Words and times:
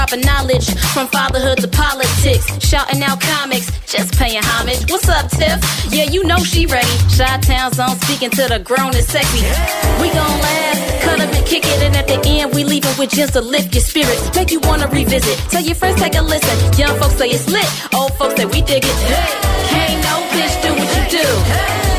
Dropping 0.00 0.24
knowledge 0.24 0.66
from 0.94 1.08
fatherhood 1.08 1.58
to 1.58 1.68
politics. 1.68 2.46
Shouting 2.66 3.02
out 3.02 3.20
comics, 3.20 3.68
just 3.84 4.14
paying 4.16 4.40
homage. 4.42 4.90
What's 4.90 5.06
up, 5.10 5.28
Tiff? 5.28 5.60
Yeah, 5.92 6.04
you 6.04 6.24
know 6.24 6.38
she 6.38 6.64
ready. 6.64 6.88
Shot 7.10 7.42
Town's 7.42 7.78
on 7.78 8.00
speaking 8.00 8.30
to 8.30 8.48
the 8.48 8.60
grown 8.60 8.96
and 8.96 9.04
sexy. 9.04 9.44
We 10.00 10.08
gon' 10.08 10.40
laugh, 10.40 11.02
cut 11.02 11.20
up 11.20 11.30
and 11.30 11.44
kick 11.44 11.64
it. 11.66 11.82
And 11.82 11.94
at 11.94 12.06
the 12.08 12.18
end, 12.26 12.54
we 12.54 12.64
leaving 12.64 12.96
with 12.98 13.10
just 13.10 13.34
to 13.34 13.42
lift 13.42 13.74
your 13.74 13.84
spirits. 13.84 14.34
Make 14.34 14.50
you 14.50 14.60
wanna 14.60 14.88
revisit. 14.88 15.36
Tell 15.50 15.62
your 15.62 15.74
friends, 15.74 16.00
take 16.00 16.14
a 16.14 16.22
listen. 16.22 16.56
Young 16.80 16.98
folks 16.98 17.16
say 17.16 17.28
it's 17.28 17.46
lit. 17.50 17.68
Old 17.92 18.14
folks 18.14 18.36
say 18.36 18.46
we 18.46 18.62
dig 18.62 18.82
it. 18.82 18.96
Hey, 19.04 19.68
can't 19.68 20.02
no 20.08 20.16
bitch 20.32 20.62
do 20.62 20.72
what 20.80 20.88
you 20.96 21.18
do. 21.18 21.89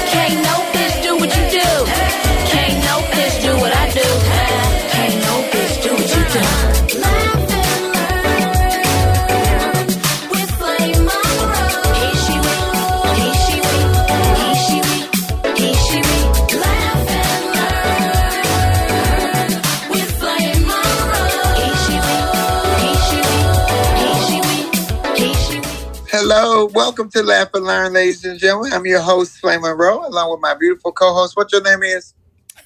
Welcome 26.73 27.09
to 27.09 27.21
Laugh 27.21 27.49
and 27.53 27.65
Learn, 27.65 27.93
ladies 27.93 28.23
and 28.23 28.39
gentlemen. 28.39 28.71
I'm 28.73 28.85
your 28.85 29.01
host, 29.01 29.37
Flame 29.39 29.61
Monroe, 29.61 30.07
along 30.07 30.31
with 30.31 30.39
my 30.41 30.55
beautiful 30.55 30.91
co-host. 30.91 31.35
What 31.35 31.51
your 31.51 31.61
name 31.61 31.83
is? 31.83 32.13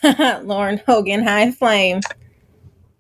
Lauren 0.44 0.80
Hogan, 0.86 1.24
High 1.24 1.52
Flame. 1.52 2.02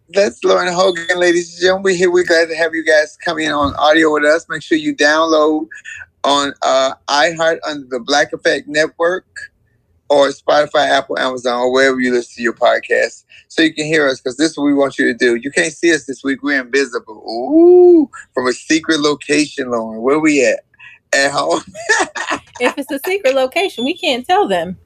That's 0.10 0.44
Lauren 0.44 0.74
Hogan, 0.74 1.20
ladies 1.20 1.54
and 1.54 1.62
gentlemen. 1.62 1.84
We're 1.84 1.96
here. 1.96 2.12
We're 2.12 2.26
glad 2.26 2.50
to 2.50 2.56
have 2.56 2.74
you 2.74 2.84
guys 2.84 3.18
come 3.18 3.38
in 3.38 3.52
on 3.52 3.76
audio 3.76 4.14
with 4.14 4.24
us. 4.24 4.48
Make 4.50 4.64
sure 4.64 4.78
you 4.78 4.96
download 4.96 5.68
on 6.24 6.54
uh, 6.64 6.94
iHeart 7.08 7.60
under 7.68 7.86
the 7.88 8.00
Black 8.00 8.34
Effect 8.34 8.68
Network 8.68 9.26
or 10.10 10.30
Spotify, 10.30 10.88
Apple, 10.90 11.18
Amazon, 11.20 11.60
or 11.60 11.72
wherever 11.72 12.00
you 12.00 12.14
listen 12.14 12.36
to 12.36 12.42
your 12.42 12.54
podcast 12.54 13.26
so 13.48 13.62
you 13.62 13.74
can 13.74 13.86
hear 13.86 14.08
us 14.08 14.22
because 14.22 14.38
this 14.38 14.52
is 14.52 14.58
what 14.58 14.66
we 14.66 14.74
want 14.74 14.98
you 14.98 15.06
to 15.06 15.14
do. 15.14 15.36
You 15.36 15.52
can't 15.52 15.74
see 15.74 15.94
us 15.94 16.06
this 16.06 16.24
week. 16.24 16.42
We're 16.44 16.62
invisible. 16.62 17.24
Ooh, 17.28 18.10
from 18.34 18.48
a 18.48 18.54
secret 18.54 19.00
location, 19.00 19.70
Lauren. 19.70 20.02
Where 20.02 20.20
we 20.20 20.46
at? 20.46 20.65
At 21.16 21.32
home. 21.32 21.62
If 22.60 22.78
it's 22.78 22.92
a 22.92 23.00
secret 23.06 23.36
location, 23.36 23.84
we 23.84 23.98
can't 23.98 24.26
tell 24.26 24.48
them. 24.48 24.78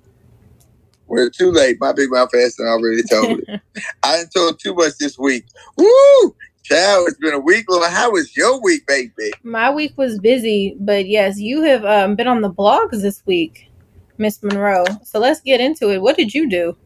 We're 1.08 1.30
too 1.30 1.52
late. 1.52 1.78
My 1.80 1.92
big 1.92 2.12
mouth 2.12 2.30
done 2.32 2.68
already 2.68 3.02
told 3.04 3.40
it. 3.40 3.62
I 4.04 4.24
told 4.34 4.60
too 4.60 4.76
much 4.76 4.98
this 5.00 5.18
week. 5.18 5.46
Woo! 5.76 6.36
Child, 6.64 7.08
it's 7.08 7.18
been 7.18 7.34
a 7.34 7.40
week. 7.40 7.66
Lauren, 7.68 7.92
how 7.92 8.12
was 8.12 8.38
your 8.38 8.62
week, 8.62 8.86
baby? 8.86 9.32
My 9.42 9.74
week 9.74 9.98
was 9.98 10.20
busy, 10.20 10.76
but 10.80 11.08
yes, 11.08 11.40
you 11.40 11.64
have 11.64 11.84
um, 11.84 12.16
been 12.16 12.28
on 12.28 12.42
the 12.42 12.52
blogs 12.52 13.02
this 13.02 13.24
week, 13.26 13.72
Miss 14.20 14.42
Monroe. 14.44 14.86
So 15.04 15.20
let's 15.20 15.42
get 15.42 15.60
into 15.60 15.92
it. 15.92 16.02
What 16.02 16.16
did 16.16 16.34
you 16.34 16.48
do? 16.48 16.78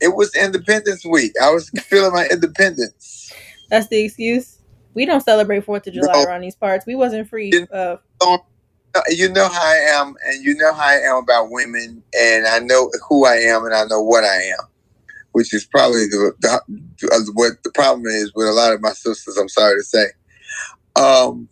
It 0.00 0.16
was 0.16 0.34
Independence 0.34 1.04
Week. 1.04 1.32
I 1.40 1.50
was 1.50 1.70
feeling 1.84 2.12
my 2.12 2.26
independence. 2.26 3.32
That's 3.68 3.86
the 3.88 4.00
excuse. 4.00 4.59
We 4.94 5.06
don't 5.06 5.20
celebrate 5.22 5.64
Fourth 5.64 5.86
of 5.86 5.94
July 5.94 6.12
No. 6.14 6.24
around 6.24 6.42
these 6.42 6.56
parts. 6.56 6.86
We 6.86 6.94
wasn't 6.94 7.28
free. 7.28 7.52
Uh, 7.72 7.96
You 9.08 9.28
know 9.32 9.48
how 9.48 9.62
I 9.62 9.76
am, 9.76 10.14
and 10.26 10.44
you 10.44 10.54
know 10.56 10.72
how 10.74 10.84
I 10.86 10.94
am 10.96 11.16
about 11.16 11.50
women, 11.50 12.02
and 12.18 12.46
I 12.46 12.58
know 12.58 12.90
who 13.08 13.24
I 13.24 13.36
am, 13.36 13.64
and 13.64 13.74
I 13.74 13.84
know 13.84 14.02
what 14.02 14.24
I 14.24 14.36
am, 14.42 14.58
which 15.32 15.54
is 15.54 15.64
probably 15.64 16.06
the, 16.06 16.32
the 16.40 17.30
what 17.34 17.52
the 17.64 17.70
problem 17.72 18.06
is 18.06 18.32
with 18.34 18.48
a 18.48 18.52
lot 18.52 18.72
of 18.72 18.80
my 18.82 18.92
sisters. 18.92 19.36
I'm 19.36 19.48
sorry 19.48 19.76
to 19.78 19.84
say. 19.84 20.06
Um, 20.96 21.48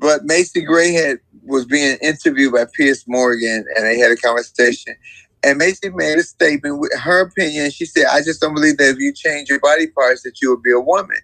but 0.00 0.24
Macy 0.24 0.62
Gray 0.62 0.92
had 0.92 1.18
was 1.44 1.64
being 1.64 1.96
interviewed 2.02 2.52
by 2.52 2.66
Piers 2.76 3.04
Morgan, 3.06 3.64
and 3.76 3.86
they 3.86 3.98
had 3.98 4.10
a 4.10 4.16
conversation. 4.16 4.94
And 5.44 5.58
Macy 5.58 5.90
made 5.90 6.18
a 6.18 6.24
statement 6.24 6.80
with 6.80 6.92
her 6.98 7.20
opinion. 7.20 7.70
She 7.70 7.86
said, 7.86 8.06
"I 8.10 8.20
just 8.22 8.40
don't 8.40 8.54
believe 8.54 8.78
that 8.78 8.90
if 8.90 8.98
you 8.98 9.12
change 9.14 9.48
your 9.48 9.60
body 9.60 9.86
parts, 9.88 10.22
that 10.22 10.42
you 10.42 10.50
will 10.50 10.60
be 10.62 10.72
a 10.72 10.80
woman." 10.80 11.18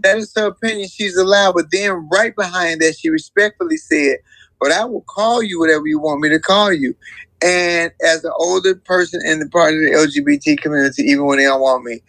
That 0.00 0.18
is 0.18 0.32
her 0.36 0.46
opinion. 0.46 0.88
She's 0.88 1.16
allowed. 1.16 1.54
But 1.54 1.66
then, 1.72 2.08
right 2.10 2.34
behind 2.36 2.80
that, 2.80 2.96
she 2.98 3.10
respectfully 3.10 3.76
said, 3.76 4.18
"But 4.60 4.72
I 4.72 4.84
will 4.84 5.04
call 5.08 5.42
you 5.42 5.58
whatever 5.60 5.86
you 5.86 5.98
want 5.98 6.20
me 6.20 6.28
to 6.30 6.38
call 6.38 6.72
you." 6.72 6.94
And 7.42 7.92
as 8.02 8.24
an 8.24 8.32
older 8.38 8.74
person 8.74 9.20
in 9.26 9.38
the 9.38 9.48
part 9.48 9.74
of 9.74 9.80
the 9.80 9.90
LGBT 9.90 10.60
community, 10.60 11.02
even 11.04 11.26
when 11.26 11.38
they 11.38 11.44
don't 11.44 11.60
want 11.60 11.84
me, 11.84 12.02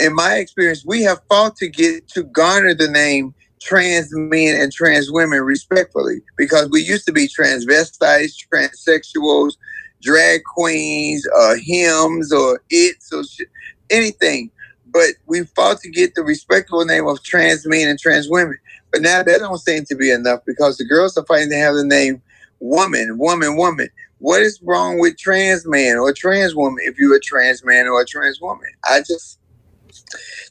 in 0.00 0.14
my 0.14 0.36
experience, 0.36 0.84
we 0.86 1.02
have 1.02 1.20
fought 1.28 1.56
to 1.56 1.68
get 1.68 2.08
to 2.08 2.24
garner 2.24 2.74
the 2.74 2.88
name 2.88 3.34
trans 3.60 4.08
men 4.12 4.60
and 4.60 4.72
trans 4.72 5.10
women 5.10 5.40
respectfully 5.40 6.20
because 6.36 6.68
we 6.70 6.80
used 6.82 7.06
to 7.06 7.12
be 7.12 7.28
transvestites, 7.28 8.34
transsexuals, 8.52 9.52
drag 10.02 10.42
queens, 10.54 11.26
uh, 11.38 11.54
hymns, 11.62 12.32
or 12.32 12.62
its, 12.70 13.12
or 13.12 13.24
sh- 13.24 13.40
anything. 13.90 14.50
But 14.94 15.10
we 15.26 15.42
fought 15.42 15.80
to 15.80 15.90
get 15.90 16.14
the 16.14 16.22
respectable 16.22 16.84
name 16.84 17.06
of 17.08 17.22
trans 17.24 17.66
men 17.66 17.88
and 17.88 17.98
trans 17.98 18.30
women. 18.30 18.56
But 18.92 19.02
now 19.02 19.24
that 19.24 19.40
don't 19.40 19.58
seem 19.58 19.84
to 19.86 19.96
be 19.96 20.10
enough 20.10 20.40
because 20.46 20.78
the 20.78 20.84
girls 20.84 21.18
are 21.18 21.26
fighting 21.26 21.50
to 21.50 21.56
have 21.56 21.74
the 21.74 21.84
name 21.84 22.22
woman, 22.60 23.18
woman, 23.18 23.56
woman. 23.56 23.88
What 24.18 24.40
is 24.40 24.60
wrong 24.62 25.00
with 25.00 25.18
trans 25.18 25.66
man 25.66 25.96
or 25.96 26.12
trans 26.12 26.54
woman 26.54 26.78
if 26.84 26.96
you're 26.96 27.16
a 27.16 27.20
trans 27.20 27.64
man 27.64 27.88
or 27.88 28.00
a 28.00 28.06
trans 28.06 28.40
woman? 28.40 28.70
I 28.84 29.00
just 29.00 29.40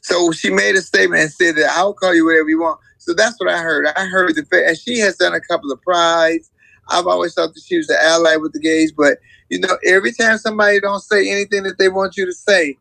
so 0.02 0.30
she 0.32 0.50
made 0.50 0.74
a 0.74 0.82
statement 0.82 1.22
and 1.22 1.32
said 1.32 1.56
that 1.56 1.70
I'll 1.70 1.94
call 1.94 2.14
you 2.14 2.26
whatever 2.26 2.48
you 2.48 2.60
want. 2.60 2.78
So 2.98 3.14
that's 3.14 3.38
what 3.40 3.48
I 3.48 3.58
heard. 3.58 3.86
I 3.96 4.04
heard 4.06 4.34
the 4.34 4.44
fact, 4.44 4.68
and 4.68 4.78
she 4.78 4.98
has 4.98 5.16
done 5.16 5.34
a 5.34 5.40
couple 5.40 5.72
of 5.72 5.80
prides. 5.82 6.50
I've 6.90 7.06
always 7.06 7.34
thought 7.34 7.54
that 7.54 7.62
she 7.64 7.78
was 7.78 7.88
an 7.88 7.96
ally 8.00 8.36
with 8.36 8.52
the 8.52 8.60
gays, 8.60 8.92
but 8.92 9.18
you 9.48 9.58
know, 9.58 9.78
every 9.86 10.12
time 10.12 10.36
somebody 10.38 10.80
don't 10.80 11.00
say 11.00 11.30
anything 11.30 11.62
that 11.62 11.78
they 11.78 11.88
want 11.88 12.16
you 12.16 12.26
to 12.26 12.32
say, 12.32 12.76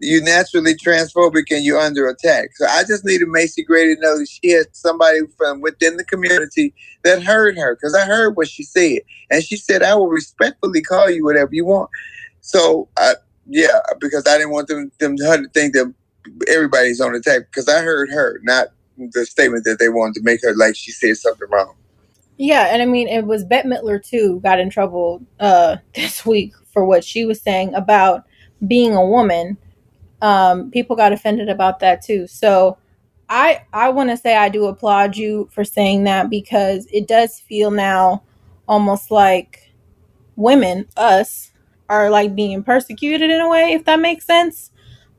you 0.00 0.22
naturally 0.22 0.74
transphobic 0.74 1.46
and 1.50 1.64
you're 1.64 1.80
under 1.80 2.06
attack. 2.08 2.50
So 2.56 2.66
I 2.66 2.84
just 2.84 3.04
needed 3.04 3.28
Macy 3.28 3.64
Gray 3.64 3.94
to 3.94 4.00
know 4.00 4.18
that 4.18 4.28
she 4.28 4.50
had 4.50 4.66
somebody 4.72 5.20
from 5.36 5.60
within 5.60 5.96
the 5.96 6.04
community 6.04 6.74
that 7.04 7.22
heard 7.22 7.56
her 7.56 7.74
because 7.76 7.94
I 7.94 8.04
heard 8.04 8.36
what 8.36 8.48
she 8.48 8.62
said, 8.62 9.00
and 9.30 9.42
she 9.42 9.56
said, 9.56 9.82
"I 9.82 9.94
will 9.94 10.08
respectfully 10.08 10.82
call 10.82 11.10
you 11.10 11.24
whatever 11.24 11.50
you 11.52 11.66
want." 11.66 11.90
So 12.40 12.88
I, 12.96 13.14
yeah, 13.46 13.80
because 14.00 14.26
I 14.26 14.38
didn't 14.38 14.52
want 14.52 14.68
them 14.68 14.90
them 14.98 15.16
to 15.16 15.48
think 15.54 15.74
that 15.74 15.92
everybody's 16.48 17.00
on 17.00 17.14
attack 17.14 17.42
because 17.50 17.68
I 17.68 17.80
heard 17.82 18.10
her, 18.10 18.40
not 18.42 18.68
the 19.12 19.26
statement 19.26 19.64
that 19.64 19.78
they 19.78 19.88
wanted 19.88 20.14
to 20.14 20.22
make 20.22 20.42
her 20.42 20.54
like 20.56 20.76
she 20.76 20.90
said 20.92 21.16
something 21.16 21.48
wrong. 21.50 21.74
Yeah, 22.36 22.68
and 22.72 22.82
I 22.82 22.86
mean 22.86 23.08
it 23.08 23.26
was 23.26 23.44
Bette 23.44 23.68
Midler 23.68 24.02
too 24.02 24.40
got 24.42 24.60
in 24.60 24.70
trouble 24.70 25.22
uh 25.40 25.76
this 25.94 26.24
week 26.24 26.54
for 26.72 26.84
what 26.84 27.04
she 27.04 27.24
was 27.24 27.40
saying 27.40 27.74
about 27.74 28.24
being 28.66 28.94
a 28.94 29.04
woman. 29.04 29.58
Um 30.22 30.70
people 30.70 30.96
got 30.96 31.12
offended 31.12 31.48
about 31.48 31.80
that 31.80 32.02
too. 32.02 32.26
So 32.26 32.78
I 33.28 33.62
I 33.72 33.90
want 33.90 34.10
to 34.10 34.16
say 34.16 34.36
I 34.36 34.48
do 34.48 34.66
applaud 34.66 35.16
you 35.16 35.48
for 35.52 35.64
saying 35.64 36.04
that 36.04 36.30
because 36.30 36.86
it 36.92 37.06
does 37.08 37.40
feel 37.40 37.70
now 37.70 38.22
almost 38.66 39.10
like 39.10 39.72
women 40.36 40.86
us 40.96 41.52
are 41.88 42.10
like 42.10 42.34
being 42.34 42.62
persecuted 42.62 43.30
in 43.30 43.40
a 43.40 43.48
way 43.48 43.72
if 43.72 43.84
that 43.84 44.00
makes 44.00 44.26
sense. 44.26 44.70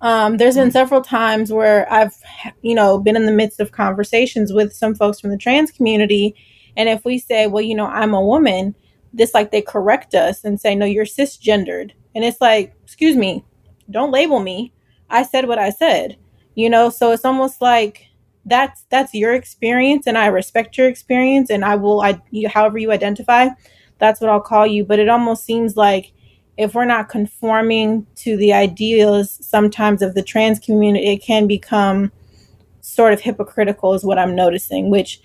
Um, 0.01 0.37
there's 0.37 0.55
been 0.55 0.71
several 0.71 1.01
times 1.01 1.51
where 1.51 1.91
I've, 1.91 2.13
you 2.61 2.73
know, 2.73 2.99
been 2.99 3.17
in 3.17 3.25
the 3.25 3.31
midst 3.33 3.59
of 3.59 3.71
conversations 3.73 4.53
with 4.53 4.71
some 4.73 4.95
folks 4.95 5.19
from 5.19 5.29
the 5.29 5.37
trans 5.37 5.71
community, 5.71 6.35
and 6.77 6.87
if 6.87 7.03
we 7.03 7.19
say, 7.19 7.47
well, 7.47 7.61
you 7.61 7.75
know, 7.75 7.87
I'm 7.87 8.13
a 8.13 8.21
woman, 8.21 8.75
this 9.11 9.33
like 9.33 9.51
they 9.51 9.61
correct 9.61 10.15
us 10.15 10.45
and 10.45 10.59
say, 10.59 10.73
no, 10.75 10.85
you're 10.85 11.05
cisgendered, 11.05 11.91
and 12.15 12.23
it's 12.23 12.39
like, 12.39 12.73
excuse 12.83 13.15
me, 13.17 13.43
don't 13.91 14.11
label 14.11 14.39
me. 14.39 14.71
I 15.09 15.23
said 15.23 15.47
what 15.47 15.59
I 15.59 15.69
said, 15.69 16.17
you 16.55 16.69
know. 16.69 16.89
So 16.89 17.11
it's 17.11 17.25
almost 17.25 17.61
like 17.61 18.05
that's 18.45 18.85
that's 18.89 19.13
your 19.13 19.33
experience, 19.33 20.07
and 20.07 20.17
I 20.17 20.27
respect 20.27 20.77
your 20.77 20.87
experience, 20.87 21.49
and 21.49 21.63
I 21.65 21.75
will, 21.75 22.01
I, 22.01 22.21
you, 22.31 22.49
however 22.49 22.77
you 22.77 22.91
identify, 22.91 23.47
that's 23.97 24.21
what 24.21 24.29
I'll 24.29 24.39
call 24.41 24.65
you. 24.65 24.85
But 24.85 24.99
it 24.99 25.09
almost 25.09 25.45
seems 25.45 25.75
like 25.75 26.13
if 26.57 26.75
we're 26.75 26.85
not 26.85 27.09
conforming 27.09 28.05
to 28.15 28.35
the 28.37 28.53
ideals 28.53 29.37
sometimes 29.45 30.01
of 30.01 30.13
the 30.13 30.23
trans 30.23 30.59
community, 30.59 31.07
it 31.07 31.23
can 31.23 31.47
become 31.47 32.11
sort 32.81 33.13
of 33.13 33.21
hypocritical, 33.21 33.93
is 33.93 34.03
what 34.03 34.19
I'm 34.19 34.35
noticing, 34.35 34.89
which 34.89 35.21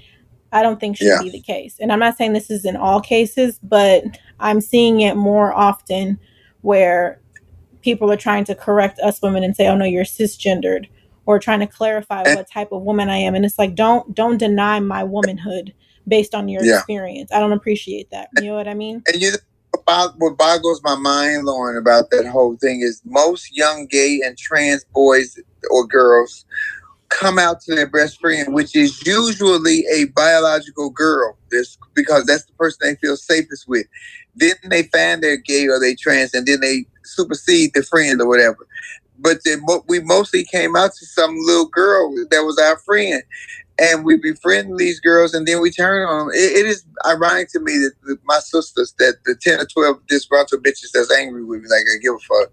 I 0.52 0.62
don't 0.62 0.78
think 0.78 0.96
should 0.96 1.06
Yeah. 1.06 1.18
be 1.18 1.30
the 1.30 1.40
case. 1.40 1.76
And 1.80 1.90
I'm 1.92 1.98
not 1.98 2.16
saying 2.16 2.32
this 2.32 2.50
is 2.50 2.64
in 2.64 2.76
all 2.76 3.00
cases, 3.00 3.58
but 3.62 4.04
I'm 4.38 4.60
seeing 4.60 5.00
it 5.00 5.16
more 5.16 5.52
often 5.52 6.18
where 6.60 7.20
people 7.84 8.10
are 8.10 8.16
trying 8.16 8.44
to 8.44 8.54
correct 8.54 8.98
us 9.00 9.20
women 9.22 9.44
and 9.44 9.54
say, 9.54 9.68
"Oh 9.68 9.76
no, 9.76 9.84
you're 9.84 10.04
cisgendered," 10.04 10.86
or 11.26 11.38
trying 11.38 11.60
to 11.60 11.66
clarify 11.66 12.22
And- 12.22 12.34
what 12.34 12.50
type 12.50 12.72
of 12.72 12.82
woman 12.82 13.08
I 13.10 13.18
am. 13.18 13.34
And 13.34 13.44
it's 13.44 13.58
like, 13.58 13.74
don't 13.74 14.14
don't 14.14 14.38
deny 14.38 14.80
my 14.80 15.04
womanhood 15.04 15.72
based 16.08 16.34
on 16.34 16.48
your 16.48 16.64
Yeah. 16.64 16.76
experience. 16.78 17.30
I 17.32 17.38
don't 17.38 17.52
appreciate 17.52 18.10
that. 18.10 18.28
You 18.34 18.50
know 18.50 18.56
what 18.56 18.68
I 18.68 18.74
mean? 18.74 19.02
And 19.06 19.22
you 19.22 19.32
what 20.18 20.38
boggles 20.38 20.80
my 20.82 20.94
mind, 20.94 21.44
Lauren, 21.44 21.76
about 21.76 22.10
that 22.10 22.26
whole 22.26 22.56
thing 22.56 22.80
is 22.80 23.02
most 23.04 23.54
young 23.54 23.86
gay 23.86 24.20
and 24.24 24.38
trans 24.38 24.84
boys 24.94 25.36
or 25.70 25.86
girls 25.86 26.46
come 27.10 27.38
out 27.38 27.60
to 27.60 27.74
their 27.74 27.88
best 27.88 28.20
friend, 28.20 28.54
which 28.54 28.74
is 28.74 29.04
usually 29.06 29.84
a 29.92 30.06
biological 30.16 30.90
girl, 30.90 31.36
this 31.50 31.76
because 31.94 32.24
that's 32.24 32.44
the 32.44 32.52
person 32.54 32.78
they 32.82 32.94
feel 32.96 33.16
safest 33.16 33.68
with. 33.68 33.86
Then 34.34 34.54
they 34.68 34.84
find 34.84 35.22
they're 35.22 35.36
gay 35.36 35.66
or 35.68 35.78
they 35.80 35.94
trans, 35.94 36.34
and 36.34 36.46
then 36.46 36.60
they 36.60 36.86
supersede 37.04 37.72
the 37.74 37.82
friend 37.82 38.20
or 38.20 38.28
whatever. 38.28 38.66
But 39.18 39.38
then 39.44 39.62
we 39.88 40.00
mostly 40.00 40.44
came 40.44 40.76
out 40.76 40.92
to 40.94 41.06
some 41.06 41.36
little 41.40 41.68
girl 41.68 42.14
that 42.30 42.44
was 42.44 42.58
our 42.58 42.78
friend, 42.78 43.22
and 43.78 44.04
we 44.04 44.16
befriend 44.16 44.78
these 44.78 45.00
girls, 45.00 45.34
and 45.34 45.46
then 45.46 45.60
we 45.60 45.70
turn 45.70 46.06
on 46.08 46.26
them. 46.26 46.34
It, 46.34 46.52
it 46.58 46.66
is 46.66 46.84
ironic 47.06 47.50
to 47.52 47.60
me 47.60 47.72
that 47.78 47.92
the, 48.04 48.18
my 48.24 48.40
sisters, 48.40 48.94
that 48.98 49.16
the 49.24 49.36
ten 49.40 49.60
or 49.60 49.66
twelve 49.66 50.06
disgruntled 50.08 50.64
bitches 50.64 50.92
that's 50.92 51.12
angry 51.12 51.44
with 51.44 51.62
me, 51.62 51.68
like 51.68 51.84
I 51.92 51.98
give 51.98 52.14
a 52.14 52.18
fuck, 52.18 52.52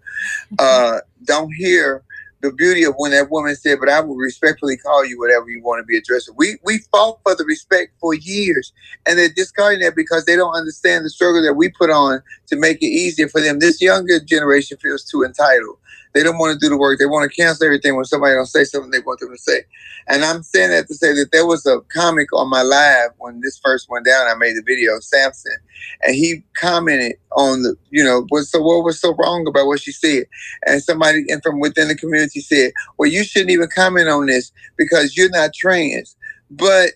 uh, 0.60 1.00
don't 1.26 1.54
hear 1.54 2.04
the 2.42 2.52
beauty 2.54 2.84
of 2.84 2.96
when 2.98 3.12
that 3.12 3.32
woman 3.32 3.56
said, 3.56 3.80
"But 3.80 3.90
I 3.90 4.02
will 4.02 4.16
respectfully 4.16 4.78
call 4.78 5.06
you 5.06 5.20
whatever 5.20 5.50
you 5.50 5.62
want 5.64 5.82
to 5.82 5.86
be 5.86 5.98
addressed." 5.98 6.32
We 6.38 6.58
we 6.64 6.80
fought 6.92 7.20
for 7.24 7.36
the 7.36 7.46
respect 7.46 7.94
for 8.00 8.14
years, 8.14 8.74
and 9.08 9.20
they're 9.20 9.30
discarding 9.30 9.82
that 9.82 9.96
because 9.96 10.26
they 10.26 10.36
don't 10.36 10.56
understand 10.56 11.06
the 11.06 11.10
struggle 11.10 11.44
that 11.44 11.56
we 11.56 11.70
put 11.70 11.90
on 11.90 12.22
to 12.48 12.56
make 12.58 12.82
it 12.82 12.88
easier 12.88 13.30
for 13.30 13.42
them. 13.42 13.60
This 13.60 13.82
younger 13.82 14.20
generation 14.20 14.78
feels 14.82 15.04
too 15.04 15.24
entitled. 15.24 15.78
They 16.14 16.24
don't 16.24 16.38
want 16.38 16.60
to 16.60 16.66
do 16.66 16.70
the 16.70 16.78
work. 16.78 17.00
They 17.00 17.06
want 17.06 17.30
to 17.32 17.36
cancel 17.36 17.66
everything 17.66 17.96
when 17.96 18.06
somebody 18.06 18.36
don't 18.36 18.46
say 18.48 18.64
something 18.66 18.92
they 18.92 19.00
want 19.00 19.20
them 19.20 19.32
to 19.32 19.38
say. 19.38 19.62
And 20.08 20.24
I'm 20.24 20.44
saying 20.44 20.72
that 20.72 20.88
to 20.88 20.96
say 20.96 21.14
that 21.14 21.30
there 21.32 21.46
was 21.46 21.66
a 21.66 21.82
comic 21.94 22.34
on 22.34 22.50
my 22.50 22.62
live 22.64 23.12
when 23.20 23.42
this 23.42 23.60
first 23.64 23.90
went 23.90 24.06
down. 24.06 24.28
I 24.28 24.36
made 24.36 24.56
the 24.56 24.64
video, 24.66 25.00
Samson, 25.00 25.58
and 26.04 26.16
he 26.16 26.44
commented 26.56 27.14
on 27.38 27.64
the, 27.64 27.76
you 27.92 28.04
know, 28.04 28.26
what 28.30 28.46
so 28.46 28.62
what 28.62 28.84
was 28.84 29.00
so 29.00 29.16
wrong 29.16 29.48
about 29.48 29.68
what 29.68 29.80
she 29.82 29.92
said. 29.92 30.26
And 30.66 30.84
somebody 30.84 31.26
and 31.30 31.42
from 31.44 31.60
within 31.60 31.88
the 31.88 31.96
community 31.96 32.42
said, 32.42 32.72
"Well, 32.98 33.10
you 33.10 33.24
shouldn't 33.24 33.52
even 33.52 33.70
comment 33.74 34.10
on 34.10 34.26
this 34.28 34.52
because 34.78 35.16
you're 35.16 35.30
not 35.30 35.54
trans." 35.54 36.16
But 36.50 36.92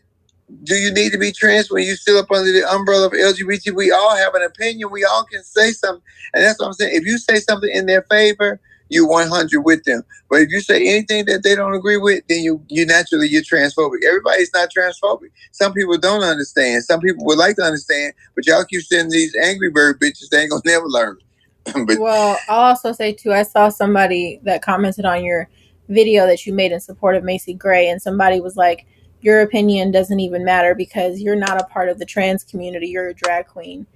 do 0.63 0.75
you 0.75 0.93
need 0.93 1.11
to 1.11 1.17
be 1.17 1.31
trans 1.31 1.71
when 1.71 1.83
you 1.83 1.95
still 1.95 2.19
up 2.19 2.31
under 2.31 2.51
the 2.51 2.69
umbrella 2.69 3.07
of 3.07 3.13
LGBT? 3.13 3.73
We 3.75 3.91
all 3.91 4.15
have 4.15 4.35
an 4.35 4.43
opinion. 4.43 4.91
We 4.91 5.03
all 5.05 5.25
can 5.25 5.43
say 5.43 5.71
something, 5.71 6.03
and 6.33 6.43
that's 6.43 6.59
what 6.59 6.67
I'm 6.67 6.73
saying. 6.73 6.95
If 6.95 7.05
you 7.05 7.17
say 7.17 7.39
something 7.39 7.69
in 7.73 7.85
their 7.85 8.03
favor, 8.03 8.59
you 8.89 9.07
100 9.07 9.61
with 9.61 9.83
them. 9.83 10.03
But 10.29 10.41
if 10.41 10.49
you 10.49 10.61
say 10.61 10.87
anything 10.87 11.25
that 11.25 11.43
they 11.43 11.55
don't 11.55 11.73
agree 11.73 11.97
with, 11.97 12.23
then 12.29 12.43
you 12.43 12.63
you 12.69 12.85
naturally 12.85 13.27
you're 13.27 13.41
transphobic. 13.41 14.03
Everybody's 14.05 14.51
not 14.53 14.69
transphobic. 14.75 15.31
Some 15.51 15.73
people 15.73 15.97
don't 15.97 16.23
understand. 16.23 16.83
Some 16.83 17.01
people 17.01 17.25
would 17.25 17.37
like 17.37 17.55
to 17.57 17.63
understand, 17.63 18.13
but 18.35 18.45
y'all 18.45 18.65
keep 18.65 18.81
sending 18.81 19.11
these 19.11 19.35
angry 19.35 19.69
bird 19.69 19.99
bitches. 19.99 20.29
They 20.29 20.41
ain't 20.41 20.51
gonna 20.51 20.61
never 20.65 20.85
learn. 20.85 21.17
but 21.87 21.99
Well, 21.99 22.37
I'll 22.47 22.69
also 22.69 22.91
say 22.91 23.13
too, 23.13 23.33
I 23.33 23.43
saw 23.43 23.69
somebody 23.69 24.39
that 24.43 24.61
commented 24.61 25.05
on 25.05 25.23
your 25.23 25.49
video 25.89 26.25
that 26.25 26.45
you 26.45 26.53
made 26.53 26.71
in 26.71 26.79
support 26.79 27.15
of 27.15 27.23
Macy 27.23 27.53
Gray, 27.53 27.89
and 27.89 28.01
somebody 28.01 28.39
was 28.39 28.55
like, 28.55 28.85
Your 29.21 29.41
opinion 29.41 29.91
doesn't 29.91 30.19
even 30.19 30.43
matter 30.43 30.75
because 30.75 31.21
you're 31.21 31.35
not 31.35 31.59
a 31.59 31.65
part 31.65 31.89
of 31.89 31.99
the 31.99 32.05
trans 32.05 32.43
community, 32.43 32.87
you're 32.87 33.09
a 33.09 33.13
drag 33.13 33.47
queen. 33.47 33.87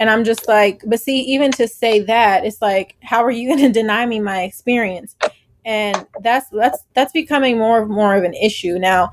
And 0.00 0.10
I'm 0.10 0.24
just 0.24 0.46
like, 0.46 0.82
but 0.86 1.00
see, 1.00 1.20
even 1.20 1.50
to 1.52 1.66
say 1.66 2.00
that, 2.00 2.44
it's 2.44 2.62
like, 2.62 2.96
how 3.02 3.24
are 3.24 3.30
you 3.30 3.48
gonna 3.48 3.72
deny 3.72 4.06
me 4.06 4.20
my 4.20 4.42
experience? 4.42 5.16
And 5.64 6.06
that's 6.22 6.48
that's 6.50 6.78
that's 6.94 7.12
becoming 7.12 7.58
more 7.58 7.82
and 7.82 7.90
more 7.90 8.16
of 8.16 8.24
an 8.24 8.34
issue. 8.34 8.78
Now, 8.78 9.10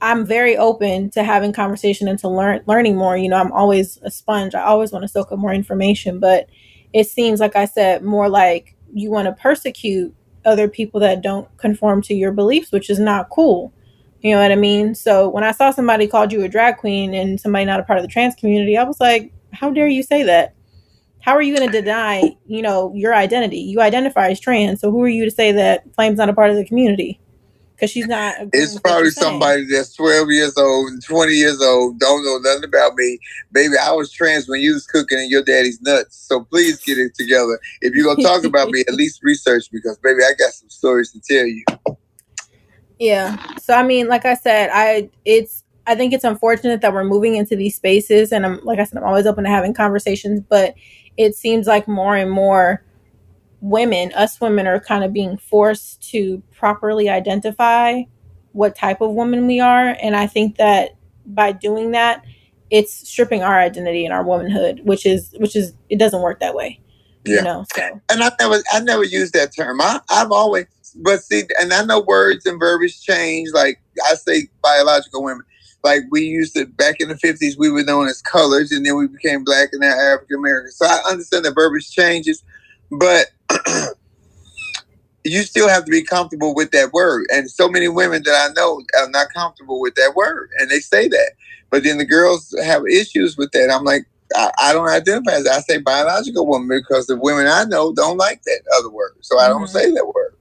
I'm 0.00 0.26
very 0.26 0.56
open 0.56 1.10
to 1.10 1.22
having 1.22 1.52
conversation 1.52 2.08
and 2.08 2.18
to 2.20 2.28
learn 2.28 2.62
learning 2.66 2.96
more. 2.96 3.16
You 3.16 3.28
know, 3.28 3.36
I'm 3.36 3.52
always 3.52 3.98
a 4.02 4.10
sponge. 4.10 4.54
I 4.54 4.62
always 4.62 4.92
want 4.92 5.04
to 5.04 5.08
soak 5.08 5.32
up 5.32 5.38
more 5.38 5.52
information, 5.52 6.18
but 6.20 6.48
it 6.92 7.08
seems 7.08 7.40
like 7.40 7.56
I 7.56 7.64
said 7.64 8.02
more 8.02 8.28
like 8.28 8.74
you 8.92 9.10
want 9.10 9.26
to 9.26 9.32
persecute 9.32 10.14
other 10.44 10.68
people 10.68 11.00
that 11.00 11.22
don't 11.22 11.48
conform 11.58 12.02
to 12.02 12.14
your 12.14 12.32
beliefs, 12.32 12.72
which 12.72 12.88
is 12.88 12.98
not 12.98 13.30
cool. 13.30 13.72
You 14.20 14.34
know 14.34 14.40
what 14.40 14.52
I 14.52 14.56
mean? 14.56 14.94
So 14.94 15.28
when 15.28 15.44
I 15.44 15.52
saw 15.52 15.70
somebody 15.70 16.06
called 16.06 16.32
you 16.32 16.42
a 16.42 16.48
drag 16.48 16.78
queen 16.78 17.14
and 17.14 17.40
somebody 17.40 17.64
not 17.64 17.80
a 17.80 17.82
part 17.82 17.98
of 17.98 18.04
the 18.04 18.10
trans 18.10 18.34
community, 18.34 18.76
I 18.76 18.84
was 18.84 19.00
like, 19.00 19.32
how 19.56 19.70
dare 19.70 19.88
you 19.88 20.02
say 20.02 20.22
that? 20.24 20.54
How 21.20 21.32
are 21.32 21.42
you 21.42 21.56
going 21.56 21.70
to 21.70 21.82
deny, 21.82 22.36
you 22.46 22.62
know, 22.62 22.92
your 22.94 23.14
identity? 23.14 23.58
You 23.58 23.80
identify 23.80 24.28
as 24.28 24.38
trans, 24.38 24.80
so 24.80 24.90
who 24.90 25.02
are 25.02 25.08
you 25.08 25.24
to 25.24 25.30
say 25.30 25.50
that 25.52 25.82
Flame's 25.94 26.18
not 26.18 26.28
a 26.28 26.34
part 26.34 26.50
of 26.50 26.56
the 26.56 26.64
community? 26.64 27.20
Because 27.74 27.90
she's 27.90 28.06
not. 28.06 28.36
it's 28.52 28.78
probably 28.78 29.10
saying. 29.10 29.32
somebody 29.32 29.66
that's 29.66 29.94
12 29.94 30.30
years 30.30 30.56
old 30.56 30.88
and 30.92 31.02
20 31.02 31.32
years 31.32 31.60
old, 31.60 31.98
don't 31.98 32.24
know 32.24 32.38
nothing 32.38 32.64
about 32.64 32.94
me. 32.94 33.18
Baby, 33.52 33.74
I 33.82 33.92
was 33.92 34.10
trans 34.10 34.48
when 34.48 34.60
you 34.60 34.72
was 34.74 34.86
cooking 34.86 35.18
in 35.18 35.28
your 35.28 35.42
daddy's 35.42 35.80
nuts. 35.82 36.16
So 36.16 36.44
please 36.44 36.80
get 36.82 36.96
it 36.96 37.14
together. 37.14 37.58
If 37.82 37.94
you're 37.94 38.06
gonna 38.06 38.26
talk 38.26 38.44
about 38.44 38.70
me, 38.70 38.84
at 38.88 38.94
least 38.94 39.22
research 39.22 39.70
because 39.70 39.98
baby, 39.98 40.22
I 40.22 40.32
got 40.38 40.52
some 40.52 40.70
stories 40.70 41.12
to 41.12 41.20
tell 41.20 41.44
you. 41.44 41.64
Yeah. 42.98 43.36
So 43.58 43.74
I 43.74 43.82
mean, 43.82 44.08
like 44.08 44.24
I 44.24 44.34
said, 44.34 44.70
I 44.72 45.10
it's 45.24 45.64
I 45.86 45.94
think 45.94 46.12
it's 46.12 46.24
unfortunate 46.24 46.80
that 46.80 46.92
we're 46.92 47.04
moving 47.04 47.36
into 47.36 47.56
these 47.56 47.76
spaces, 47.76 48.32
and 48.32 48.44
I'm 48.44 48.60
like 48.64 48.78
I 48.78 48.84
said, 48.84 48.98
I'm 48.98 49.04
always 49.04 49.26
open 49.26 49.44
to 49.44 49.50
having 49.50 49.74
conversations, 49.74 50.40
but 50.40 50.74
it 51.16 51.34
seems 51.34 51.66
like 51.66 51.86
more 51.86 52.16
and 52.16 52.30
more 52.30 52.84
women, 53.60 54.12
us 54.14 54.40
women, 54.40 54.66
are 54.66 54.80
kind 54.80 55.04
of 55.04 55.12
being 55.12 55.36
forced 55.36 56.02
to 56.10 56.42
properly 56.56 57.08
identify 57.08 58.02
what 58.52 58.74
type 58.76 59.00
of 59.00 59.12
woman 59.12 59.46
we 59.46 59.60
are, 59.60 59.96
and 60.02 60.16
I 60.16 60.26
think 60.26 60.56
that 60.56 60.96
by 61.26 61.52
doing 61.52 61.92
that, 61.92 62.24
it's 62.70 63.08
stripping 63.08 63.42
our 63.42 63.58
identity 63.58 64.04
and 64.04 64.12
our 64.12 64.24
womanhood, 64.24 64.80
which 64.84 65.06
is 65.06 65.34
which 65.38 65.54
is 65.56 65.72
it 65.88 65.98
doesn't 65.98 66.22
work 66.22 66.40
that 66.40 66.54
way. 66.54 66.80
Yeah. 67.24 67.36
You 67.36 67.42
know, 67.42 67.64
so 67.74 68.00
And 68.08 68.22
I 68.22 68.30
never, 68.38 68.62
I 68.72 68.80
never 68.80 69.04
used 69.04 69.34
that 69.34 69.54
term. 69.54 69.80
I, 69.80 70.00
I've 70.08 70.30
always, 70.30 70.66
but 70.96 71.22
see, 71.24 71.42
and 71.60 71.72
I 71.72 71.84
know 71.84 72.00
words 72.00 72.46
and 72.46 72.58
verbiage 72.58 73.02
change. 73.02 73.48
Like 73.52 73.80
I 74.08 74.14
say, 74.14 74.48
biological 74.62 75.24
women. 75.24 75.44
Like 75.84 76.02
we 76.10 76.22
used 76.22 76.54
to 76.56 76.66
back 76.66 76.96
in 77.00 77.08
the 77.08 77.16
fifties, 77.16 77.56
we 77.56 77.70
were 77.70 77.84
known 77.84 78.08
as 78.08 78.20
colors, 78.22 78.72
and 78.72 78.84
then 78.84 78.96
we 78.96 79.06
became 79.06 79.44
black 79.44 79.68
and 79.72 79.80
now 79.80 79.92
African 79.92 80.36
American. 80.38 80.72
So 80.72 80.86
I 80.86 81.00
understand 81.08 81.44
the 81.44 81.52
verbiage 81.52 81.90
changes, 81.90 82.42
but 82.90 83.26
you 85.24 85.42
still 85.42 85.68
have 85.68 85.84
to 85.84 85.90
be 85.90 86.02
comfortable 86.02 86.54
with 86.54 86.70
that 86.72 86.92
word. 86.92 87.26
And 87.32 87.50
so 87.50 87.68
many 87.68 87.88
women 87.88 88.22
that 88.24 88.50
I 88.50 88.52
know 88.54 88.82
are 88.98 89.10
not 89.10 89.32
comfortable 89.34 89.80
with 89.80 89.94
that 89.96 90.14
word, 90.16 90.50
and 90.58 90.70
they 90.70 90.80
say 90.80 91.08
that. 91.08 91.32
But 91.70 91.82
then 91.84 91.98
the 91.98 92.04
girls 92.04 92.54
have 92.64 92.86
issues 92.86 93.36
with 93.36 93.50
that. 93.52 93.70
I'm 93.70 93.84
like, 93.84 94.06
I, 94.34 94.50
I 94.58 94.72
don't 94.72 94.88
identify 94.88 95.32
as 95.32 95.46
I 95.46 95.60
say 95.60 95.78
biological 95.78 96.46
woman 96.46 96.68
because 96.68 97.06
the 97.06 97.16
women 97.16 97.46
I 97.46 97.64
know 97.64 97.92
don't 97.92 98.16
like 98.16 98.42
that 98.42 98.62
other 98.78 98.90
word, 98.90 99.12
so 99.20 99.38
I 99.38 99.48
don't 99.48 99.62
Mhm. 99.62 99.68
say 99.72 99.90
that 99.92 100.06
word. 100.06 100.34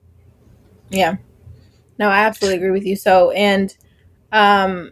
Yeah. 0.89 1.17
No, 1.97 2.09
I 2.09 2.19
absolutely 2.19 2.57
agree 2.57 2.71
with 2.71 2.85
you. 2.85 2.95
So, 2.95 3.31
and 3.31 3.75
um, 4.31 4.91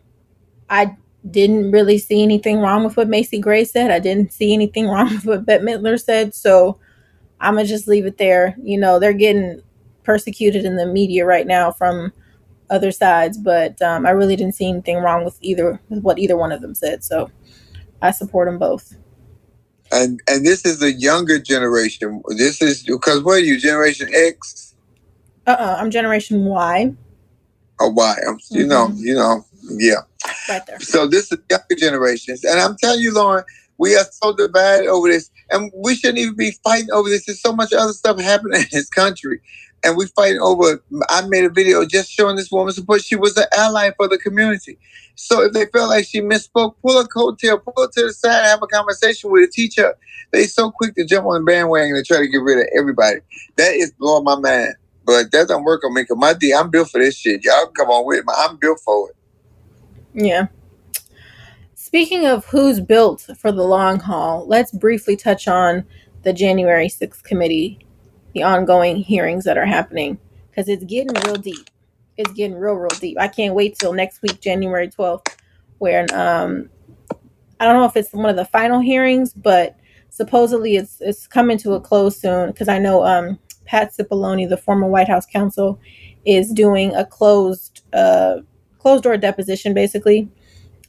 I 0.74 0.98
didn't 1.30 1.72
really 1.72 2.00
see 2.00 2.24
anything 2.24 2.60
wrong 2.60 2.84
with 2.84 2.98
what 2.98 3.08
Macy 3.08 3.40
Gray 3.40 3.64
said. 3.64 3.92
I 3.92 4.00
didn't 4.00 4.34
see 4.34 4.54
anything 4.54 4.88
wrong 4.90 5.14
with 5.14 5.26
what 5.26 5.46
Bette 5.46 5.64
Midler 5.64 6.02
said. 6.02 6.34
So, 6.34 6.80
I'm 7.40 7.56
gonna 7.56 7.68
just 7.68 7.88
leave 7.88 8.06
it 8.08 8.18
there. 8.18 8.56
You 8.62 8.80
know, 8.80 9.00
they're 9.00 9.14
getting 9.14 9.62
persecuted 10.04 10.66
in 10.66 10.76
the 10.76 10.88
media 10.88 11.26
right 11.26 11.46
now 11.46 11.72
from 11.72 12.12
other 12.70 12.92
sides, 12.92 13.38
but 13.38 13.80
um, 13.82 14.06
I 14.06 14.10
really 14.12 14.36
didn't 14.36 14.56
see 14.56 14.68
anything 14.68 14.98
wrong 14.98 15.24
with 15.24 15.38
either 15.42 15.80
with 15.90 16.02
what 16.02 16.18
either 16.18 16.38
one 16.38 16.52
of 16.52 16.62
them 16.62 16.74
said. 16.74 17.04
So, 17.04 17.30
I 18.02 18.10
support 18.12 18.48
them 18.48 18.58
both. 18.58 18.96
And 19.92 20.22
and 20.28 20.44
this 20.44 20.66
is 20.66 20.82
a 20.82 20.92
younger 20.92 21.38
generation. 21.38 22.24
This 22.30 22.62
is 22.64 22.82
because 22.84 23.22
what 23.22 23.34
are 23.34 23.40
you, 23.40 23.60
Generation 23.60 24.10
X 24.12 24.74
Uh, 25.46 25.52
uh 25.52 25.78
I'm 25.80 25.92
Generation 25.92 26.46
Y, 26.46 26.94
or 27.80 27.92
Y? 27.92 28.16
I'm, 28.28 28.40
you 28.50 28.66
know, 28.66 28.92
you 28.96 29.14
know, 29.14 29.46
yeah. 29.78 30.02
So 30.82 31.08
this 31.08 31.32
is 31.32 31.40
younger 31.50 31.76
generations, 31.78 32.44
and 32.44 32.60
I'm 32.60 32.76
telling 32.78 33.02
you, 33.02 33.14
Lauren, 33.14 33.44
we 33.78 33.96
are 33.96 34.06
so 34.12 34.36
divided 34.36 34.88
over 34.88 35.08
this, 35.10 35.30
and 35.52 35.72
we 35.76 35.96
shouldn't 35.96 36.20
even 36.20 36.36
be 36.36 36.54
fighting 36.64 36.92
over 36.92 37.10
this. 37.10 37.26
There's 37.26 37.42
so 37.42 37.54
much 37.54 37.74
other 37.74 37.94
stuff 37.94 38.20
happening 38.20 38.62
in 38.62 38.68
this 38.72 38.90
country, 38.90 39.42
and 39.84 39.98
we 39.98 40.08
fighting 40.08 40.42
over. 40.42 40.84
I 41.10 41.24
made 41.28 41.46
a 41.46 41.50
video 41.50 41.86
just 41.86 42.12
showing 42.12 42.36
this 42.36 42.52
woman 42.52 42.74
support. 42.74 43.04
She 43.04 43.16
was 43.16 43.38
an 43.38 43.46
ally 43.58 43.92
for 43.98 44.08
the 44.08 44.18
community. 44.18 44.78
So 45.16 45.44
if 45.44 45.54
they 45.54 45.66
felt 45.68 45.90
like 45.90 46.06
she 46.06 46.22
misspoke, 46.22 46.76
pull 46.82 47.00
a 47.00 47.08
coattail, 47.08 47.64
pull 47.64 47.74
her 47.78 47.90
to 47.90 48.08
the 48.08 48.14
side, 48.14 48.46
have 48.46 48.64
a 48.64 48.68
conversation 48.68 49.32
with 49.32 49.44
her, 49.44 49.50
teacher. 49.52 49.96
They 50.32 50.46
so 50.46 50.72
quick 50.72 50.96
to 50.96 51.06
jump 51.06 51.28
on 51.28 51.42
the 51.42 51.46
bandwagon 51.52 51.96
and 51.96 52.06
try 52.06 52.20
to 52.20 52.28
get 52.28 52.38
rid 52.38 52.60
of 52.60 52.68
everybody. 52.78 53.20
That 53.58 53.74
is 53.76 53.94
blowing 54.00 54.24
my 54.24 54.38
mind. 54.40 54.76
But 55.06 55.32
that 55.34 55.50
don't 55.50 55.64
work 55.66 55.84
on 55.86 55.94
me 55.94 56.04
because 56.04 56.18
my 56.18 56.34
D, 56.34 56.54
I'm 56.54 56.70
built 56.70 56.90
for 56.90 57.00
this 57.00 57.18
shit. 57.18 57.44
Y'all 57.44 57.68
come 57.68 57.90
on 57.90 58.06
with 58.08 58.26
me. 58.26 58.34
I'm 58.38 58.58
built 58.58 58.80
for 58.86 59.10
it. 59.10 59.18
Yeah. 60.14 60.48
Speaking 61.76 62.26
of 62.26 62.46
who's 62.46 62.80
built 62.80 63.30
for 63.38 63.52
the 63.52 63.64
long 63.64 64.00
haul, 64.00 64.48
let's 64.48 64.72
briefly 64.72 65.16
touch 65.16 65.48
on 65.48 65.86
the 66.24 66.34
January 66.34 66.88
6th 66.88 67.24
committee, 67.24 67.86
the 68.34 68.44
ongoing 68.44 68.98
hearings 68.98 69.44
that 69.44 69.58
are 69.58 69.66
happening, 69.66 70.18
because 70.50 70.70
it's 70.70 70.84
getting 70.86 71.14
real 71.26 71.36
deep. 71.36 71.70
It's 72.18 72.32
getting 72.34 72.58
real, 72.58 72.76
real 72.76 72.90
deep. 73.00 73.18
I 73.20 73.28
can't 73.28 73.56
wait 73.56 73.78
till 73.78 73.94
next 73.94 74.22
week, 74.22 74.40
January 74.40 74.88
12th, 74.88 75.36
where 75.80 76.06
um, 76.14 76.70
I 77.60 77.66
don't 77.66 77.76
know 77.76 77.86
if 77.86 77.96
it's 77.96 78.14
one 78.14 78.30
of 78.30 78.36
the 78.36 78.46
final 78.46 78.80
hearings, 78.80 79.34
but 79.34 79.76
supposedly 80.10 80.76
it's 80.76 81.02
it's 81.02 81.28
coming 81.28 81.58
to 81.60 81.74
a 81.74 81.82
close 81.82 82.20
soon. 82.20 82.52
Because 82.52 82.68
I 82.68 82.78
know 82.78 83.04
um, 83.04 83.40
Pat 83.66 83.94
Cipollone, 83.94 84.50
the 84.50 84.58
former 84.58 84.88
White 84.88 85.08
House 85.08 85.26
counsel, 85.26 85.80
is 86.26 86.52
doing 86.52 86.94
a 86.94 87.06
closed 87.06 87.82
uh, 87.94 88.38
closed 88.84 89.04
door 89.04 89.18
deposition, 89.18 89.74
basically 89.74 90.30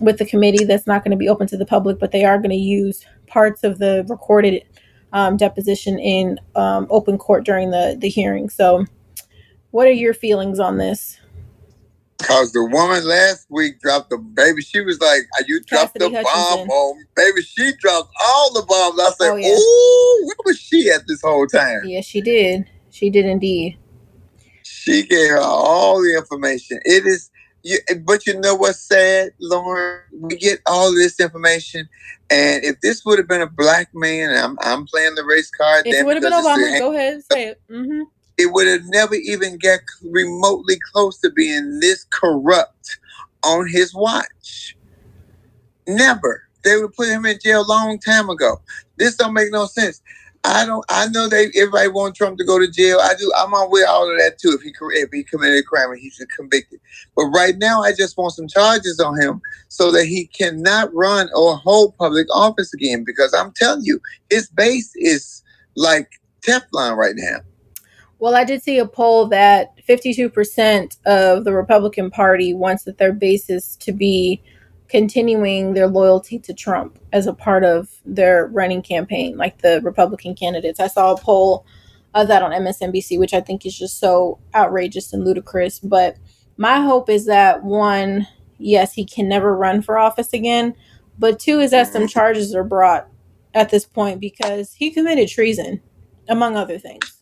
with 0.01 0.19
the 0.19 0.27
committee 0.27 0.65
that's 0.65 0.87
not 0.87 1.05
going 1.05 1.13
to 1.13 1.17
be 1.17 1.29
open 1.29 1.47
to 1.47 1.57
the 1.57 1.65
public, 1.65 1.99
but 1.99 2.11
they 2.11 2.25
are 2.25 2.39
going 2.39 2.51
to 2.51 2.57
use 2.57 3.07
parts 3.29 3.63
of 3.63 3.79
the 3.79 4.05
recorded 4.09 4.65
um, 5.13 5.37
deposition 5.37 5.99
in 5.99 6.39
um, 6.57 6.89
open 6.91 7.17
court 7.17 7.45
during 7.45 7.71
the, 7.71 7.97
the 7.99 8.09
hearing. 8.09 8.51
So, 8.51 8.85
what 9.71 9.87
are 9.87 9.93
your 9.93 10.13
feelings 10.13 10.59
on 10.59 10.79
this? 10.79 11.21
Cause 12.23 12.53
the 12.53 12.65
woman 12.65 13.07
last 13.07 13.47
week 13.51 13.81
dropped 13.81 14.11
the 14.11 14.17
baby. 14.19 14.63
She 14.63 14.81
was 14.81 14.99
like, 15.01 15.23
"You 15.47 15.61
dropped 15.65 15.95
Cassidy 15.99 16.17
the 16.17 16.23
bomb 16.23 16.71
on 16.71 17.05
baby." 17.15 17.43
She 17.43 17.73
dropped 17.81 18.11
all 18.25 18.53
the 18.55 18.63
bombs. 18.63 18.99
I 18.99 19.11
said, 19.11 19.31
Oh, 19.31 19.37
yeah. 19.37 19.49
"Ooh, 19.49 20.27
where 20.27 20.37
was 20.47 20.59
she 20.59 20.91
at 20.91 21.03
this 21.07 21.21
whole 21.23 21.47
time?" 21.47 21.83
Yes, 21.85 22.07
she 22.07 22.23
did. 22.23 22.71
She 22.91 23.11
did 23.11 23.27
indeed. 23.27 23.77
She 24.63 25.03
gave 25.07 25.31
her 25.31 25.41
all 25.41 26.01
the 26.01 26.17
information. 26.17 26.79
It 26.85 27.05
is, 27.05 27.31
you, 27.65 27.79
but 28.05 28.27
you 28.27 28.39
know 28.39 28.55
what's 28.55 28.81
sad, 28.81 29.31
Lauren? 29.41 30.01
We 30.13 30.37
get 30.37 30.61
all 30.67 30.95
this 30.95 31.19
information, 31.19 31.89
and 32.31 32.65
if 32.65 32.81
this 32.81 33.05
would 33.05 33.19
have 33.19 33.29
been 33.29 33.41
a 33.41 33.51
black 33.51 33.89
man, 33.95 34.31
and 34.31 34.39
I'm 34.39 34.59
I'm 34.61 34.87
playing 34.87 35.17
the 35.17 35.25
race 35.25 35.51
card. 35.51 35.87
If 35.87 35.97
it 35.97 36.05
would 36.05 36.23
have 36.23 36.23
been 36.23 36.33
Obama, 36.33 36.79
go 36.79 36.93
ahead 36.93 37.15
and 37.15 37.25
say 37.25 37.45
it. 37.49 37.61
hmm 37.69 38.03
it 38.37 38.53
would 38.53 38.67
have 38.67 38.83
never 38.87 39.15
even 39.15 39.59
get 39.59 39.81
remotely 40.03 40.77
close 40.93 41.19
to 41.21 41.31
being 41.31 41.79
this 41.81 42.05
corrupt 42.11 42.99
on 43.45 43.69
his 43.69 43.95
watch. 43.95 44.77
Never. 45.87 46.43
They 46.65 46.77
would 46.77 46.95
put 46.95 47.09
him 47.09 47.27
in 47.27 47.39
jail 47.43 47.63
a 47.63 47.69
long 47.69 47.99
time 47.99 48.31
ago. 48.31 48.61
This 48.97 49.17
don't 49.17 49.35
make 49.35 49.53
no 49.53 49.67
sense. 49.67 50.01
I 50.45 50.67
don't. 50.67 50.85
I 50.91 51.09
know 51.09 51.29
they. 51.29 51.47
Everybody 51.57 51.89
want 51.89 52.15
Trump 52.15 52.37
to 52.39 52.45
go 52.45 52.59
to 52.59 52.71
jail. 52.71 52.99
I 53.03 53.15
do. 53.15 53.33
I'm 53.37 53.55
on 53.55 53.71
with 53.71 53.89
all 53.89 54.11
of 54.11 54.19
that 54.19 54.39
too. 54.39 54.51
If 54.51 54.61
he 54.61 54.73
if 55.01 55.09
he 55.11 55.25
committed 55.25 55.59
a 55.59 55.63
crime 55.63 55.91
and 55.91 55.99
he's 55.99 56.23
convicted, 56.37 56.81
but 57.17 57.25
right 57.27 57.57
now 57.57 57.83
I 57.83 57.93
just 57.93 58.19
want 58.19 58.35
some 58.35 58.49
charges 58.49 59.01
on 59.01 59.19
him 59.19 59.41
so 59.69 59.91
that 59.93 60.05
he 60.05 60.27
cannot 60.27 60.95
run 60.95 61.31
or 61.35 61.57
hold 61.57 61.97
public 61.97 62.27
office 62.35 62.75
again. 62.75 63.05
Because 63.05 63.33
I'm 63.33 63.53
telling 63.53 63.85
you, 63.85 63.99
his 64.29 64.51
base 64.51 64.93
is 64.97 65.43
like 65.77 66.11
Teflon 66.43 66.97
right 66.97 67.15
now. 67.17 67.39
Well, 68.19 68.37
I 68.37 68.45
did 68.45 68.63
see 68.63 68.79
a 68.79 68.87
poll 68.87 69.27
that 69.29 69.75
52% 69.87 70.97
of 71.07 71.45
the 71.45 71.53
Republican 71.53 72.11
Party 72.11 72.55
wants 72.55 72.85
that 72.85 72.99
their 72.99 73.13
basis 73.13 73.77
to 73.77 73.93
be 73.93 74.43
continuing 74.89 75.75
their 75.75 75.89
loyalty 75.89 76.39
to 76.39 76.55
Trump 76.55 76.99
as 77.13 77.27
a 77.27 77.33
part 77.33 77.65
of 77.65 77.89
their 78.05 78.47
running 78.49 78.83
campaign, 78.83 79.37
like 79.37 79.59
the 79.59 79.81
Republican 79.83 80.35
candidates. 80.35 80.81
I 80.81 80.89
saw 80.89 81.13
a 81.13 81.21
poll 81.21 81.67
of 82.15 82.29
that 82.29 82.43
on 82.43 82.53
MSNBC, 82.53 83.19
which 83.19 83.35
I 83.35 83.41
think 83.41 83.67
is 83.67 83.77
just 83.77 83.99
so 83.99 84.39
outrageous 84.55 85.13
and 85.13 85.25
ludicrous. 85.25 85.81
But 85.81 86.17
my 86.57 86.81
hope 86.81 87.09
is 87.09 87.27
that 87.27 87.65
one, 87.65 88.27
yes, 88.59 88.93
he 88.93 89.05
can 89.05 89.29
never 89.29 89.57
run 89.57 89.83
for 89.83 89.99
office 89.99 90.33
again, 90.33 90.75
but 91.19 91.41
two 91.41 91.61
is 91.61 91.71
that 91.73 91.93
some 91.93 92.07
charges 92.07 92.55
are 92.55 92.65
brought 92.65 93.09
at 93.55 93.71
this 93.71 93.87
point 93.87 94.21
because 94.21 94.75
he 94.75 94.91
committed 94.91 95.29
treason, 95.29 95.81
among 96.29 96.57
other 96.57 96.79
things 96.79 97.15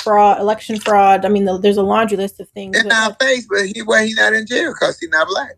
fraud, 0.00 0.40
election 0.40 0.78
fraud. 0.78 1.24
I 1.24 1.28
mean, 1.28 1.44
the, 1.44 1.58
there's 1.58 1.76
a 1.76 1.82
laundry 1.82 2.16
list 2.16 2.40
of 2.40 2.48
things. 2.50 2.78
In 2.78 2.90
our 2.90 3.14
face, 3.20 3.46
but 3.48 3.66
he 3.66 3.82
why 3.82 4.06
he 4.06 4.14
not 4.14 4.32
in 4.32 4.46
jail 4.46 4.72
because 4.72 4.98
he 4.98 5.06
not 5.08 5.28
black. 5.28 5.56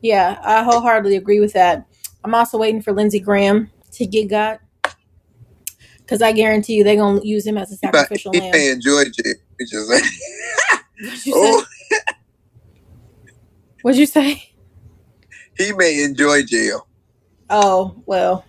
Yeah, 0.00 0.40
I 0.42 0.62
wholeheartedly 0.62 1.16
agree 1.16 1.40
with 1.40 1.52
that. 1.54 1.86
I'm 2.24 2.34
also 2.34 2.58
waiting 2.58 2.82
for 2.82 2.92
Lindsey 2.92 3.20
Graham 3.20 3.70
to 3.92 4.06
get 4.06 4.28
got 4.28 4.60
because 5.98 6.22
I 6.22 6.32
guarantee 6.32 6.74
you 6.74 6.84
they're 6.84 6.96
gonna 6.96 7.20
use 7.22 7.46
him 7.46 7.56
as 7.56 7.72
a 7.72 7.76
But 7.76 7.94
sacrificial 7.94 8.32
he 8.32 8.40
lamb. 8.40 8.50
may 8.52 8.70
enjoy 8.70 9.04
jail. 9.04 9.34
He 9.58 9.76
like, 9.76 10.04
What'd 11.02 11.26
you 11.26 11.32
oh, 11.36 11.64
say? 11.90 11.98
What'd 13.82 13.98
you 13.98 14.06
say? 14.06 14.50
he 15.56 15.72
may 15.72 16.02
enjoy 16.02 16.42
jail. 16.42 16.86
Oh 17.48 17.94
well, 18.06 18.44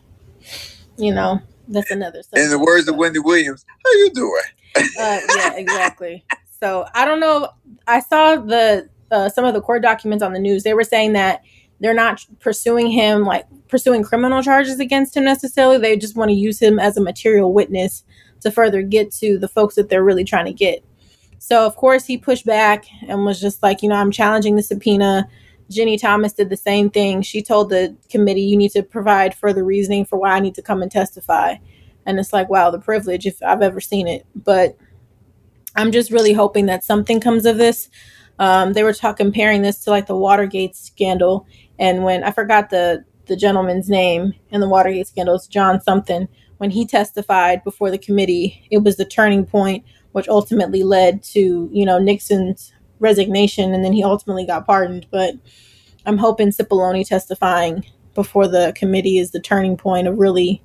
you 0.98 1.14
know 1.14 1.40
that's 1.68 1.92
another. 1.92 2.22
In 2.34 2.50
the 2.50 2.60
words 2.60 2.88
of 2.88 2.96
Wendy 2.96 3.20
Williams, 3.20 3.66
how 3.86 3.92
you 3.94 4.12
doing? 4.12 4.44
uh, 4.78 5.20
yeah, 5.38 5.56
exactly. 5.56 6.26
So 6.60 6.86
I 6.94 7.06
don't 7.06 7.20
know. 7.20 7.50
I 7.88 8.00
saw 8.02 8.36
the 8.36 8.90
uh, 9.12 9.30
some 9.30 9.46
of 9.46 9.54
the 9.54 9.62
court 9.62 9.82
documents 9.82 10.24
on 10.24 10.34
the 10.34 10.40
news. 10.40 10.64
They 10.64 10.74
were 10.74 10.84
saying 10.84 11.14
that 11.14 11.44
they're 11.80 11.94
not 11.94 12.26
pursuing 12.40 12.88
him 12.88 13.24
like 13.24 13.46
pursuing 13.68 14.04
criminal 14.04 14.42
charges 14.42 14.80
against 14.80 15.18
him 15.18 15.24
necessarily. 15.24 15.78
They 15.78 15.98
just 15.98 16.16
want 16.16 16.30
to 16.30 16.36
use 16.36 16.62
him 16.62 16.80
as 16.80 16.96
a 16.96 17.02
material 17.02 17.54
witness 17.54 18.04
to 18.42 18.52
further 18.52 18.82
get 18.82 19.12
to 19.14 19.38
the 19.38 19.48
folks 19.48 19.76
that 19.76 19.90
they're 19.90 20.04
really 20.04 20.24
trying 20.24 20.46
to 20.46 20.54
get. 20.54 20.84
So 21.40 21.66
of 21.66 21.76
course 21.76 22.06
he 22.06 22.18
pushed 22.18 22.46
back 22.46 22.86
and 23.08 23.26
was 23.26 23.42
just 23.42 23.64
like, 23.64 23.82
you 23.82 23.90
know, 23.90 23.96
I'm 23.96 24.12
challenging 24.12 24.56
the 24.56 24.64
subpoena. 24.64 25.28
Ginni 25.72 26.00
Thomas 26.00 26.34
did 26.34 26.50
the 26.50 26.58
same 26.58 26.90
thing. 26.90 27.22
She 27.24 27.42
told 27.42 27.70
the 27.70 27.96
committee, 28.10 28.42
you 28.42 28.58
need 28.58 28.72
to 28.72 28.84
provide 28.84 29.34
further 29.34 29.64
reasoning 29.64 30.06
for 30.06 30.20
why 30.20 30.32
I 30.32 30.40
need 30.40 30.56
to 30.56 30.62
come 30.62 30.82
and 30.82 30.92
testify. 30.92 31.56
And 32.06 32.20
it's 32.20 32.34
like, 32.34 32.50
wow, 32.50 32.70
the 32.70 32.80
privilege, 32.80 33.26
if 33.26 33.42
I've 33.42 33.62
ever 33.62 33.80
seen 33.80 34.08
it. 34.08 34.26
But 34.36 34.78
I'm 35.76 35.92
just 35.92 36.12
really 36.12 36.34
hoping 36.34 36.66
that 36.66 36.84
something 36.84 37.20
comes 37.20 37.46
of 37.46 37.58
this. 37.58 37.90
Um, 38.42 38.74
they 38.74 38.82
were 38.82 38.92
talking 38.92 39.28
comparing 39.28 39.62
this 39.62 39.84
to 39.84 39.92
like 39.92 40.08
the 40.08 40.18
Watergate 40.18 40.76
scandal, 40.76 41.46
and 41.78 42.04
when 42.04 42.24
I 42.24 42.32
forgot 42.32 42.72
the 42.72 43.06
the 43.28 43.36
gentleman's 43.36 43.88
name 43.88 44.34
in 44.50 44.60
the 44.62 44.68
Watergate 44.68 45.08
scandal, 45.08 45.36
it's 45.36 45.46
John 45.46 45.80
something. 45.80 46.28
When 46.58 46.72
he 46.72 46.88
testified 46.88 47.64
before 47.64 47.92
the 47.92 48.00
committee, 48.00 48.68
it 48.72 48.80
was 48.80 48.98
the 48.98 49.06
turning 49.06 49.46
point, 49.46 49.86
which 50.14 50.28
ultimately 50.28 50.82
led 50.82 51.22
to 51.26 51.70
you 51.72 51.86
know 51.86 52.00
Nixon's 52.00 52.74
resignation, 52.98 53.76
and 53.76 53.86
then 53.86 53.94
he 53.94 54.04
ultimately 54.04 54.48
got 54.48 54.66
pardoned. 54.66 55.06
But 55.12 55.36
I'm 56.08 56.18
hoping 56.18 56.50
Cipollone 56.50 57.08
testifying 57.08 57.86
before 58.16 58.48
the 58.48 58.74
committee 58.76 59.20
is 59.20 59.30
the 59.30 59.40
turning 59.40 59.78
point 59.78 60.08
of 60.08 60.18
really 60.18 60.64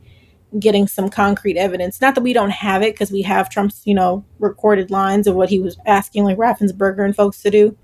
getting 0.58 0.88
some 0.88 1.08
concrete 1.08 1.56
evidence. 1.56 2.00
Not 2.00 2.14
that 2.14 2.22
we 2.22 2.32
don't 2.32 2.50
have 2.50 2.82
it 2.82 2.94
because 2.94 3.10
we 3.10 3.22
have 3.22 3.50
Trump's, 3.50 3.82
you 3.84 3.94
know, 3.94 4.24
recorded 4.38 4.90
lines 4.90 5.26
of 5.26 5.34
what 5.34 5.50
he 5.50 5.60
was 5.60 5.78
asking 5.86 6.24
like 6.24 6.38
Raffensperger 6.38 7.04
and 7.04 7.14
folks 7.14 7.42
to 7.42 7.50
do. 7.50 7.76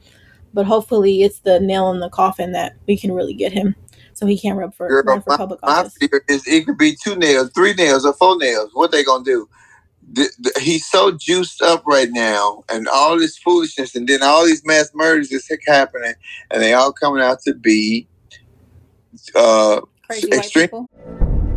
But 0.55 0.67
hopefully 0.67 1.23
it's 1.23 1.41
the 1.41 1.61
nail 1.61 1.91
in 1.91 2.01
the 2.01 2.11
coffin 2.11 2.53
that 2.53 2.77
we 2.87 2.97
can 2.97 3.13
really 3.13 3.35
get 3.35 3.53
him 3.53 3.75
so 4.15 4.27
he 4.27 4.39
can't 4.39 4.59
run 4.59 4.71
for, 4.71 4.89
Girl, 4.89 5.03
run 5.05 5.23
for 5.23 5.31
my, 5.31 5.37
public 5.37 5.61
office. 5.63 5.97
My 6.01 6.07
fear 6.07 6.25
is 6.29 6.47
it 6.47 6.67
could 6.67 6.79
be 6.79 6.97
two 7.03 7.17
nails, 7.17 7.51
three 7.55 7.75
nails, 7.75 8.05
or 8.05 8.13
four 8.15 8.37
nails. 8.37 8.71
What 8.73 8.93
they 8.93 9.03
gonna 9.03 9.25
do? 9.25 9.49
The, 10.13 10.29
the, 10.39 10.61
he's 10.61 10.87
so 10.87 11.13
juiced 11.13 11.63
up 11.63 11.85
right 11.87 12.09
now, 12.11 12.65
and 12.69 12.87
all 12.89 13.19
this 13.19 13.39
foolishness, 13.39 13.95
and 13.95 14.07
then 14.07 14.23
all 14.23 14.45
these 14.45 14.65
mass 14.65 14.91
murders 14.95 15.33
is 15.33 15.51
happening, 15.67 16.15
and 16.51 16.63
they 16.63 16.73
all 16.75 16.93
coming 16.93 17.23
out 17.23 17.41
to 17.43 17.55
be 17.55 18.07
uh, 19.35 19.81
extreme. 20.11 20.69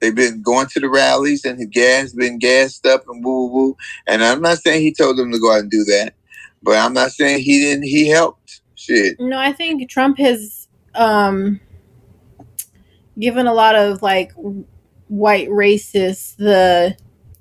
They've 0.00 0.14
been 0.14 0.42
going 0.42 0.66
to 0.68 0.80
the 0.80 0.88
rallies 0.88 1.44
and 1.44 1.58
the 1.58 1.66
gas 1.66 2.12
been 2.12 2.38
gassed 2.38 2.86
up 2.86 3.04
and 3.08 3.24
woo 3.24 3.46
woo. 3.46 3.76
And 4.06 4.22
I'm 4.22 4.42
not 4.42 4.58
saying 4.58 4.82
he 4.82 4.92
told 4.92 5.16
them 5.16 5.32
to 5.32 5.38
go 5.38 5.52
out 5.52 5.60
and 5.60 5.70
do 5.70 5.84
that, 5.84 6.14
but 6.62 6.76
I'm 6.76 6.92
not 6.92 7.12
saying 7.12 7.40
he 7.40 7.60
didn't. 7.60 7.84
He 7.84 8.08
helped. 8.08 8.60
Shit. 8.74 9.18
No, 9.18 9.38
I 9.38 9.52
think 9.52 9.88
Trump 9.88 10.18
has 10.18 10.68
um, 10.94 11.60
given 13.18 13.46
a 13.46 13.54
lot 13.54 13.74
of 13.74 14.02
like 14.02 14.32
white 15.08 15.48
racists 15.48 16.36
the 16.36 16.96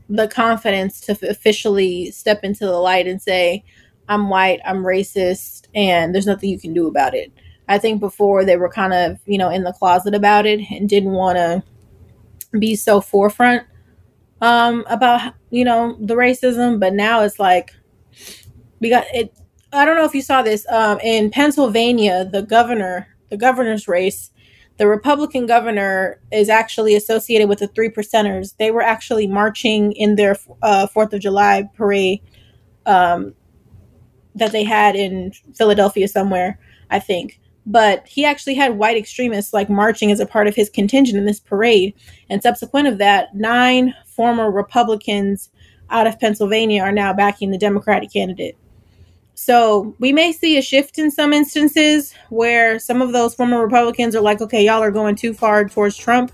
the 0.08 0.28
confidence 0.28 1.02
to 1.02 1.18
officially 1.28 2.12
step 2.12 2.44
into 2.44 2.66
the 2.66 2.78
light 2.78 3.08
and 3.08 3.22
say, 3.22 3.64
"I'm 4.08 4.30
white, 4.30 4.62
I'm 4.66 4.84
racist, 4.84 5.68
and 5.76 6.14
there's 6.14 6.28
nothing 6.28 6.50
you 6.50 6.60
can 6.60 6.74
do 6.74 6.88
about 6.88 7.14
it." 7.14 7.32
I 7.68 7.80
think 7.80 8.00
before 8.00 8.46
they 8.46 8.58
were 8.58 8.70
kind 8.70 8.94
of 8.94 9.20
you 9.26 9.38
know 9.38 9.50
in 9.50 9.64
the 9.64 9.74
closet 9.74 10.16
about 10.16 10.46
it 10.46 10.62
and 10.72 10.88
didn't 10.88 11.12
want 11.12 11.38
to 11.38 11.64
be 12.60 12.76
so 12.76 13.02
forefront 13.02 13.64
um 14.42 14.84
about 14.88 15.34
you 15.50 15.64
know 15.64 15.98
the 16.00 16.16
racism 16.16 16.80
but 16.80 16.94
now 16.94 17.22
it's 17.22 17.40
like 17.40 17.74
we 18.80 18.90
got 18.90 19.06
it 19.14 19.34
i 19.72 19.86
don't 19.86 19.96
know 19.96 20.06
if 20.06 20.14
you 20.14 20.22
saw 20.22 20.42
this 20.42 20.66
um 20.70 21.00
in 21.00 21.32
pennsylvania 21.32 22.26
the 22.32 22.42
governor 22.42 23.08
the 23.30 23.38
governor's 23.38 23.88
race 23.88 24.32
the 24.78 24.88
republican 24.88 25.46
governor 25.46 26.20
is 26.32 26.50
actually 26.50 26.96
associated 26.96 27.48
with 27.48 27.60
the 27.60 27.68
three 27.70 27.90
percenters. 27.90 28.58
They 28.58 28.72
were 28.72 28.82
actually 28.82 29.26
marching 29.26 29.94
in 29.94 30.16
their 30.16 30.36
uh, 30.62 30.88
fourth 30.88 31.14
of 31.14 31.22
july 31.22 31.70
parade 31.76 32.22
um 32.86 33.34
that 34.36 34.52
they 34.52 34.66
had 34.66 34.98
in 34.98 35.32
philadelphia 35.56 36.08
somewhere 36.08 36.60
i 36.90 37.00
think 37.00 37.40
but 37.66 38.08
he 38.08 38.26
actually 38.26 38.54
had 38.54 38.78
white 38.78 38.98
extremists 38.98 39.54
like 39.54 39.70
marching 39.70 40.12
as 40.12 40.20
a 40.20 40.26
part 40.26 40.48
of 40.48 40.56
his 40.56 40.70
contingent 40.70 41.18
in 41.18 41.26
this 41.26 41.40
parade. 41.40 41.94
And 42.30 42.42
subsequent 42.42 42.88
of 42.88 43.00
that, 43.00 43.36
nine 43.36 43.94
former 44.06 44.52
Republicans 44.52 45.50
out 45.90 46.08
of 46.08 46.20
Pennsylvania 46.20 46.82
are 46.82 46.92
now 46.92 47.14
backing 47.14 47.52
the 47.52 47.58
Democratic 47.58 48.12
candidate. 48.12 48.58
So 49.36 49.94
we 50.00 50.14
may 50.14 50.32
see 50.32 50.58
a 50.58 50.62
shift 50.62 50.98
in 50.98 51.12
some 51.12 51.34
instances 51.34 52.14
where 52.30 52.80
some 52.80 53.02
of 53.02 53.12
those 53.12 53.36
former 53.36 53.62
Republicans 53.62 54.16
are 54.16 54.22
like, 54.22 54.42
okay, 54.42 54.64
y'all 54.64 54.82
are 54.82 54.92
going 54.92 55.16
too 55.16 55.34
far 55.34 55.68
towards 55.68 55.98
Trump, 55.98 56.32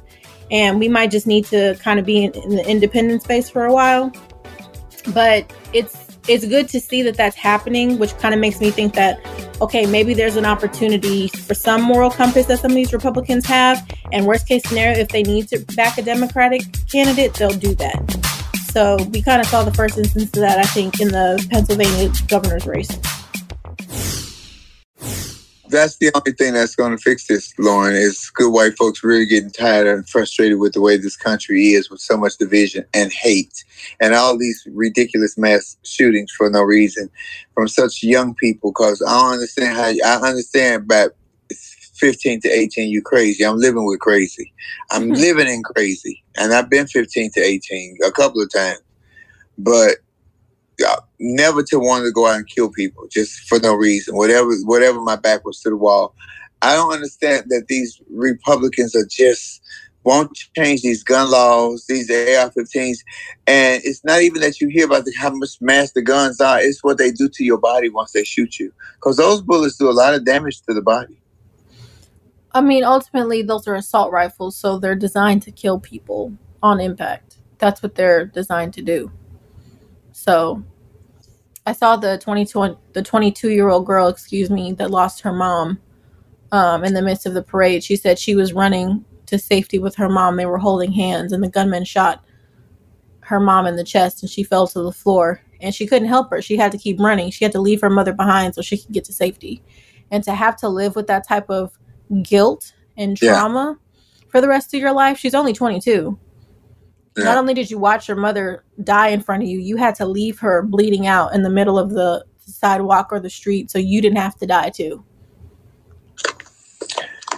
and 0.51 0.79
we 0.79 0.87
might 0.87 1.09
just 1.09 1.25
need 1.25 1.45
to 1.45 1.75
kind 1.81 1.99
of 1.99 2.05
be 2.05 2.25
in, 2.25 2.31
in 2.33 2.49
the 2.49 2.69
independent 2.69 3.23
space 3.23 3.49
for 3.49 3.65
a 3.65 3.73
while. 3.73 4.11
But 5.15 5.51
it's 5.73 6.00
it's 6.27 6.45
good 6.45 6.69
to 6.69 6.79
see 6.79 7.01
that 7.03 7.17
that's 7.17 7.35
happening, 7.35 7.97
which 7.97 8.17
kind 8.17 8.33
of 8.33 8.39
makes 8.39 8.59
me 8.59 8.71
think 8.71 8.93
that 8.95 9.19
okay, 9.61 9.85
maybe 9.85 10.13
there's 10.13 10.37
an 10.37 10.45
opportunity 10.45 11.27
for 11.27 11.53
some 11.53 11.81
moral 11.81 12.09
compass 12.09 12.47
that 12.47 12.59
some 12.59 12.71
of 12.71 12.75
these 12.75 12.93
Republicans 12.93 13.45
have. 13.45 13.87
And 14.11 14.25
worst 14.25 14.47
case 14.47 14.63
scenario, 14.67 14.97
if 14.97 15.09
they 15.09 15.21
need 15.23 15.47
to 15.49 15.59
back 15.75 15.97
a 15.97 16.01
Democratic 16.01 16.61
candidate, 16.91 17.35
they'll 17.35 17.49
do 17.49 17.75
that. 17.75 18.27
So 18.71 18.97
we 19.11 19.21
kind 19.21 19.39
of 19.39 19.47
saw 19.47 19.63
the 19.63 19.73
first 19.73 19.97
instance 19.97 20.25
of 20.25 20.41
that, 20.41 20.57
I 20.57 20.63
think, 20.63 20.99
in 20.99 21.09
the 21.09 21.45
Pennsylvania 21.51 22.11
governor's 22.27 22.65
race 22.65 22.89
that's 25.71 25.97
the 25.97 26.11
only 26.13 26.33
thing 26.33 26.53
that's 26.53 26.75
going 26.75 26.91
to 26.91 27.01
fix 27.01 27.27
this, 27.27 27.53
Lauren, 27.57 27.95
is 27.95 28.29
good 28.29 28.51
white 28.51 28.77
folks 28.77 29.03
really 29.03 29.25
getting 29.25 29.51
tired 29.51 29.87
and 29.87 30.07
frustrated 30.07 30.59
with 30.59 30.73
the 30.73 30.81
way 30.81 30.97
this 30.97 31.17
country 31.17 31.69
is 31.69 31.89
with 31.89 32.01
so 32.01 32.17
much 32.17 32.37
division 32.37 32.85
and 32.93 33.11
hate 33.11 33.63
and 33.99 34.13
all 34.13 34.37
these 34.37 34.67
ridiculous 34.71 35.37
mass 35.37 35.77
shootings 35.83 36.31
for 36.31 36.49
no 36.49 36.61
reason 36.61 37.09
from 37.53 37.67
such 37.67 38.03
young 38.03 38.35
people. 38.35 38.71
Because 38.71 39.01
I 39.01 39.11
don't 39.19 39.33
understand 39.33 39.77
how, 39.77 40.09
I 40.09 40.29
understand 40.29 40.83
about 40.83 41.11
15 41.95 42.41
to 42.41 42.49
18, 42.49 42.89
you 42.89 43.01
crazy. 43.01 43.45
I'm 43.45 43.57
living 43.57 43.85
with 43.85 43.99
crazy. 43.99 44.51
I'm 44.91 45.03
mm-hmm. 45.03 45.13
living 45.13 45.47
in 45.47 45.63
crazy. 45.63 46.23
And 46.35 46.53
I've 46.53 46.69
been 46.69 46.87
15 46.87 47.31
to 47.33 47.41
18 47.41 47.97
a 48.05 48.11
couple 48.11 48.41
of 48.41 48.51
times. 48.51 48.81
But 49.57 49.97
never 51.19 51.63
to 51.63 51.79
want 51.79 52.05
to 52.05 52.11
go 52.11 52.27
out 52.27 52.37
and 52.37 52.47
kill 52.47 52.71
people 52.71 53.07
just 53.09 53.39
for 53.47 53.59
no 53.59 53.73
reason. 53.73 54.15
Whatever, 54.15 54.51
whatever 54.63 54.99
my 55.01 55.15
back 55.15 55.45
was 55.45 55.59
to 55.61 55.69
the 55.69 55.77
wall. 55.77 56.15
I 56.61 56.75
don't 56.75 56.93
understand 56.93 57.45
that 57.49 57.67
these 57.67 57.99
Republicans 58.09 58.95
are 58.95 59.05
just 59.09 59.61
won't 60.03 60.35
change 60.55 60.81
these 60.81 61.03
gun 61.03 61.29
laws, 61.29 61.85
these 61.87 62.09
AR-15s, 62.09 62.99
and 63.47 63.81
it's 63.83 64.03
not 64.03 64.21
even 64.21 64.41
that 64.41 64.59
you 64.59 64.67
hear 64.67 64.85
about 64.85 65.05
the, 65.05 65.13
how 65.17 65.29
much 65.29 65.61
mass 65.61 65.91
the 65.91 66.01
guns 66.01 66.41
are. 66.41 66.59
It's 66.59 66.83
what 66.83 66.97
they 66.97 67.11
do 67.11 67.29
to 67.29 67.43
your 67.43 67.59
body 67.59 67.89
once 67.89 68.11
they 68.11 68.23
shoot 68.23 68.59
you, 68.59 68.73
because 68.95 69.17
those 69.17 69.41
bullets 69.41 69.77
do 69.77 69.89
a 69.89 69.91
lot 69.91 70.13
of 70.13 70.25
damage 70.25 70.61
to 70.63 70.73
the 70.73 70.81
body. 70.81 71.21
I 72.53 72.61
mean, 72.61 72.83
ultimately, 72.83 73.43
those 73.43 73.67
are 73.67 73.75
assault 73.75 74.11
rifles, 74.11 74.57
so 74.57 74.77
they're 74.79 74.95
designed 74.95 75.43
to 75.43 75.51
kill 75.51 75.79
people 75.79 76.33
on 76.61 76.81
impact. 76.81 77.37
That's 77.59 77.81
what 77.83 77.95
they're 77.95 78.25
designed 78.25 78.73
to 78.73 78.81
do. 78.81 79.11
So, 80.11 80.63
I 81.65 81.73
saw 81.73 81.95
the 81.95 82.17
22 82.17 82.77
the 82.93 83.01
22 83.03 83.49
year 83.51 83.69
old 83.69 83.85
girl, 83.85 84.07
excuse 84.07 84.49
me, 84.49 84.73
that 84.73 84.91
lost 84.91 85.21
her 85.21 85.33
mom 85.33 85.79
um, 86.51 86.83
in 86.83 86.93
the 86.93 87.01
midst 87.01 87.25
of 87.25 87.33
the 87.33 87.43
parade. 87.43 87.83
She 87.83 87.95
said 87.95 88.17
she 88.17 88.35
was 88.35 88.53
running 88.53 89.05
to 89.27 89.37
safety 89.37 89.79
with 89.79 89.95
her 89.95 90.09
mom. 90.09 90.35
They 90.37 90.45
were 90.45 90.57
holding 90.57 90.91
hands, 90.91 91.31
and 91.31 91.43
the 91.43 91.49
gunman 91.49 91.85
shot 91.85 92.23
her 93.21 93.39
mom 93.39 93.67
in 93.67 93.75
the 93.75 93.83
chest, 93.83 94.23
and 94.23 94.29
she 94.29 94.43
fell 94.43 94.67
to 94.67 94.81
the 94.81 94.91
floor. 94.91 95.41
And 95.61 95.75
she 95.75 95.85
couldn't 95.85 96.07
help 96.07 96.31
her. 96.31 96.41
She 96.41 96.57
had 96.57 96.71
to 96.71 96.77
keep 96.79 96.99
running. 96.99 97.29
She 97.29 97.45
had 97.45 97.51
to 97.51 97.61
leave 97.61 97.81
her 97.81 97.89
mother 97.89 98.13
behind 98.13 98.55
so 98.55 98.63
she 98.63 98.79
could 98.79 98.91
get 98.91 99.03
to 99.05 99.13
safety. 99.13 99.61
And 100.09 100.23
to 100.23 100.33
have 100.33 100.55
to 100.57 100.67
live 100.69 100.95
with 100.95 101.05
that 101.07 101.27
type 101.27 101.49
of 101.51 101.77
guilt 102.23 102.73
and 102.97 103.21
Yeah. 103.21 103.35
trauma 103.35 103.77
for 104.29 104.41
the 104.41 104.47
rest 104.47 104.73
of 104.73 104.79
your 104.79 104.91
life, 104.91 105.19
she's 105.19 105.35
only 105.35 105.53
22. 105.53 106.17
Not 107.17 107.37
only 107.37 107.53
did 107.53 107.69
you 107.69 107.77
watch 107.77 108.07
your 108.07 108.17
mother 108.17 108.63
die 108.83 109.09
in 109.09 109.21
front 109.21 109.43
of 109.43 109.49
you, 109.49 109.59
you 109.59 109.75
had 109.75 109.95
to 109.95 110.05
leave 110.05 110.39
her 110.39 110.61
bleeding 110.61 111.07
out 111.07 111.33
in 111.33 111.43
the 111.43 111.49
middle 111.49 111.77
of 111.77 111.91
the 111.91 112.25
sidewalk 112.39 113.09
or 113.11 113.19
the 113.19 113.29
street 113.29 113.69
so 113.69 113.77
you 113.77 114.01
didn't 114.01 114.17
have 114.17 114.35
to 114.37 114.45
die 114.45 114.69
too. 114.69 115.03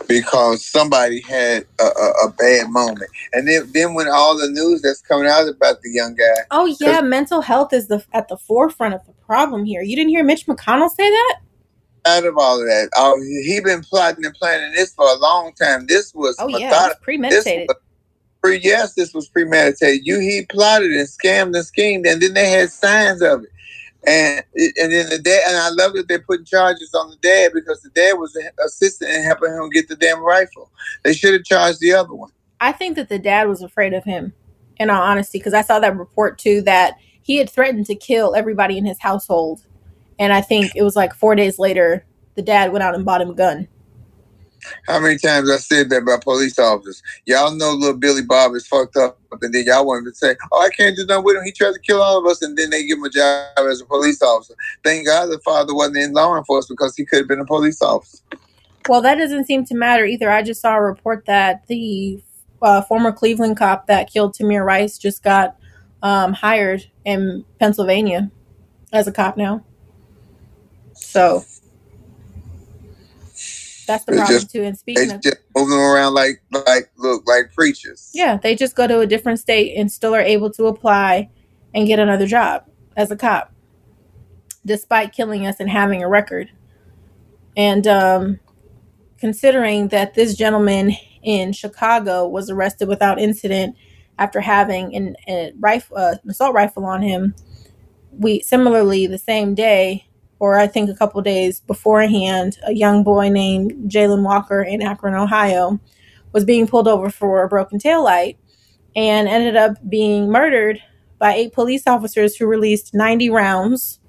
because 0.07 0.63
somebody 0.63 1.21
had 1.21 1.65
a, 1.79 1.83
a, 1.83 2.09
a 2.25 2.33
bad 2.37 2.69
moment. 2.69 3.09
And 3.31 3.47
then, 3.47 3.71
then 3.71 3.93
when 3.93 4.07
all 4.07 4.37
the 4.37 4.49
news 4.49 4.81
that's 4.81 5.01
coming 5.01 5.27
out 5.27 5.47
about 5.47 5.81
the 5.81 5.89
young 5.91 6.13
guy, 6.13 6.41
Oh 6.51 6.65
yeah, 6.79 7.01
mental 7.01 7.41
health 7.41 7.73
is 7.73 7.87
the 7.87 8.03
at 8.13 8.27
the 8.27 8.37
forefront 8.37 8.93
of 8.93 9.05
the 9.05 9.13
problem 9.25 9.65
here. 9.65 9.81
You 9.81 9.95
didn't 9.95 10.09
hear 10.09 10.23
Mitch 10.23 10.45
McConnell 10.45 10.89
say 10.89 11.09
that? 11.09 11.39
out 12.05 12.25
of 12.25 12.37
all 12.37 12.59
of 12.59 12.67
that, 12.67 12.89
oh, 12.97 13.19
he 13.45 13.59
been 13.61 13.81
plotting 13.81 14.25
and 14.25 14.33
planning 14.35 14.73
this 14.73 14.93
for 14.93 15.05
a 15.05 15.15
long 15.15 15.53
time. 15.53 15.85
This 15.87 16.13
was 16.13 16.35
Oh 16.39 16.47
yeah, 16.47 16.89
premeditated. 17.01 17.67
This 17.69 17.75
was 17.75 17.77
pre- 18.43 18.59
yes, 18.61 18.93
this 18.93 19.13
was 19.13 19.27
premeditated. 19.29 20.05
You 20.05 20.19
he 20.19 20.45
plotted 20.49 20.91
and 20.91 21.07
scammed 21.07 21.55
and 21.55 21.65
schemed, 21.65 22.05
and 22.05 22.21
then 22.21 22.33
they 22.33 22.49
had 22.49 22.69
signs 22.69 23.21
of 23.21 23.43
it. 23.43 23.49
And 24.05 24.43
and 24.77 24.91
then 24.91 25.09
the 25.09 25.19
dad, 25.19 25.43
and 25.47 25.57
I 25.57 25.69
love 25.69 25.93
that 25.93 26.07
they're 26.07 26.19
putting 26.19 26.45
charges 26.45 26.93
on 26.93 27.09
the 27.09 27.15
dad 27.17 27.51
because 27.53 27.81
the 27.81 27.89
dad 27.89 28.13
was 28.13 28.37
assisting 28.65 29.09
in 29.09 29.23
helping 29.23 29.53
him 29.53 29.69
get 29.69 29.87
the 29.87 29.95
damn 29.95 30.19
rifle. 30.19 30.69
They 31.03 31.13
should 31.13 31.33
have 31.33 31.45
charged 31.45 31.79
the 31.79 31.93
other 31.93 32.13
one. 32.13 32.31
I 32.59 32.73
think 32.73 32.95
that 32.97 33.09
the 33.09 33.19
dad 33.19 33.47
was 33.47 33.61
afraid 33.61 33.93
of 33.93 34.03
him, 34.03 34.33
in 34.77 34.89
all 34.89 35.01
honesty, 35.01 35.37
because 35.37 35.53
I 35.53 35.61
saw 35.61 35.79
that 35.79 35.97
report 35.97 36.37
too 36.37 36.61
that 36.63 36.95
he 37.21 37.37
had 37.37 37.49
threatened 37.49 37.85
to 37.85 37.95
kill 37.95 38.35
everybody 38.35 38.77
in 38.77 38.85
his 38.85 38.99
household. 38.99 39.65
And 40.19 40.33
I 40.33 40.41
think 40.41 40.73
it 40.75 40.83
was 40.83 40.95
like 40.95 41.13
four 41.13 41.35
days 41.35 41.57
later, 41.57 42.05
the 42.35 42.41
dad 42.41 42.71
went 42.71 42.83
out 42.83 42.95
and 42.95 43.05
bought 43.05 43.21
him 43.21 43.29
a 43.29 43.35
gun. 43.35 43.67
How 44.87 44.99
many 44.99 45.17
times 45.17 45.49
I 45.49 45.57
said 45.57 45.89
that 45.89 46.03
about 46.03 46.23
police 46.23 46.59
officers? 46.59 47.01
Y'all 47.25 47.51
know 47.51 47.73
little 47.73 47.97
Billy 47.97 48.21
Bob 48.21 48.53
is 48.55 48.67
fucked 48.67 48.97
up, 48.97 49.19
and 49.41 49.53
then 49.53 49.65
y'all 49.65 49.85
want 49.85 50.05
to 50.05 50.13
say, 50.13 50.35
"Oh, 50.51 50.61
I 50.61 50.69
can't 50.69 50.95
do 50.95 51.05
nothing 51.05 51.23
with 51.23 51.37
him. 51.37 51.43
He 51.43 51.51
tried 51.51 51.73
to 51.73 51.79
kill 51.79 52.01
all 52.01 52.17
of 52.17 52.25
us," 52.25 52.41
and 52.41 52.57
then 52.57 52.69
they 52.69 52.85
give 52.85 52.97
him 52.97 53.05
a 53.05 53.09
job 53.09 53.47
as 53.57 53.81
a 53.81 53.85
police 53.85 54.21
officer. 54.21 54.55
Thank 54.83 55.07
God 55.07 55.27
the 55.27 55.39
father 55.39 55.73
wasn't 55.73 55.97
in 55.97 56.13
law 56.13 56.37
enforcement 56.37 56.77
because 56.77 56.95
he 56.95 57.05
could 57.05 57.19
have 57.19 57.27
been 57.27 57.39
a 57.39 57.45
police 57.45 57.81
officer. 57.81 58.19
Well, 58.89 59.01
that 59.01 59.15
doesn't 59.15 59.45
seem 59.45 59.65
to 59.65 59.75
matter 59.75 60.05
either. 60.05 60.29
I 60.29 60.41
just 60.41 60.61
saw 60.61 60.75
a 60.75 60.81
report 60.81 61.25
that 61.25 61.65
the 61.67 62.21
uh, 62.61 62.81
former 62.81 63.11
Cleveland 63.11 63.57
cop 63.57 63.87
that 63.87 64.11
killed 64.11 64.35
Tamir 64.35 64.65
Rice 64.65 64.97
just 64.97 65.23
got 65.23 65.55
um, 66.01 66.33
hired 66.33 66.89
in 67.05 67.45
Pennsylvania 67.59 68.29
as 68.91 69.07
a 69.07 69.11
cop 69.11 69.37
now. 69.37 69.63
So 70.93 71.43
that's 73.87 74.05
the 74.05 74.11
They 74.13 74.17
problem 74.17 74.39
just- 74.39 74.51
too. 74.51 74.63
And 74.63 74.75
They 74.75 74.79
speaking 74.79 75.11
of 75.11 75.21
just 75.21 75.37
moving 75.55 75.77
around 75.77 76.13
like 76.13 76.41
like 76.51 76.89
look 76.97 77.27
like 77.27 77.53
preachers. 77.53 78.09
Yeah, 78.13 78.37
they 78.37 78.55
just 78.55 78.75
go 78.75 78.87
to 78.87 78.99
a 78.99 79.07
different 79.07 79.39
state 79.39 79.75
and 79.77 79.91
still 79.91 80.13
are 80.15 80.21
able 80.21 80.51
to 80.51 80.65
apply 80.67 81.29
and 81.73 81.87
get 81.87 81.99
another 81.99 82.27
job 82.27 82.65
as 82.95 83.09
a 83.11 83.15
cop, 83.15 83.51
despite 84.65 85.11
killing 85.13 85.45
us 85.45 85.59
and 85.59 85.69
having 85.69 86.03
a 86.03 86.07
record. 86.07 86.49
And 87.57 87.85
um, 87.87 88.39
considering 89.19 89.89
that 89.89 90.13
this 90.13 90.35
gentleman 90.35 90.93
in 91.21 91.53
Chicago 91.53 92.27
was 92.27 92.49
arrested 92.49 92.87
without 92.87 93.19
incident 93.19 93.75
after 94.19 94.41
having 94.41 94.95
an, 94.95 95.15
a 95.27 95.53
rifle, 95.59 95.97
uh, 95.97 96.15
an 96.23 96.29
assault 96.29 96.53
rifle 96.53 96.85
on 96.85 97.01
him, 97.01 97.33
we 98.11 98.41
similarly 98.41 99.07
the 99.07 99.17
same 99.17 99.55
day, 99.55 100.05
or 100.43 100.59
I 100.59 100.67
think 100.67 100.89
a 100.89 100.93
couple 100.93 101.21
days 101.21 101.61
beforehand, 101.61 102.57
a 102.67 102.73
young 102.73 103.01
boy 103.01 103.29
named 103.29 103.89
Jayland 103.89 104.23
Walker 104.23 104.61
in 104.61 104.81
Akron, 104.81 105.13
Ohio, 105.13 105.79
was 106.33 106.43
being 106.43 106.67
pulled 106.67 106.85
over 106.85 107.09
for 107.09 107.43
a 107.43 107.47
broken 107.47 107.79
taillight 107.79 108.35
and 108.93 109.29
ended 109.29 109.55
up 109.55 109.77
being 109.87 110.29
murdered 110.29 110.83
by 111.17 111.33
eight 111.33 111.53
police 111.53 111.87
officers 111.87 112.35
who 112.35 112.45
released 112.45 112.93
90 112.93 113.29
rounds 113.29 114.01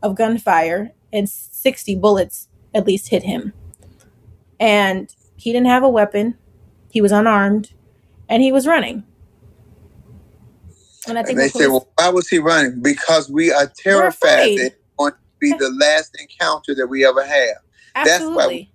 of 0.00 0.14
gunfire 0.14 0.92
and 1.12 1.28
60 1.28 1.96
bullets 1.96 2.46
at 2.72 2.86
least 2.86 3.08
hit 3.08 3.24
him. 3.24 3.52
And 4.60 5.12
he 5.34 5.52
didn't 5.52 5.66
have 5.66 5.82
a 5.82 5.88
weapon, 5.88 6.38
he 6.92 7.00
was 7.00 7.10
unarmed, 7.10 7.72
and 8.28 8.44
he 8.44 8.52
was 8.52 8.64
running. 8.64 9.02
And 11.08 11.18
I 11.18 11.24
think 11.24 11.30
And 11.30 11.38
they 11.40 11.48
the 11.48 11.58
say, 11.58 11.66
well, 11.66 11.88
why 11.96 12.10
was 12.10 12.28
he 12.28 12.38
running? 12.38 12.80
Because 12.80 13.28
we 13.28 13.50
are 13.50 13.66
terrified 13.66 14.76
be 15.40 15.52
the 15.58 15.70
last 15.80 16.16
encounter 16.20 16.74
that 16.74 16.86
we 16.86 17.04
ever 17.04 17.24
have. 17.24 17.56
That's 17.94 18.08
why 18.08 18.14
Absolutely. 18.14 18.72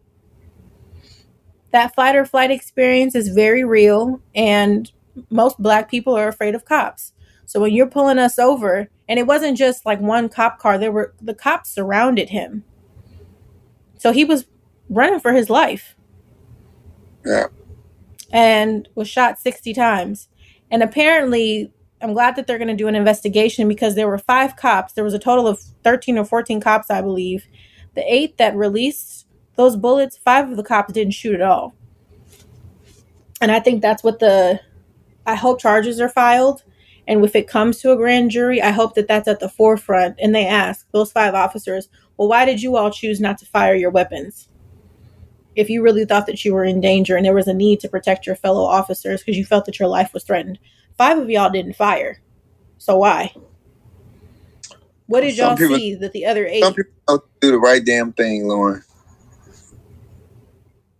that 1.72 1.96
fight 1.96 2.16
or 2.16 2.26
flight 2.26 2.52
experience 2.52 3.16
is 3.16 3.30
very 3.30 3.64
real, 3.64 4.22
and 4.34 4.92
most 5.30 5.58
black 5.62 5.90
people 5.90 6.16
are 6.16 6.28
afraid 6.28 6.56
of 6.56 6.66
cops. 6.66 7.14
So 7.46 7.60
when 7.60 7.74
you're 7.74 7.88
pulling 7.90 8.18
us 8.20 8.40
over, 8.40 8.90
and 9.08 9.20
it 9.20 9.28
wasn't 9.28 9.58
just 9.58 9.86
like 9.86 10.00
one 10.02 10.30
cop 10.30 10.60
car, 10.60 10.78
there 10.78 10.92
were 10.92 11.14
the 11.22 11.34
cops 11.36 11.70
surrounded 11.70 12.30
him. 12.30 12.64
So 14.00 14.12
he 14.12 14.26
was 14.26 14.46
running 14.90 15.20
for 15.20 15.32
his 15.34 15.50
life 15.50 15.96
Yeah. 17.26 17.48
and 18.32 18.88
was 18.96 19.08
shot 19.08 19.40
60 19.40 19.74
times. 19.74 20.28
And 20.72 20.82
apparently, 20.84 21.72
I'm 22.02 22.14
glad 22.14 22.36
that 22.36 22.46
they're 22.46 22.58
going 22.58 22.68
to 22.68 22.76
do 22.76 22.88
an 22.88 22.96
investigation 22.96 23.68
because 23.68 23.96
there 23.96 24.08
were 24.08 24.18
five 24.18 24.56
cops. 24.56 24.94
There 24.94 25.04
was 25.04 25.14
a 25.14 25.20
total 25.20 25.48
of 25.48 25.60
13 25.84 26.18
or 26.18 26.26
14 26.26 26.60
cops, 26.60 26.90
I 26.90 27.02
believe. 27.02 27.48
The 27.94 28.04
eight 28.14 28.38
that 28.38 28.56
released 28.56 29.28
those 29.56 29.76
bullets, 29.76 30.18
five 30.18 30.50
of 30.50 30.58
the 30.58 30.64
cops 30.64 30.94
didn't 30.94 31.14
shoot 31.14 31.36
at 31.36 31.42
all. 31.42 31.74
And 33.42 33.52
I 33.52 33.60
think 33.60 33.82
that's 33.82 34.04
what 34.04 34.20
the. 34.20 34.60
I 35.26 35.36
hope 35.36 35.60
charges 35.60 36.00
are 36.00 36.10
filed. 36.10 36.64
And 37.08 37.24
if 37.24 37.36
it 37.36 37.48
comes 37.48 37.80
to 37.80 37.92
a 37.92 37.96
grand 37.96 38.32
jury, 38.32 38.62
I 38.62 38.72
hope 38.72 38.96
that 38.96 39.08
that's 39.08 39.28
at 39.28 39.40
the 39.40 39.50
forefront. 39.50 40.20
And 40.20 40.34
they 40.34 40.46
ask 40.46 40.88
those 40.92 41.12
five 41.12 41.34
officers, 41.34 41.90
well, 42.18 42.28
why 42.28 42.46
did 42.46 42.62
you 42.62 42.76
all 42.76 42.92
choose 42.92 43.20
not 43.20 43.38
to 43.40 43.46
fire 43.46 43.76
your 43.76 43.92
weapons? 43.92 44.50
If 45.56 45.70
you 45.70 45.82
really 45.82 46.06
thought 46.06 46.26
that 46.28 46.44
you 46.44 46.54
were 46.54 46.64
in 46.64 46.82
danger 46.82 47.16
and 47.16 47.26
there 47.26 47.34
was 47.34 47.48
a 47.48 47.54
need 47.54 47.80
to 47.82 47.90
protect 47.90 48.26
your 48.26 48.36
fellow 48.36 48.64
officers 48.64 49.22
because 49.22 49.38
you 49.38 49.46
felt 49.46 49.66
that 49.66 49.80
your 49.80 49.88
life 49.88 50.14
was 50.14 50.24
threatened, 50.24 50.60
five 50.98 51.18
of 51.18 51.30
y'all 51.30 51.50
didn't 51.50 51.76
fire. 51.76 52.22
So 52.78 52.98
why? 52.98 53.34
What 55.08 55.22
did 55.22 55.38
y'all 55.38 55.56
people- 55.56 55.78
see 55.78 55.96
that 55.96 56.14
the 56.14 56.26
other 56.26 56.46
eight? 56.46 56.64
Some 56.64 56.74
people 56.74 56.92
don't 57.08 57.24
do 57.42 57.52
the 57.52 57.60
right 57.60 57.84
damn 57.84 58.14
thing, 58.14 58.48
Lauren. 58.48 58.84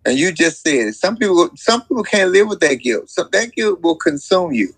And 0.06 0.18
you 0.18 0.32
just 0.32 0.62
said 0.62 0.90
it. 0.90 0.96
Some 0.96 1.18
people, 1.18 1.50
some 1.56 1.82
people 1.82 2.04
can't 2.04 2.32
live 2.32 2.48
with 2.48 2.60
that 2.60 2.76
guilt. 2.76 3.10
So 3.10 3.28
that 3.32 3.54
guilt 3.54 3.82
will 3.82 3.96
consume 3.96 4.52
you. 4.54 4.74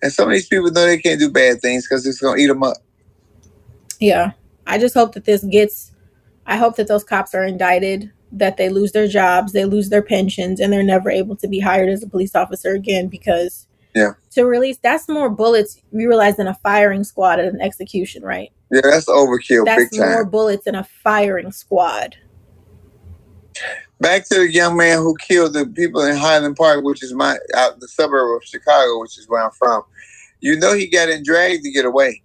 And 0.00 0.10
some 0.10 0.28
of 0.28 0.32
these 0.32 0.48
people 0.48 0.70
know 0.70 0.86
they 0.86 0.98
can't 0.98 1.20
do 1.20 1.30
bad 1.30 1.60
things 1.60 1.86
because 1.86 2.06
it's 2.06 2.20
gonna 2.20 2.40
eat 2.40 2.46
them 2.46 2.62
up. 2.62 2.78
Yeah. 4.00 4.32
I 4.66 4.78
just 4.78 4.94
hope 4.94 5.12
that 5.14 5.26
this 5.26 5.44
gets 5.44 5.92
I 6.46 6.56
hope 6.56 6.76
that 6.76 6.88
those 6.88 7.04
cops 7.04 7.34
are 7.34 7.44
indicted, 7.44 8.10
that 8.32 8.56
they 8.56 8.68
lose 8.68 8.92
their 8.92 9.06
jobs, 9.06 9.52
they 9.52 9.64
lose 9.64 9.90
their 9.90 10.02
pensions, 10.02 10.58
and 10.58 10.72
they're 10.72 10.82
never 10.82 11.10
able 11.10 11.36
to 11.36 11.48
be 11.48 11.60
hired 11.60 11.88
as 11.88 12.02
a 12.02 12.08
police 12.08 12.34
officer 12.34 12.74
again 12.74 13.08
because 13.08 13.66
Yeah, 13.94 14.12
to 14.32 14.44
release 14.44 14.78
that's 14.82 15.08
more 15.08 15.28
bullets 15.28 15.80
you 15.92 16.08
realize 16.08 16.36
than 16.36 16.46
a 16.46 16.54
firing 16.62 17.04
squad 17.04 17.38
at 17.38 17.52
an 17.52 17.60
execution, 17.60 18.22
right? 18.22 18.50
yeah, 18.70 18.80
that's 18.82 19.06
overkill, 19.06 19.64
That's 19.66 19.90
big 19.90 20.00
time. 20.00 20.10
more 20.12 20.24
bullets 20.24 20.64
than 20.64 20.74
a 20.74 20.84
firing 20.84 21.52
squad. 21.52 22.16
Back 24.00 24.26
to 24.30 24.34
the 24.40 24.50
young 24.50 24.76
man 24.76 24.98
who 24.98 25.14
killed 25.16 25.52
the 25.52 25.66
people 25.66 26.02
in 26.02 26.16
Highland 26.16 26.56
Park, 26.56 26.82
which 26.84 27.02
is 27.04 27.12
my 27.14 27.36
out 27.54 27.78
the 27.78 27.86
suburb 27.88 28.36
of 28.36 28.44
Chicago, 28.44 28.98
which 29.00 29.16
is 29.18 29.28
where 29.28 29.44
I'm 29.44 29.52
from. 29.52 29.82
You 30.40 30.58
know 30.58 30.74
he 30.74 30.88
got 30.88 31.08
in 31.08 31.22
drag 31.22 31.62
to 31.62 31.70
get 31.70 31.84
away. 31.84 32.22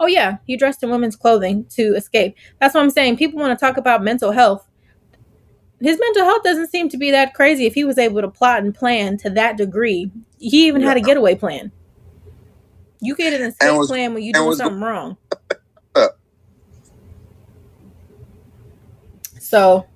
Oh 0.00 0.06
yeah, 0.06 0.36
he 0.46 0.56
dressed 0.56 0.82
in 0.82 0.90
women's 0.90 1.16
clothing 1.16 1.64
to 1.76 1.94
escape. 1.94 2.36
That's 2.60 2.74
what 2.74 2.82
I'm 2.82 2.90
saying. 2.90 3.16
People 3.16 3.40
want 3.40 3.58
to 3.58 3.64
talk 3.64 3.76
about 3.78 4.02
mental 4.02 4.32
health. 4.32 4.66
his 5.80 5.98
mental 5.98 6.24
health 6.24 6.42
doesn't 6.42 6.70
seem 6.70 6.88
to 6.90 6.98
be 6.98 7.10
that 7.12 7.32
crazy 7.32 7.64
if 7.64 7.74
he 7.74 7.84
was 7.84 7.96
able 7.96 8.20
to 8.20 8.28
plot 8.28 8.62
and 8.62 8.74
plan 8.74 9.16
to 9.18 9.30
that 9.30 9.56
degree. 9.56 10.10
He 10.44 10.66
even 10.66 10.82
had 10.82 10.98
a 10.98 11.00
getaway 11.00 11.34
plan. 11.36 11.72
You 13.00 13.16
get 13.16 13.32
an 13.32 13.46
escape 13.46 13.72
was- 13.72 13.88
plan 13.88 14.12
when 14.12 14.22
you 14.22 14.32
do 14.34 14.40
doing 14.40 14.48
was 14.50 14.58
go- 14.58 14.64
something 14.64 14.82
wrong. 14.82 15.16
So, 19.38 19.86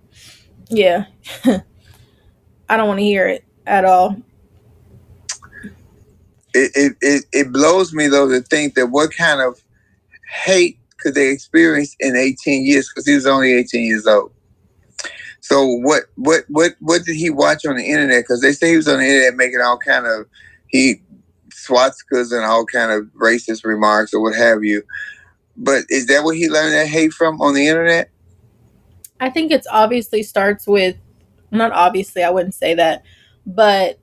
yeah. 0.69 1.07
I 2.69 2.77
don't 2.77 2.87
want 2.87 2.99
to 3.01 3.05
hear 3.05 3.27
it 3.27 3.45
at 3.67 3.85
all. 3.85 4.15
it, 6.55 6.71
it, 6.75 6.97
it, 7.01 7.25
it 7.33 7.53
blows 7.53 7.93
me 7.93 8.07
though 8.09 8.29
to 8.29 8.41
think 8.43 8.75
that 8.75 8.89
what 8.89 9.11
kind 9.17 9.41
of 9.41 9.61
hate 10.31 10.79
could 10.99 11.15
they 11.15 11.29
experience 11.31 11.97
in 11.99 12.15
18 12.15 12.67
years 12.67 12.89
because 12.89 13.07
he 13.07 13.15
was 13.15 13.27
only 13.27 13.53
18 13.55 13.85
years 13.85 14.07
old 14.07 14.31
so 15.49 15.67
what 15.67 16.05
what 16.17 16.45
what 16.49 16.75
what 16.81 17.05
did 17.05 17.17
he 17.17 17.31
watch 17.31 17.65
on 17.67 17.77
the 17.77 17.85
internet 17.85 18.25
because 18.25 18.41
they 18.41 18.53
say 18.53 18.71
he 18.71 18.77
was 18.77 18.89
on 18.89 18.99
the 18.99 19.05
internet 19.05 19.35
making 19.35 19.61
all 19.61 19.79
kind 19.79 20.07
of 20.07 20.27
he 20.69 21.01
swastikas 21.51 22.33
and 22.33 22.45
all 22.45 22.65
kind 22.67 22.93
of 22.93 23.05
racist 23.21 23.65
remarks 23.65 24.13
or 24.13 24.21
what 24.21 24.35
have 24.35 24.63
you 24.63 24.83
but 25.57 25.85
is 25.89 26.07
that 26.07 26.23
what 26.23 26.37
he 26.37 26.49
learned 26.49 26.73
that 26.73 26.87
hate 26.87 27.13
from 27.13 27.41
on 27.41 27.55
the 27.55 27.67
internet 27.67 28.11
I 29.21 29.31
think 29.31 29.51
it's 29.51 29.67
obviously 29.71 30.23
starts 30.23 30.67
with 30.67 30.97
not 31.51 31.73
obviously, 31.73 32.23
I 32.23 32.31
wouldn't 32.31 32.55
say 32.55 32.75
that, 32.75 33.03
but 33.47 33.99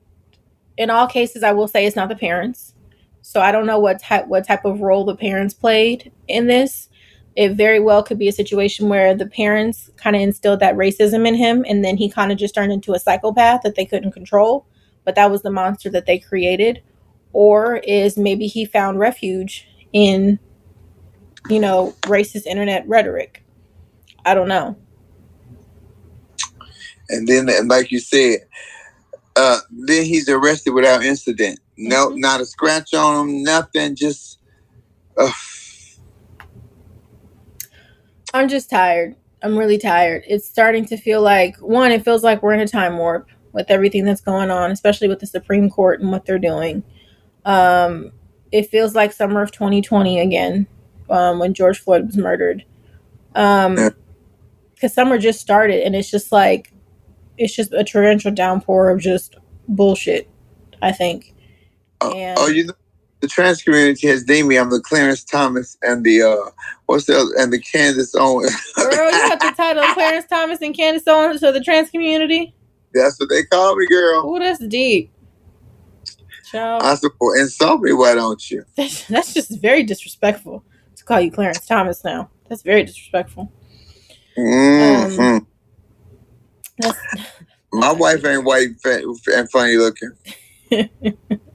in 0.78 0.90
all 0.90 1.08
cases 1.08 1.44
I 1.44 1.52
will 1.52 1.68
say 1.68 1.86
it's 1.86 1.96
not 1.96 2.10
the 2.10 2.16
parents. 2.16 2.74
So 3.22 3.42
I 3.42 3.52
don't 3.52 3.66
know 3.66 3.80
what 3.80 4.00
type 4.00 4.28
what 4.28 4.46
type 4.46 4.66
of 4.66 4.82
role 4.82 5.06
the 5.06 5.16
parents 5.16 5.54
played 5.54 6.12
in 6.28 6.48
this. 6.48 6.90
It 7.36 7.54
very 7.54 7.80
well 7.80 8.02
could 8.04 8.18
be 8.18 8.28
a 8.28 8.34
situation 8.34 8.90
where 8.90 9.14
the 9.16 9.26
parents 9.26 9.90
kind 9.98 10.16
of 10.16 10.22
instilled 10.22 10.62
that 10.62 10.76
racism 10.76 11.28
in 11.28 11.36
him 11.36 11.66
and 11.68 11.84
then 11.84 11.98
he 11.98 12.10
kind 12.10 12.32
of 12.32 12.38
just 12.38 12.56
turned 12.56 12.72
into 12.72 12.94
a 12.94 13.00
psychopath 13.00 13.62
that 13.64 13.76
they 13.76 13.86
couldn't 13.86 14.12
control, 14.14 14.66
but 15.04 15.16
that 15.16 15.30
was 15.30 15.42
the 15.42 15.52
monster 15.52 15.90
that 15.90 16.06
they 16.06 16.18
created. 16.20 16.82
Or 17.34 17.78
is 17.78 18.18
maybe 18.18 18.48
he 18.48 18.66
found 18.66 19.00
refuge 19.00 19.68
in 19.92 20.40
you 21.50 21.60
know, 21.60 21.94
racist 22.04 22.46
internet 22.48 22.88
rhetoric. 22.88 23.44
I 24.26 24.34
don't 24.34 24.48
know. 24.48 24.76
and 27.10 27.28
then 27.28 27.50
and 27.50 27.70
like 27.70 27.92
you 27.92 28.00
said 28.00 28.40
uh 29.36 29.60
then 29.72 30.04
he's 30.04 30.30
arrested 30.30 30.72
without 30.72 31.04
incident 31.04 31.60
no 31.78 32.10
not 32.10 32.42
a 32.42 32.46
scratch 32.46 32.94
on 32.94 33.30
him 33.30 33.44
nothing 33.44 33.96
just 33.96 34.40
uh, 35.18 35.32
I'm 38.36 38.50
just 38.50 38.70
tired. 38.70 39.16
I'm 39.42 39.58
really 39.58 39.78
tired. 39.78 40.24
It's 40.28 40.46
starting 40.46 40.84
to 40.88 40.98
feel 40.98 41.22
like 41.22 41.56
one, 41.58 41.94
it 41.94 42.04
feels 42.04 42.22
like 42.22 42.44
we're 42.44 42.54
in 42.54 42.60
a 42.60 42.68
time 42.68 42.98
warp 42.98 43.30
with 43.54 43.72
everything 43.72 44.04
that's 44.04 44.20
going 44.20 44.52
on, 44.52 44.72
especially 44.72 45.08
with 45.08 45.20
the 45.20 45.26
Supreme 45.26 45.70
Court 45.70 46.02
and 46.02 46.12
what 46.12 46.26
they're 46.26 46.38
doing. 46.38 46.84
Um, 47.46 48.12
it 48.52 48.70
feels 48.70 48.94
like 48.94 49.14
summer 49.14 49.42
of 49.42 49.54
2020 49.54 50.20
again, 50.20 50.68
um, 51.10 51.40
when 51.40 51.54
George 51.54 51.80
Floyd 51.80 52.08
was 52.08 52.18
murdered. 52.18 52.66
Um, 53.36 53.92
because 54.74 54.94
summer 54.94 55.18
just 55.18 55.40
started, 55.40 55.86
and 55.86 55.96
it's 55.96 56.12
just 56.12 56.34
like 56.34 56.74
it's 57.38 57.56
just 57.56 57.72
a 57.72 57.86
torrential 57.86 58.32
downpour 58.32 58.90
of 58.90 59.00
just 59.00 59.38
bullshit. 59.70 60.30
I 60.82 60.92
think. 60.92 61.34
And 62.02 62.38
oh 62.38 62.48
you 62.48 62.70
the 63.22 63.28
trans 63.28 63.62
community 63.62 64.08
has 64.08 64.24
deemed 64.24 64.48
me 64.50 64.58
i'm 64.58 64.70
the 64.70 64.82
clarence 64.82 65.24
thomas 65.24 65.78
and 65.82 66.04
the 66.04 66.22
uh 66.22 66.50
what's 66.86 67.06
the 67.06 67.16
other, 67.18 67.32
and 67.38 67.52
the 67.52 67.60
candace 67.60 68.14
owen 68.16 68.50
girl, 68.78 69.12
you 69.12 69.28
got 69.28 69.42
the 69.42 69.52
title 69.58 69.84
Clarence 69.94 70.26
Thomas 70.30 70.62
and 70.62 70.76
Candace 70.76 71.04
Owens 71.08 71.42
to 71.42 71.52
the 71.52 71.62
trans 71.62 71.90
community. 71.90 72.54
that's 72.94 73.20
what 73.20 73.30
they 73.30 73.44
call 73.44 73.76
me 73.76 73.88
girl 73.88 74.24
Oh, 74.26 74.40
that's 74.40 74.66
deep. 74.68 75.12
Child. 76.52 76.84
i 76.84 76.96
support 76.96 77.40
insult 77.40 77.82
me 77.82 77.94
why 77.94 78.14
don't 78.14 78.50
you 78.52 78.64
That's, 78.76 79.08
that's 79.08 79.34
just 79.34 79.60
very 79.62 79.84
disrespectful 79.84 80.64
to 80.96 81.04
call 81.04 81.20
you 81.20 81.32
Clarence 81.32 81.66
Thomas 81.66 82.04
now. 82.04 82.30
That's 82.48 82.62
very 82.62 82.84
disrespectful. 82.84 83.52
Mhm. 84.38 85.20
Um, 85.20 85.48
my 87.74 87.92
wife 87.92 88.24
ain't 88.26 88.44
white 88.46 88.70
and 88.86 89.50
funny 89.52 89.76
looking 89.78 90.12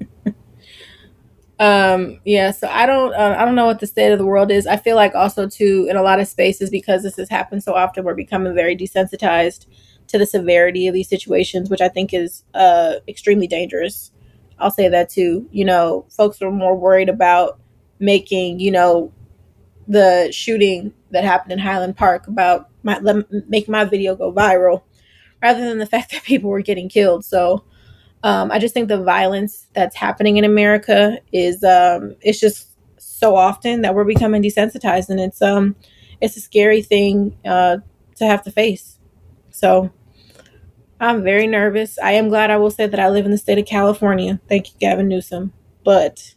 um, 1.60 2.20
yeah, 2.24 2.52
so 2.52 2.68
I 2.68 2.86
don't, 2.86 3.14
uh, 3.14 3.36
I 3.38 3.44
don't 3.44 3.54
know 3.54 3.66
what 3.66 3.80
the 3.80 3.86
state 3.86 4.12
of 4.12 4.18
the 4.18 4.26
world 4.26 4.50
is. 4.50 4.66
I 4.66 4.78
feel 4.78 4.96
like 4.96 5.14
also 5.14 5.48
too 5.48 5.86
in 5.90 5.96
a 5.96 6.02
lot 6.02 6.20
of 6.20 6.26
spaces 6.28 6.70
because 6.70 7.02
this 7.04 7.16
has 7.16 7.28
happened 7.28 7.62
so 7.62 7.74
often, 7.74 8.04
we're 8.04 8.14
becoming 8.14 8.54
very 8.54 8.76
desensitized 8.76 9.66
to 10.08 10.18
the 10.18 10.26
severity 10.26 10.88
of 10.88 10.94
these 10.94 11.08
situations, 11.08 11.70
which 11.70 11.82
I 11.82 11.88
think 11.88 12.14
is 12.14 12.44
uh 12.54 12.94
extremely 13.08 13.46
dangerous. 13.46 14.10
I'll 14.58 14.70
say 14.72 14.88
that 14.88 15.10
too. 15.10 15.48
You 15.52 15.66
know, 15.66 16.06
folks 16.10 16.42
are 16.42 16.50
more 16.50 16.76
worried 16.76 17.10
about 17.10 17.60
making, 18.00 18.60
you 18.60 18.70
know, 18.70 19.12
the 19.88 20.30
shooting 20.32 20.92
that 21.10 21.24
happened 21.24 21.52
in 21.52 21.58
Highland 21.58 21.96
Park 21.96 22.26
about 22.26 22.68
my 22.82 23.00
make 23.48 23.68
my 23.68 23.84
video 23.84 24.16
go 24.16 24.32
viral 24.32 24.82
rather 25.42 25.60
than 25.68 25.78
the 25.78 25.86
fact 25.94 26.12
that 26.12 26.24
people 26.24 26.50
were 26.50 26.62
getting 26.62 26.88
killed. 26.88 27.24
So 27.24 27.64
um, 28.22 28.50
I 28.50 28.58
just 28.58 28.74
think 28.74 28.88
the 28.88 29.02
violence 29.02 29.66
that's 29.74 29.96
happening 29.96 30.36
in 30.36 30.44
America 30.44 31.18
is 31.32 31.64
um, 31.64 32.14
it's 32.20 32.40
just 32.40 32.68
so 32.98 33.34
often 33.34 33.82
that 33.82 33.94
we're 33.94 34.04
becoming 34.04 34.42
desensitized, 34.42 35.08
and 35.08 35.20
it's 35.20 35.40
um 35.42 35.76
it's 36.20 36.36
a 36.36 36.40
scary 36.40 36.82
thing 36.82 37.36
uh, 37.44 37.78
to 38.16 38.26
have 38.26 38.42
to 38.44 38.50
face. 38.50 38.98
So 39.50 39.90
I'm 41.00 41.22
very 41.22 41.46
nervous. 41.46 41.98
I 41.98 42.12
am 42.12 42.28
glad 42.28 42.50
I 42.50 42.58
will 42.58 42.70
say 42.70 42.86
that 42.86 43.00
I 43.00 43.08
live 43.08 43.24
in 43.24 43.30
the 43.30 43.38
state 43.38 43.58
of 43.58 43.64
California. 43.64 44.38
Thank 44.48 44.68
you, 44.68 44.74
Gavin 44.78 45.08
Newsom. 45.08 45.52
But 45.82 46.34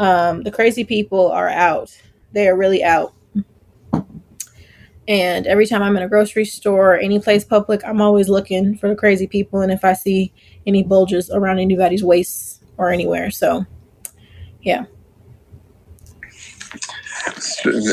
um, 0.00 0.42
the 0.42 0.50
crazy 0.50 0.84
people 0.84 1.30
are 1.30 1.48
out. 1.48 1.96
They 2.32 2.48
are 2.48 2.56
really 2.56 2.82
out. 2.82 3.14
And 5.06 5.46
every 5.46 5.66
time 5.66 5.82
I'm 5.82 5.96
in 5.96 6.02
a 6.02 6.08
grocery 6.08 6.46
store 6.46 6.94
or 6.94 6.98
any 6.98 7.20
place 7.20 7.44
public, 7.44 7.82
I'm 7.84 8.00
always 8.00 8.28
looking 8.28 8.76
for 8.76 8.88
the 8.88 8.96
crazy 8.96 9.26
people. 9.26 9.60
And 9.60 9.70
if 9.70 9.84
I 9.84 9.92
see 9.92 10.32
any 10.66 10.82
bulges 10.82 11.30
around 11.30 11.58
anybody's 11.58 12.04
waist 12.04 12.62
or 12.78 12.90
anywhere, 12.90 13.30
so 13.30 13.66
yeah. 14.62 14.84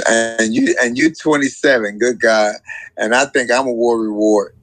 and 0.09 0.53
you 0.53 0.75
and 0.81 0.97
you 0.97 1.13
27 1.13 1.97
good 1.99 2.19
god. 2.19 2.55
And 2.97 3.15
i 3.15 3.25
think 3.25 3.51
i'm 3.51 3.67
a 3.67 3.71
war 3.71 3.99
reward 4.01 4.53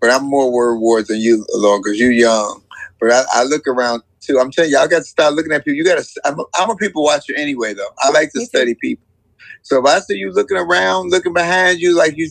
but 0.00 0.10
i'm 0.10 0.24
more 0.24 0.50
war 0.50 0.72
reward 0.72 1.06
than 1.08 1.18
you 1.18 1.44
Lord, 1.54 1.82
because 1.82 1.98
you're 1.98 2.12
young. 2.12 2.62
But 3.00 3.12
I, 3.12 3.24
I 3.34 3.42
look 3.44 3.66
around 3.66 4.02
too. 4.20 4.38
I'm 4.40 4.50
telling 4.50 4.70
you 4.70 4.78
y'all 4.78 4.88
got 4.88 4.98
to 4.98 5.04
start 5.04 5.34
looking 5.34 5.52
at 5.52 5.64
people. 5.64 5.76
You 5.76 5.84
got 5.84 6.02
to 6.02 6.20
I'm, 6.24 6.38
a- 6.38 6.44
I'm 6.54 6.70
a 6.70 6.76
people 6.76 7.02
watcher 7.04 7.34
anyway 7.36 7.74
though. 7.74 7.88
I 7.98 8.10
like 8.10 8.32
to 8.32 8.40
study 8.40 8.74
people. 8.80 9.04
So 9.62 9.80
if 9.80 9.86
i 9.86 9.98
see 10.00 10.16
you 10.16 10.32
looking 10.32 10.56
around 10.56 11.10
looking 11.10 11.32
behind 11.32 11.80
you 11.80 11.96
like 11.96 12.16
you 12.16 12.30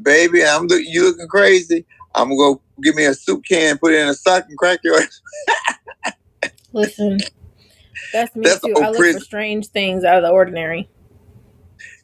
baby 0.00 0.44
i'm 0.44 0.66
look, 0.66 0.80
you 0.84 1.04
looking 1.04 1.28
crazy 1.28 1.84
i'm 2.14 2.28
gonna 2.28 2.36
go 2.36 2.62
give 2.82 2.94
me 2.94 3.04
a 3.04 3.14
soup 3.14 3.44
can 3.44 3.78
put 3.78 3.92
it 3.92 4.00
in 4.00 4.08
a 4.08 4.14
sock 4.14 4.44
and 4.48 4.58
crack 4.58 4.80
your 4.82 5.00
Listen, 6.72 7.18
that's 8.12 8.34
me 8.34 8.44
That's 8.44 8.60
too. 8.60 8.74
I 8.76 8.88
look 8.88 8.98
prison. 8.98 9.20
for 9.20 9.24
strange 9.24 9.66
things 9.68 10.04
out 10.04 10.16
of 10.16 10.22
the 10.22 10.30
ordinary. 10.30 10.88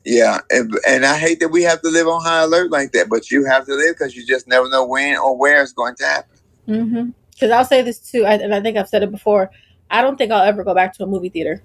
Yeah, 0.04 0.40
and, 0.50 0.72
and 0.86 1.04
I 1.04 1.18
hate 1.18 1.40
that 1.40 1.48
we 1.48 1.62
have 1.62 1.82
to 1.82 1.88
live 1.88 2.06
on 2.06 2.22
high 2.22 2.42
alert 2.42 2.70
like 2.70 2.92
that, 2.92 3.08
but 3.08 3.30
you 3.30 3.44
have 3.44 3.66
to 3.66 3.74
live 3.74 3.96
because 3.96 4.16
you 4.16 4.26
just 4.26 4.46
never 4.46 4.68
know 4.68 4.86
when 4.86 5.16
or 5.18 5.36
where 5.36 5.62
it's 5.62 5.72
going 5.72 5.96
to 5.96 6.04
happen. 6.04 6.38
Mm-hmm. 6.66 7.10
Because 7.32 7.50
I'll 7.50 7.64
say 7.64 7.82
this 7.82 7.98
too, 7.98 8.24
I, 8.24 8.34
and 8.34 8.54
I 8.54 8.60
think 8.60 8.76
I've 8.76 8.88
said 8.88 9.02
it 9.02 9.10
before. 9.10 9.50
I 9.90 10.02
don't 10.02 10.16
think 10.16 10.32
I'll 10.32 10.44
ever 10.44 10.64
go 10.64 10.74
back 10.74 10.92
to 10.94 11.04
a 11.04 11.06
movie 11.06 11.28
theater, 11.28 11.62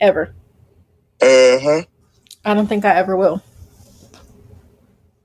ever. 0.00 0.34
Uh 1.20 1.58
huh. 1.58 1.82
I 2.44 2.54
don't 2.54 2.66
think 2.66 2.84
I 2.84 2.96
ever 2.96 3.16
will. 3.16 3.42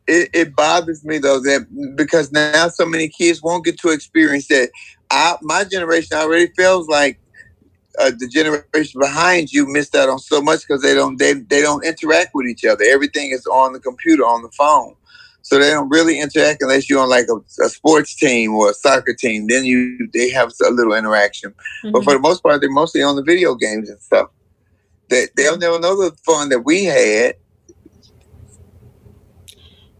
It, 0.10 0.30
it 0.34 0.56
bothers 0.56 1.06
me 1.06 1.19
though 1.19 1.39
that 1.41 1.67
because 1.95 2.32
now 2.32 2.67
so 2.69 2.86
many 2.86 3.10
kids 3.10 3.43
won't 3.43 3.63
get 3.63 3.80
to 3.82 3.89
experience 3.89 4.48
that. 4.48 4.72
I, 5.12 5.38
my 5.43 5.63
generation 5.63 6.17
already 6.17 6.52
feels 6.58 6.88
like 6.88 7.19
uh, 8.00 8.12
the 8.17 8.28
generation 8.28 9.00
behind 9.00 9.52
you 9.52 9.67
missed 9.67 9.93
out 9.93 10.10
on 10.10 10.17
so 10.17 10.41
much 10.41 10.62
because 10.62 10.82
they 10.82 10.95
don't 10.95 11.19
they, 11.19 11.34
they 11.34 11.62
don't 11.62 11.86
interact 11.86 12.32
with 12.34 12.48
each 12.48 12.65
other. 12.65 12.84
Everything 12.89 13.30
is 13.32 13.45
on 13.45 13.74
the 13.74 13.80
computer, 13.80 14.24
on 14.24 14.41
the 14.41 14.52
phone. 14.58 14.95
So 15.43 15.60
they 15.60 15.69
don't 15.69 15.89
really 15.89 16.19
interact 16.19 16.63
unless 16.63 16.89
you're 16.89 17.02
on 17.02 17.10
like 17.10 17.28
a, 17.30 17.63
a 17.63 17.69
sports 17.69 18.15
team 18.15 18.56
or 18.56 18.72
a 18.72 18.74
soccer 18.74 19.13
team. 19.13 19.45
Then 19.48 19.63
you 19.63 20.10
they 20.12 20.32
have 20.32 20.52
a 20.65 20.72
little 20.72 20.93
interaction. 20.93 21.54
But 21.91 22.04
for 22.04 22.13
the 22.13 22.19
most 22.19 22.41
part, 22.41 22.62
they're 22.62 22.72
mostly 22.72 23.04
on 23.04 23.15
the 23.15 23.24
video 23.24 23.54
games 23.54 23.89
and 23.89 24.02
stuff. 24.02 24.30
They 25.10 25.28
they'll 25.36 25.58
never 25.58 25.80
know 25.80 25.95
the 25.95 26.15
fun 26.26 26.50
that 26.50 26.62
we 26.62 26.86
had. 26.86 27.36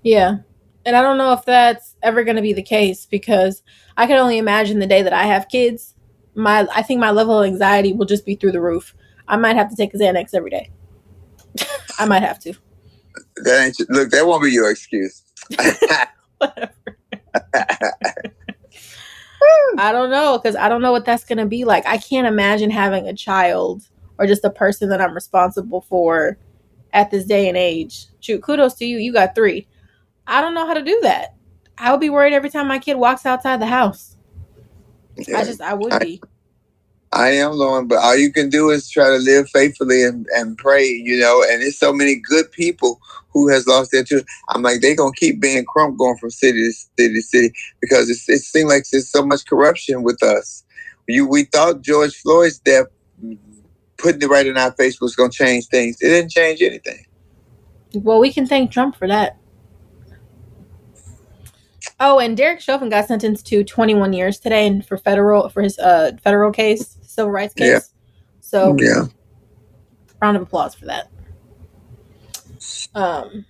Yeah. 0.04 0.38
And 0.86 0.96
I 0.96 1.02
don't 1.02 1.18
know 1.18 1.34
if 1.34 1.46
that's 1.46 1.96
ever 2.02 2.24
going 2.24 2.38
to 2.38 2.42
be 2.42 2.54
the 2.54 2.64
case 2.64 3.06
because 3.06 3.62
I 3.98 4.08
can 4.08 4.18
only 4.18 4.38
imagine 4.38 4.80
the 4.80 4.88
day 4.88 5.02
that 5.02 5.14
I 5.14 5.26
have 5.26 5.50
kids. 5.50 5.96
My 6.36 6.68
I 6.74 6.82
think 6.82 7.00
my 7.00 7.12
level 7.12 7.40
of 7.40 7.46
anxiety 7.46 7.94
will 7.94 8.06
just 8.06 8.26
be 8.26 8.36
through 8.36 8.54
the 8.54 8.62
roof. 8.62 8.96
I 9.28 9.38
might 9.38 9.56
have 9.56 9.70
to 9.70 9.76
take 9.76 9.94
a 9.94 9.98
Xanax 9.98 10.34
every 10.34 10.50
day. 10.50 10.72
I 12.00 12.06
might 12.06 12.24
have 12.24 12.40
to. 12.40 12.54
That 13.38 13.66
ain't 13.66 13.90
look. 13.90 14.10
That 14.12 14.26
won't 14.26 14.44
be 14.44 14.52
your 14.52 14.72
excuse. 14.72 15.24
I 19.78 19.92
don't 19.92 20.10
know 20.10 20.38
because 20.38 20.56
I 20.56 20.70
don't 20.70 20.82
know 20.82 20.92
what 20.92 21.06
that's 21.06 21.24
gonna 21.24 21.46
be 21.46 21.66
like. 21.66 21.86
I 21.86 21.98
can't 21.98 22.28
imagine 22.28 22.70
having 22.70 23.08
a 23.08 23.14
child 23.14 23.84
or 24.18 24.26
just 24.28 24.44
a 24.46 24.50
person 24.50 24.90
that 24.90 25.02
I'm 25.02 25.14
responsible 25.14 25.82
for 25.82 26.38
at 26.94 27.12
this 27.12 27.26
day 27.26 27.48
and 27.48 27.58
age. 27.58 28.08
Shoot, 28.20 28.42
kudos 28.42 28.76
to 28.76 28.86
you. 28.86 28.98
You 28.98 29.14
got 29.14 29.36
three. 29.36 29.68
I 30.30 30.42
don't 30.42 30.54
know 30.54 30.68
how 30.68 30.76
to 30.76 30.84
do 30.84 31.00
that. 31.04 31.36
I 31.78 31.92
would 31.92 32.00
be 32.00 32.12
worried 32.12 32.34
every 32.34 32.52
time 32.52 32.68
my 32.68 32.78
kid 32.78 32.96
walks 32.96 33.26
outside 33.26 33.60
the 33.60 33.66
house. 33.66 34.16
I 35.18 35.44
just 35.44 35.60
I 35.60 35.74
would 35.74 36.00
be. 36.00 36.22
I 37.12 37.30
am, 37.30 37.54
Lauren, 37.54 37.88
but 37.88 37.98
all 37.98 38.16
you 38.16 38.32
can 38.32 38.50
do 38.50 38.70
is 38.70 38.88
try 38.88 39.08
to 39.08 39.18
live 39.18 39.50
faithfully 39.50 40.04
and, 40.04 40.28
and 40.36 40.56
pray, 40.58 40.86
you 40.86 41.20
know. 41.20 41.44
And 41.50 41.64
there's 41.64 41.80
so 41.80 41.92
many 41.92 42.16
good 42.16 42.52
people 42.52 43.00
who 43.30 43.50
has 43.50 43.66
lost 43.66 43.92
their 43.92 44.04
children. 44.04 44.28
I'm 44.50 44.62
like, 44.62 44.82
they 44.82 44.96
gonna 44.96 45.12
keep 45.16 45.42
Ben 45.42 45.66
Crump 45.66 45.98
going 45.98 46.18
from 46.18 46.30
city 46.30 46.64
to 46.64 46.72
city 46.72 47.16
to 47.16 47.22
city 47.22 47.52
because 47.82 48.12
it's, 48.12 48.30
it 48.30 48.40
seems 48.40 48.70
like 48.70 48.84
there's 48.92 49.10
so 49.10 49.26
much 49.26 49.48
corruption 49.48 50.04
with 50.04 50.22
us. 50.22 50.64
You, 51.08 51.28
we 51.28 51.46
thought 51.46 51.82
George 51.82 52.16
Floyd's 52.18 52.60
death, 52.60 52.86
mm-hmm, 53.24 53.62
putting 53.98 54.22
it 54.22 54.30
right 54.30 54.46
in 54.46 54.58
our 54.58 54.72
face, 54.74 55.02
was 55.02 55.16
gonna 55.16 55.32
change 55.32 55.66
things. 55.66 55.98
It 56.00 56.10
didn't 56.10 56.30
change 56.30 56.62
anything. 56.62 57.04
Well, 57.96 58.20
we 58.20 58.32
can 58.32 58.46
thank 58.46 58.72
Trump 58.72 58.96
for 58.96 59.08
that. 59.08 59.39
Oh, 62.00 62.20
and 62.20 62.36
Derek 62.38 62.62
Chauvin 62.62 62.90
got 62.90 63.08
sentenced 63.08 63.46
to 63.48 63.64
21 63.64 64.14
years 64.14 64.40
today, 64.40 64.68
and 64.68 64.86
for 64.86 64.98
federal 64.98 65.50
for 65.50 65.62
his 65.62 65.78
uh 65.80 66.12
federal 66.24 66.52
case, 66.52 66.98
civil 67.02 67.32
rights 67.32 67.54
case. 67.54 67.68
Yeah. 67.68 67.80
So, 68.42 68.76
Yeah. 68.80 69.06
round 70.22 70.38
of 70.38 70.44
applause 70.44 70.76
for 70.76 70.86
that. 70.86 71.10
Um, 72.96 73.46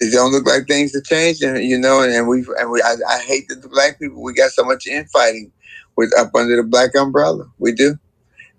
It 0.00 0.12
don't 0.12 0.32
look 0.32 0.46
like 0.46 0.66
things 0.66 0.94
are 0.94 1.02
changing, 1.02 1.56
you 1.56 1.78
know. 1.78 2.02
And, 2.02 2.26
we 2.26 2.44
and 2.58 2.70
we 2.70 2.82
I, 2.82 2.96
I 3.08 3.18
hate 3.20 3.48
that 3.48 3.62
the 3.62 3.68
black 3.68 3.98
people 3.98 4.22
we 4.22 4.32
got 4.32 4.50
so 4.50 4.64
much 4.64 4.86
infighting 4.86 5.52
with 5.96 6.12
up 6.18 6.30
under 6.34 6.56
the 6.56 6.62
black 6.62 6.94
umbrella. 6.94 7.44
We 7.58 7.72
do 7.72 7.96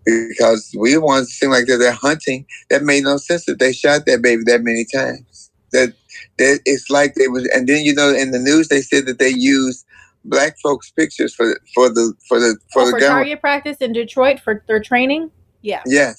because 0.05 0.73
we 0.79 0.97
want 0.97 1.27
to 1.27 1.31
seem 1.31 1.51
like 1.51 1.65
that 1.67 1.77
they're 1.77 1.91
hunting. 1.91 2.45
That 2.69 2.84
made 2.84 3.03
no 3.03 3.17
sense 3.17 3.45
that 3.45 3.60
they 3.60 3.73
shot 3.73 4.05
that 4.05 4.21
baby 4.21 4.43
that 4.45 4.62
many 4.63 4.86
times. 4.93 5.51
That 5.71 5.93
that 6.38 6.60
it's 6.65 6.89
like 6.89 7.15
they 7.15 7.28
was, 7.28 7.48
and 7.54 7.67
then 7.67 7.84
you 7.84 7.94
know 7.94 8.13
in 8.13 8.32
the 8.32 8.39
news 8.39 8.67
they 8.67 8.82
said 8.82 9.06
that 9.06 9.20
they 9.20 9.30
used 9.30 9.86
black 10.26 10.58
folks' 10.60 10.91
pictures 10.91 11.34
for 11.34 11.60
for 11.74 11.89
the 11.89 12.13
for 12.28 12.39
the 12.39 12.58
for 12.74 12.84
oh, 12.84 12.86
the 12.86 12.91
for 12.91 13.00
government. 13.00 13.26
target 13.26 13.41
practice 13.41 13.78
in 13.78 13.94
Detroit 13.94 14.39
for 14.39 14.63
their 14.67 14.82
training. 14.82 15.32
Yeah, 15.62 15.84
Yeah, 15.86 16.13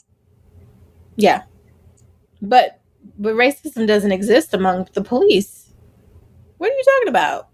yeah, 1.16 1.42
but 2.40 2.80
but 3.18 3.34
racism 3.34 3.86
doesn't 3.86 4.12
exist 4.12 4.54
among 4.54 4.88
the 4.94 5.02
police. 5.02 5.72
What 6.58 6.70
are 6.70 6.74
you 6.74 6.84
talking 6.84 7.08
about? 7.08 7.48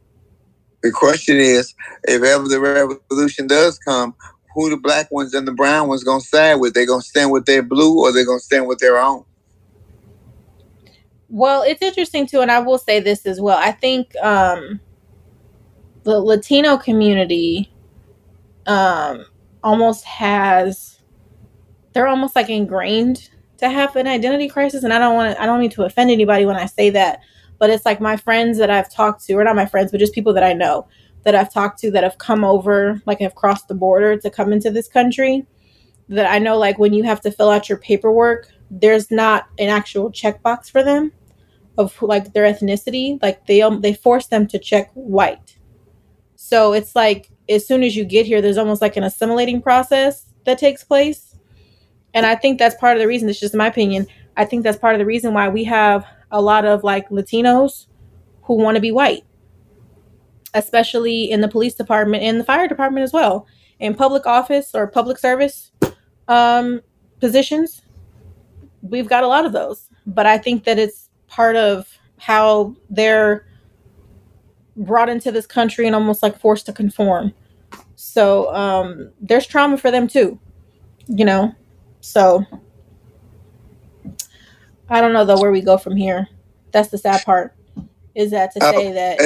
the 0.82 0.92
question 0.92 1.36
is, 1.36 1.74
if 2.04 2.22
ever 2.22 2.48
the 2.48 2.60
revolution 2.60 3.46
does 3.46 3.78
come, 3.78 4.14
who 4.54 4.70
the 4.70 4.76
black 4.76 5.10
ones 5.10 5.34
and 5.34 5.46
the 5.46 5.52
brown 5.52 5.88
ones 5.88 6.04
gonna 6.04 6.20
side 6.20 6.56
with? 6.56 6.74
They 6.74 6.86
gonna 6.86 7.02
stand 7.02 7.30
with 7.30 7.46
their 7.46 7.62
blue, 7.62 8.00
or 8.00 8.12
they 8.12 8.24
gonna 8.24 8.40
stand 8.40 8.66
with 8.66 8.78
their 8.78 8.98
own? 8.98 9.24
Well, 11.28 11.62
it's 11.62 11.82
interesting 11.82 12.26
too, 12.26 12.40
and 12.40 12.50
I 12.50 12.60
will 12.60 12.78
say 12.78 13.00
this 13.00 13.26
as 13.26 13.40
well. 13.40 13.58
I 13.58 13.70
think 13.70 14.16
um, 14.22 14.80
the 16.04 16.20
Latino 16.20 16.78
community 16.78 17.70
um, 18.66 19.26
almost 19.62 20.04
has 20.04 21.00
they're 21.92 22.06
almost 22.06 22.34
like 22.34 22.48
ingrained 22.48 23.30
to 23.58 23.68
have 23.68 23.94
an 23.96 24.06
identity 24.06 24.48
crisis, 24.48 24.84
and 24.84 24.92
I 24.92 24.98
don't 24.98 25.14
want. 25.14 25.38
I 25.38 25.44
don't 25.44 25.60
mean 25.60 25.70
to 25.70 25.84
offend 25.84 26.10
anybody 26.10 26.46
when 26.46 26.56
I 26.56 26.64
say 26.64 26.88
that, 26.90 27.20
but 27.58 27.68
it's 27.68 27.84
like 27.84 28.00
my 28.00 28.16
friends 28.16 28.56
that 28.58 28.70
I've 28.70 28.90
talked 28.90 29.24
to, 29.26 29.34
or 29.34 29.44
not 29.44 29.56
my 29.56 29.66
friends, 29.66 29.90
but 29.90 30.00
just 30.00 30.14
people 30.14 30.32
that 30.32 30.44
I 30.44 30.54
know 30.54 30.88
that 31.24 31.34
I've 31.34 31.52
talked 31.52 31.78
to 31.80 31.90
that 31.90 32.04
have 32.04 32.16
come 32.16 32.42
over, 32.42 33.02
like 33.04 33.20
have 33.20 33.34
crossed 33.34 33.68
the 33.68 33.74
border 33.74 34.16
to 34.16 34.30
come 34.30 34.50
into 34.50 34.70
this 34.70 34.88
country. 34.88 35.46
That 36.08 36.30
I 36.30 36.38
know, 36.38 36.56
like 36.56 36.78
when 36.78 36.94
you 36.94 37.02
have 37.02 37.20
to 37.22 37.30
fill 37.30 37.50
out 37.50 37.68
your 37.68 37.76
paperwork, 37.76 38.48
there's 38.70 39.10
not 39.10 39.46
an 39.58 39.68
actual 39.68 40.10
checkbox 40.10 40.70
for 40.70 40.82
them 40.82 41.12
of 41.78 42.00
like 42.02 42.34
their 42.34 42.44
ethnicity 42.44 43.20
like 43.22 43.46
they 43.46 43.62
um, 43.62 43.80
they 43.80 43.94
force 43.94 44.26
them 44.26 44.46
to 44.48 44.58
check 44.58 44.90
white. 44.92 45.56
So 46.36 46.74
it's 46.74 46.94
like 46.94 47.30
as 47.48 47.66
soon 47.66 47.82
as 47.82 47.96
you 47.96 48.04
get 48.04 48.26
here 48.26 48.42
there's 48.42 48.58
almost 48.58 48.82
like 48.82 48.96
an 48.96 49.04
assimilating 49.04 49.62
process 49.62 50.26
that 50.44 50.58
takes 50.58 50.84
place. 50.84 51.34
And 52.14 52.26
i 52.26 52.34
think 52.34 52.58
that's 52.58 52.74
part 52.76 52.96
of 52.96 53.00
the 53.00 53.06
reason 53.06 53.28
it's 53.28 53.38
just 53.38 53.54
my 53.54 53.66
opinion 53.66 54.06
i 54.36 54.44
think 54.44 54.64
that's 54.64 54.78
part 54.78 54.94
of 54.94 54.98
the 54.98 55.04
reason 55.04 55.34
why 55.34 55.48
we 55.48 55.62
have 55.64 56.04
a 56.30 56.40
lot 56.40 56.64
of 56.64 56.82
like 56.82 57.08
latinos 57.10 57.86
who 58.42 58.54
want 58.54 58.74
to 58.74 58.80
be 58.80 58.90
white 58.90 59.24
especially 60.54 61.30
in 61.30 61.40
the 61.40 61.48
police 61.48 61.74
department 61.74 62.22
and 62.22 62.40
the 62.40 62.44
fire 62.44 62.68
department 62.68 63.04
as 63.04 63.12
well. 63.12 63.46
In 63.80 63.94
public 63.94 64.26
office 64.26 64.74
or 64.74 64.86
public 64.86 65.18
service 65.18 65.70
um, 66.26 66.80
positions 67.20 67.82
we've 68.82 69.08
got 69.08 69.24
a 69.24 69.26
lot 69.26 69.44
of 69.44 69.52
those. 69.52 69.88
But 70.06 70.26
i 70.26 70.38
think 70.38 70.64
that 70.64 70.78
it's 70.78 71.07
part 71.28 71.56
of 71.56 71.98
how 72.18 72.74
they're 72.90 73.46
brought 74.76 75.08
into 75.08 75.32
this 75.32 75.46
country 75.46 75.86
and 75.86 75.94
almost 75.96 76.22
like 76.22 76.38
forced 76.40 76.66
to 76.66 76.72
conform 76.72 77.34
so 77.96 78.52
um 78.54 79.10
there's 79.20 79.46
trauma 79.46 79.76
for 79.76 79.90
them 79.90 80.08
too 80.08 80.38
you 81.08 81.24
know 81.24 81.52
so 82.00 82.44
i 84.88 85.00
don't 85.00 85.12
know 85.12 85.24
though 85.24 85.40
where 85.40 85.52
we 85.52 85.60
go 85.62 85.78
from 85.78 85.96
here 85.96 86.28
that's 86.72 86.88
the 86.90 86.98
sad 86.98 87.24
part 87.24 87.54
is 88.14 88.30
that 88.32 88.52
to 88.52 88.60
Oh, 88.60 88.72
say 88.74 88.92
that 88.92 89.24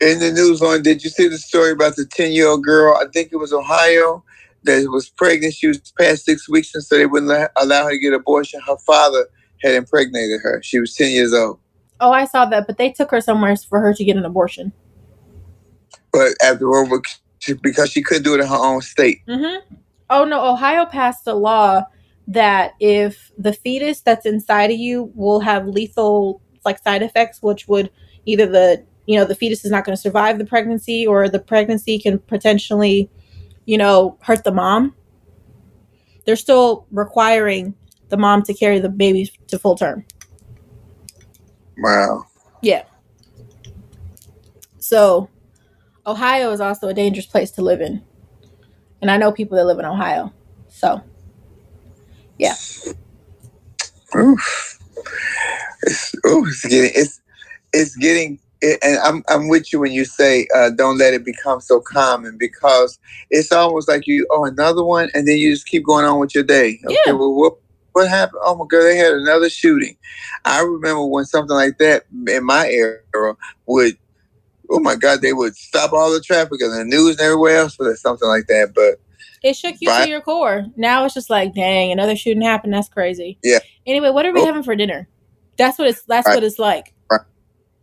In 0.00 0.20
the 0.20 0.32
news, 0.32 0.62
on 0.62 0.84
did 0.84 1.04
you 1.04 1.10
see 1.10 1.28
the 1.28 1.38
story 1.40 1.72
about 1.72 1.96
the 1.96 2.06
ten 2.06 2.32
year 2.32 2.48
old 2.48 2.64
girl? 2.64 2.96
I 2.96 3.06
think 3.12 3.30
it 3.32 3.38
was 3.38 3.52
Ohio 3.52 4.24
that 4.64 4.86
was 4.92 5.10
pregnant. 5.10 5.54
She 5.56 5.68
was 5.68 5.80
past 5.98 6.24
six 6.26 6.48
weeks, 6.48 6.74
and 6.76 6.84
so 6.84 6.98
they 6.98 7.08
wouldn't 7.08 7.50
allow 7.58 7.84
her 7.86 7.90
to 7.92 7.98
get 7.98 8.10
an 8.10 8.20
abortion. 8.20 8.62
Her 8.68 8.78
father 8.86 9.26
had 9.62 9.74
impregnated 9.74 10.40
her. 10.42 10.62
She 10.62 10.80
was 10.80 10.94
ten 10.94 11.10
years 11.10 11.32
old, 11.32 11.58
oh 12.00 12.10
i 12.10 12.24
saw 12.24 12.44
that 12.44 12.66
but 12.66 12.76
they 12.76 12.90
took 12.90 13.10
her 13.10 13.20
somewhere 13.20 13.56
for 13.56 13.80
her 13.80 13.94
to 13.94 14.04
get 14.04 14.16
an 14.16 14.24
abortion 14.24 14.72
but 16.14 16.32
afterward, 16.42 17.02
because 17.60 17.90
she 17.90 18.02
couldn't 18.02 18.22
do 18.22 18.34
it 18.34 18.40
in 18.40 18.46
her 18.46 18.54
own 18.54 18.80
state. 18.80 19.20
Mm-hmm. 19.26 19.74
Oh 20.08 20.24
no, 20.24 20.46
Ohio 20.48 20.86
passed 20.86 21.26
a 21.26 21.34
law 21.34 21.82
that 22.28 22.72
if 22.78 23.32
the 23.36 23.52
fetus 23.52 24.00
that's 24.00 24.24
inside 24.24 24.70
of 24.70 24.78
you 24.78 25.10
will 25.14 25.40
have 25.40 25.66
lethal 25.66 26.40
like 26.64 26.78
side 26.78 27.02
effects, 27.02 27.42
which 27.42 27.66
would 27.66 27.90
either 28.26 28.46
the 28.46 28.84
you 29.06 29.18
know 29.18 29.24
the 29.24 29.34
fetus 29.34 29.64
is 29.64 29.72
not 29.72 29.84
going 29.84 29.96
to 29.96 30.00
survive 30.00 30.38
the 30.38 30.44
pregnancy, 30.44 31.04
or 31.04 31.28
the 31.28 31.40
pregnancy 31.40 31.98
can 31.98 32.20
potentially 32.20 33.10
you 33.66 33.76
know 33.76 34.16
hurt 34.22 34.44
the 34.44 34.52
mom. 34.52 34.94
They're 36.26 36.36
still 36.36 36.86
requiring 36.92 37.74
the 38.14 38.20
mom 38.20 38.42
to 38.44 38.54
carry 38.54 38.78
the 38.78 38.88
baby 38.88 39.28
to 39.48 39.58
full 39.58 39.76
term. 39.76 40.04
Wow. 41.78 42.24
Yeah. 42.62 42.84
So, 44.78 45.28
Ohio 46.06 46.52
is 46.52 46.60
also 46.60 46.86
a 46.88 46.94
dangerous 46.94 47.26
place 47.26 47.50
to 47.52 47.62
live 47.62 47.80
in. 47.80 48.04
And 49.02 49.10
I 49.10 49.16
know 49.16 49.32
people 49.32 49.56
that 49.56 49.64
live 49.64 49.80
in 49.80 49.84
Ohio. 49.84 50.32
So, 50.68 51.02
yeah. 52.38 52.54
Oof. 54.16 54.78
It's, 55.82 56.14
ooh, 56.26 56.46
it's 56.46 56.64
getting 56.64 56.92
it's 56.94 57.20
it's 57.72 57.96
getting 57.96 58.38
it, 58.62 58.78
and 58.82 58.98
I'm 58.98 59.24
I'm 59.28 59.48
with 59.48 59.72
you 59.72 59.80
when 59.80 59.92
you 59.92 60.04
say 60.04 60.46
uh, 60.54 60.70
don't 60.70 60.98
let 60.98 61.12
it 61.12 61.24
become 61.24 61.60
so 61.60 61.80
common 61.80 62.38
because 62.38 62.98
it's 63.30 63.52
almost 63.52 63.88
like 63.88 64.06
you 64.06 64.26
oh 64.30 64.44
another 64.44 64.84
one 64.84 65.10
and 65.14 65.26
then 65.26 65.36
you 65.36 65.52
just 65.52 65.66
keep 65.66 65.84
going 65.84 66.04
on 66.04 66.20
with 66.20 66.34
your 66.34 66.44
day. 66.44 66.80
Okay, 66.86 66.96
Yeah. 67.06 67.12
well 67.12 67.34
what 67.34 67.54
what 67.94 68.08
happened? 68.10 68.42
Oh 68.44 68.56
my 68.56 68.66
god, 68.70 68.82
they 68.84 68.96
had 68.98 69.14
another 69.14 69.50
shooting. 69.50 69.96
I 70.44 70.60
remember 70.62 71.06
when 71.06 71.26
something 71.26 71.56
like 71.56 71.78
that 71.78 72.04
in 72.28 72.44
my 72.44 72.68
era 72.68 73.36
would 73.66 73.94
oh 74.70 74.80
my 74.80 74.96
god 74.96 75.20
they 75.22 75.32
would 75.34 75.54
stop 75.56 75.92
all 75.92 76.12
the 76.12 76.20
traffic 76.20 76.60
and 76.60 76.72
the 76.72 76.84
news 76.84 77.12
and 77.18 77.20
everywhere 77.22 77.56
else 77.58 77.76
for 77.76 77.94
something 77.96 78.28
like 78.28 78.46
that. 78.48 78.72
But 78.74 79.00
It 79.42 79.56
shook 79.56 79.76
you 79.80 79.88
Right. 79.90 80.04
to 80.04 80.10
your 80.10 80.20
core. 80.22 80.66
Now 80.76 81.04
it's 81.04 81.14
just 81.14 81.30
like, 81.30 81.54
dang, 81.54 81.92
another 81.92 82.16
shooting 82.16 82.42
happened. 82.42 82.74
That's 82.74 82.88
crazy. 82.88 83.38
yeah, 83.44 83.60
Anyway, 83.86 84.10
what 84.10 84.26
are 84.26 84.32
we 84.32 84.42
Oh. 84.42 84.46
having 84.46 84.62
for 84.62 84.76
dinner? 84.76 85.08
That's 85.58 85.78
what 85.78 85.88
it's 85.88 86.02
that's 86.02 86.26
Right. 86.26 86.34
what 86.36 86.44
it's 86.44 86.58
like. 86.58 86.94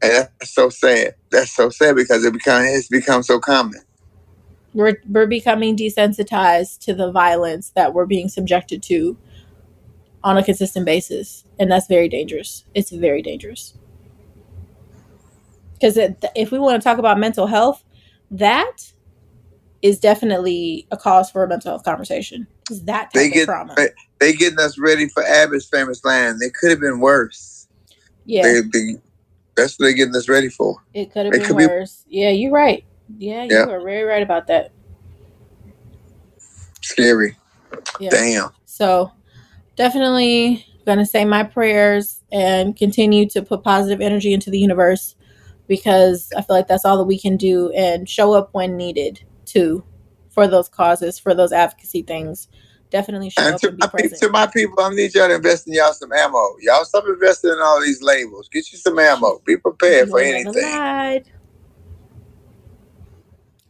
and 0.01 0.11
that's 0.11 0.53
so 0.53 0.69
sad. 0.69 1.15
That's 1.31 1.51
so 1.51 1.69
sad 1.69 1.95
because 1.95 2.25
it 2.25 2.33
become 2.33 2.63
it's 2.65 2.89
become 2.89 3.23
so 3.23 3.39
common. 3.39 3.79
We're 4.73 4.97
we're 5.09 5.27
becoming 5.27 5.77
desensitized 5.77 6.79
to 6.85 6.93
the 6.93 7.11
violence 7.11 7.71
that 7.75 7.93
we're 7.93 8.05
being 8.05 8.29
subjected 8.29 8.81
to 8.83 9.17
on 10.23 10.37
a 10.37 10.43
consistent 10.43 10.85
basis, 10.85 11.45
and 11.59 11.71
that's 11.71 11.87
very 11.87 12.07
dangerous. 12.07 12.65
It's 12.73 12.91
very 12.91 13.21
dangerous. 13.21 13.73
Because 15.73 15.97
if 16.35 16.51
we 16.51 16.59
want 16.59 16.79
to 16.79 16.83
talk 16.83 16.99
about 16.99 17.17
mental 17.19 17.47
health, 17.47 17.83
that 18.29 18.93
is 19.81 19.99
definitely 19.99 20.87
a 20.91 20.97
cause 20.97 21.31
for 21.31 21.43
a 21.43 21.47
mental 21.47 21.71
health 21.71 21.83
conversation. 21.83 22.45
Is 22.69 22.83
that 22.83 23.05
type 23.05 23.13
they 23.13 23.27
of 23.27 23.33
get 23.33 23.45
trauma? 23.45 23.75
they, 24.19 24.33
getting 24.33 24.59
us 24.59 24.77
ready 24.77 25.07
for 25.09 25.23
Abbott's 25.23 25.65
famous 25.65 26.05
line. 26.05 26.37
They 26.37 26.51
could 26.51 26.69
have 26.69 26.79
been 26.79 26.99
worse. 26.99 27.67
Yeah. 28.25 28.43
They, 28.43 28.61
they, 28.61 28.95
that's 29.55 29.79
what 29.79 29.85
they're 29.85 29.93
getting 29.93 30.15
us 30.15 30.29
ready 30.29 30.49
for. 30.49 30.77
It 30.93 31.11
could 31.11 31.25
have 31.25 31.33
been 31.33 31.43
could 31.43 31.57
be- 31.57 31.65
worse. 31.65 32.05
Yeah, 32.07 32.29
you're 32.29 32.51
right. 32.51 32.85
Yeah, 33.17 33.43
you 33.43 33.55
Yeah. 33.55 33.65
are 33.65 33.83
very 33.83 34.03
right 34.03 34.21
about 34.21 34.47
that. 34.47 34.71
Scary. 36.81 37.35
Yeah. 37.99 38.11
Damn. 38.11 38.49
So 38.65 39.11
definitely 39.81 40.63
gonna 40.85 41.07
say 41.07 41.25
my 41.25 41.41
prayers 41.41 42.21
and 42.31 42.75
continue 42.77 43.27
to 43.27 43.41
put 43.41 43.63
positive 43.63 43.99
energy 43.99 44.31
into 44.31 44.51
the 44.51 44.59
universe 44.59 45.15
because 45.67 46.31
I 46.37 46.43
feel 46.43 46.55
like 46.55 46.67
that's 46.67 46.85
all 46.85 46.99
that 46.99 47.05
we 47.05 47.17
can 47.17 47.35
do 47.35 47.71
and 47.71 48.07
show 48.07 48.31
up 48.33 48.49
when 48.51 48.77
needed 48.77 49.23
too 49.45 49.83
for 50.29 50.47
those 50.47 50.69
causes, 50.69 51.17
for 51.17 51.33
those 51.33 51.51
advocacy 51.51 52.03
things. 52.03 52.47
Definitely 52.91 53.31
show 53.31 53.41
And 53.41 53.55
up 53.55 53.61
to 53.61 53.69
and 53.69 53.77
be 53.77 53.87
present. 53.87 54.21
to 54.21 54.29
my 54.29 54.45
people, 54.45 54.83
I 54.83 54.89
need 54.93 55.15
y'all 55.15 55.29
to 55.29 55.33
invest 55.35 55.67
in 55.67 55.73
y'all 55.73 55.93
some 55.93 56.13
ammo. 56.13 56.57
Y'all 56.61 56.85
stop 56.85 57.05
investing 57.07 57.49
in 57.51 57.57
all 57.59 57.81
these 57.81 58.03
labels. 58.03 58.49
Get 58.49 58.71
you 58.71 58.77
some 58.77 58.99
ammo. 58.99 59.41
Be 59.47 59.57
prepared 59.57 60.09
for 60.09 60.21
You 60.21 60.31
anything. 60.35 60.63
I 60.63 61.21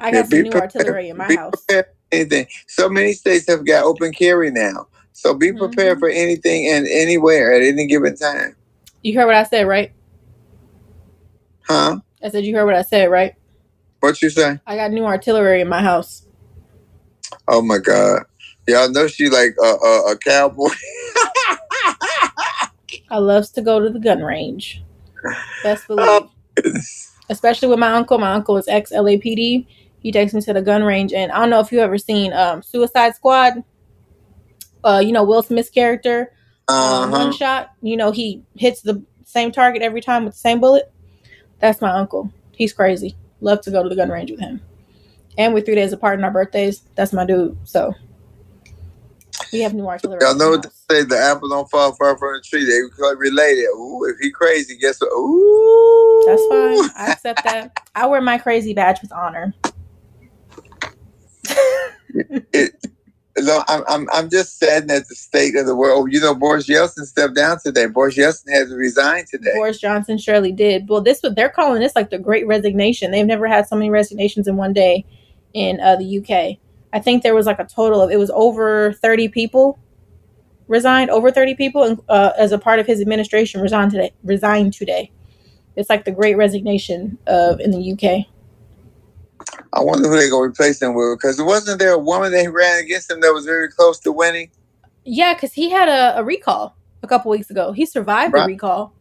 Yeah, 0.07 0.12
got 0.12 0.28
some 0.30 0.41
new 0.41 0.51
prepared- 0.51 0.62
artillery 0.76 1.07
in 1.07 1.16
my 1.16 1.34
house. 1.34 1.66
anything. 2.12 2.47
So 2.68 2.89
many 2.89 3.14
states 3.14 3.47
have 3.47 3.66
got 3.66 3.86
open 3.86 4.12
carry 4.12 4.51
now. 4.51 4.88
So 5.14 5.34
be 5.34 5.51
prepared 5.53 5.97
Mm-hmm. 5.97 5.99
for 5.99 6.09
anything 6.09 6.68
and 6.68 6.88
anywhere 6.88 7.53
at 7.53 7.62
any 7.62 7.86
given 7.88 8.16
time. 8.16 8.55
You 9.03 9.18
heard 9.18 9.26
what 9.28 9.36
I 9.36 9.43
said, 9.43 9.68
right? 9.68 9.91
Huh? 11.68 11.99
I 12.24 12.30
said 12.30 12.45
you 12.45 12.55
heard 12.55 12.66
what 12.66 12.76
I 12.76 12.82
said, 12.84 13.05
right? 13.09 13.36
What 13.99 14.22
you 14.22 14.30
say? 14.30 14.59
I 14.66 14.76
got 14.76 14.91
new 14.91 15.05
artillery 15.05 15.62
in 15.62 15.68
my 15.68 15.82
house. 15.82 16.26
Oh 17.47 17.62
my 17.62 17.78
God. 17.78 18.24
Y'all 18.68 18.89
know 18.91 19.07
she 19.07 19.30
like 19.30 19.55
a, 19.62 19.66
a, 19.66 20.12
a 20.12 20.18
cowboy. 20.18 20.70
I 23.09 23.18
loves 23.18 23.49
to 23.51 23.62
go 23.62 23.80
to 23.80 23.89
the 23.89 23.99
gun 23.99 24.22
range. 24.22 24.82
Best 25.64 25.86
Oh, 25.89 26.30
believe. 26.55 26.76
Especially 27.30 27.68
with 27.68 27.80
my 27.80 27.91
uncle. 27.91 28.18
My 28.18 28.34
uncle 28.34 28.57
is 28.57 28.68
ex 28.68 28.91
LAPD. 28.91 29.66
He 29.99 30.12
takes 30.12 30.34
me 30.34 30.41
to 30.41 30.53
the 30.53 30.62
gun 30.62 30.84
range, 30.84 31.14
and 31.14 31.32
I 31.32 31.39
don't 31.39 31.49
know 31.49 31.59
if 31.59 31.72
you 31.72 31.80
ever 31.80 31.97
seen 31.97 32.34
um, 32.34 32.62
Suicide 32.64 33.16
Squad. 33.16 33.64
Uh, 34.84 35.02
you 35.04 35.12
know 35.12 35.24
Will 35.24 35.44
Smith's 35.44 35.70
character, 35.70 36.34
um, 36.68 37.12
one 37.12 37.22
Uh-huh. 37.22 37.32
shot. 37.32 37.72
You 37.82 37.98
know 37.98 38.12
he 38.12 38.44
hits 38.56 38.82
the 38.82 39.04
same 39.26 39.52
target 39.52 39.82
every 39.82 40.02
time 40.02 40.26
with 40.26 40.34
the 40.34 40.40
same 40.40 40.60
bullet. 40.60 40.92
That's 41.60 41.82
my 41.82 41.92
uncle. 41.92 42.32
He's 42.52 42.74
crazy. 42.74 43.16
Love 43.40 43.62
to 43.62 43.72
go 43.72 43.84
to 43.84 43.90
the 43.90 43.96
gun 43.96 44.10
range 44.10 44.32
with 44.32 44.40
him. 44.40 44.62
And 45.38 45.54
we're 45.54 45.62
three 45.62 45.76
days 45.76 45.94
apart 45.94 46.18
on 46.20 46.24
our 46.26 46.32
birthdays. 46.32 46.82
That's 46.96 47.14
my 47.14 47.26
dude. 47.26 47.58
So 47.64 47.94
we 49.54 49.62
have 49.62 49.74
new 49.74 49.88
artillery. 49.88 50.20
Y'all 50.22 50.36
know 50.36 50.50
what 50.52 50.64
they 50.64 50.70
say, 51.00 51.04
the 51.04 51.18
apple 51.18 51.50
don't 51.50 51.70
fall 51.70 51.94
far 51.94 52.18
from 52.18 52.34
the 52.34 52.42
tree. 52.42 52.66
They 52.66 52.82
could 52.96 53.20
relate 53.20 53.58
it. 53.58 53.70
Ooh, 53.76 54.06
if 54.06 54.18
he 54.20 54.32
crazy, 54.32 54.78
guess 54.78 55.00
what? 55.00 55.08
Ooh. 55.12 56.24
That's 56.26 56.46
fine. 56.48 56.90
I 56.98 57.12
accept 57.12 57.44
that. 57.44 57.78
I 57.96 58.06
wear 58.08 58.22
my 58.22 58.38
crazy 58.38 58.74
badge 58.74 59.02
with 59.02 59.12
honor. 59.12 59.54
It, 62.54 62.76
I'm, 63.50 63.84
I'm, 63.88 64.08
I'm 64.12 64.30
just 64.30 64.60
saddened 64.60 64.92
at 64.92 65.08
the 65.08 65.16
state 65.16 65.56
of 65.56 65.66
the 65.66 65.76
world. 65.76 66.12
You 66.12 66.20
know, 66.20 66.36
Boris 66.36 66.68
Yeltsin 66.68 67.06
stepped 67.06 67.36
down 67.36 67.60
today. 67.60 67.88
Boris 67.88 68.18
Yeltsin 68.18 68.52
has 68.52 68.74
resigned 68.74 69.28
today. 69.28 69.54
Boris 69.56 69.80
Johnson 69.80 70.18
surely 70.18 70.52
did. 70.52 70.89
Well, 70.89 71.02
this 71.02 71.22
what 71.22 71.36
they're 71.36 71.50
calling 71.50 71.82
this 71.82 71.96
like 71.96 72.10
the 72.10 72.20
Great 72.20 72.48
Resignation. 72.48 73.12
They've 73.12 73.26
never 73.26 73.48
had 73.48 73.68
so 73.68 73.76
many 73.76 73.89
resignations 73.89 74.48
in 74.48 74.58
one 74.58 74.74
day 74.74 75.06
in 75.54 75.80
uh, 75.80 75.96
the 75.96 76.20
UK. 76.20 76.58
I 76.94 77.00
think 77.00 77.24
there 77.24 77.36
was 77.36 77.46
like 77.46 77.60
a 77.60 77.66
total 77.66 78.02
of 78.02 78.12
it 78.12 78.18
was 78.18 78.32
over 78.32 78.94
thirty 78.94 79.28
people 79.28 79.80
resigned. 80.68 81.10
Over 81.10 81.32
thirty 81.32 81.56
people, 81.56 81.84
and 81.84 82.02
uh, 82.10 82.32
as 82.38 82.52
a 82.52 82.58
part 82.58 82.80
of 82.80 82.88
his 82.88 83.02
administration, 83.02 83.62
resigned 83.62 83.92
today. 83.92 84.14
Resigned 84.24 84.74
today. 84.74 85.12
It's 85.76 85.89
like 85.89 86.06
the 86.06 86.12
Great 86.12 86.36
Resignation 86.36 87.18
of 87.28 87.60
in 87.60 87.72
the 87.72 87.94
UK. 87.94 88.28
I 89.74 89.82
wonder 89.82 90.10
who 90.10 90.18
they're 90.18 90.30
going 90.30 90.50
to 90.50 90.54
replace 90.54 90.82
him 90.82 90.94
with. 90.94 91.18
Because 91.18 91.42
wasn't 91.42 91.80
there 91.80 91.94
a 91.94 92.00
woman 92.00 92.32
that 92.32 92.52
ran 92.52 92.84
against 92.84 93.10
him 93.10 93.22
that 93.22 93.34
was 93.34 93.46
very 93.46 93.70
close 93.70 94.00
to 94.00 94.12
winning? 94.12 94.52
Yeah, 95.04 95.34
because 95.34 95.54
he 95.54 95.70
had 95.70 95.89
a, 95.89 96.20
a 96.20 96.24
recall 96.24 96.76
a 97.04 97.08
couple 97.08 97.32
weeks 97.32 97.50
ago. 97.50 97.72
He 97.72 97.86
survived 97.86 98.34
the 98.34 98.46
recall, 98.46 98.94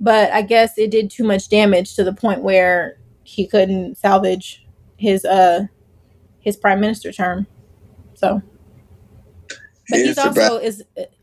but 0.00 0.32
I 0.32 0.42
guess 0.42 0.78
it 0.78 0.90
did 0.90 1.10
too 1.10 1.24
much 1.24 1.48
damage 1.48 1.94
to 1.96 2.04
the 2.04 2.12
point 2.12 2.42
where 2.42 2.98
he 3.24 3.46
couldn't 3.46 3.96
salvage 3.96 4.64
his 4.96 5.24
uh 5.24 5.66
his 6.40 6.56
prime 6.56 6.80
minister 6.80 7.12
term. 7.12 7.46
So, 8.14 8.40
but 9.48 9.98
He 9.98 10.06
he's 10.06 10.18
also 10.18 10.58
is. 10.58 10.82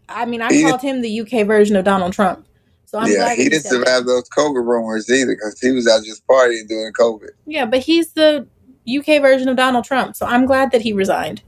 I 0.09 0.25
mean, 0.25 0.41
I 0.41 0.53
He 0.53 0.63
called 0.63 0.81
him 0.81 1.01
the 1.01 1.21
UK 1.21 1.47
version 1.47 1.75
of 1.75 1.85
Donald 1.85 2.13
Trump. 2.13 2.45
So 2.93 2.99
I'm 2.99 3.07
yeah, 3.07 3.15
glad 3.15 3.37
he 3.39 3.49
didn't 3.49 3.63
said 3.63 3.71
that. 3.71 3.85
survive 3.87 4.05
those 4.05 4.29
COVID 4.29 4.67
rumors 4.67 5.09
either 5.09 5.33
because 5.33 5.59
he 5.59 5.71
was 5.71 5.87
out 5.87 6.03
just 6.03 6.27
partying 6.27 6.67
during 6.67 6.93
COVID. 6.93 7.29
Yeah, 7.47 7.65
but 7.65 7.79
he's 7.79 8.13
the 8.13 8.47
UK 8.87 9.19
version 9.19 9.49
of 9.49 9.55
Donald 9.55 9.83
Trump. 9.83 10.15
So 10.15 10.27
I'm 10.27 10.45
glad 10.45 10.71
that 10.71 10.81
he 10.83 10.93
resigned. 10.93 11.41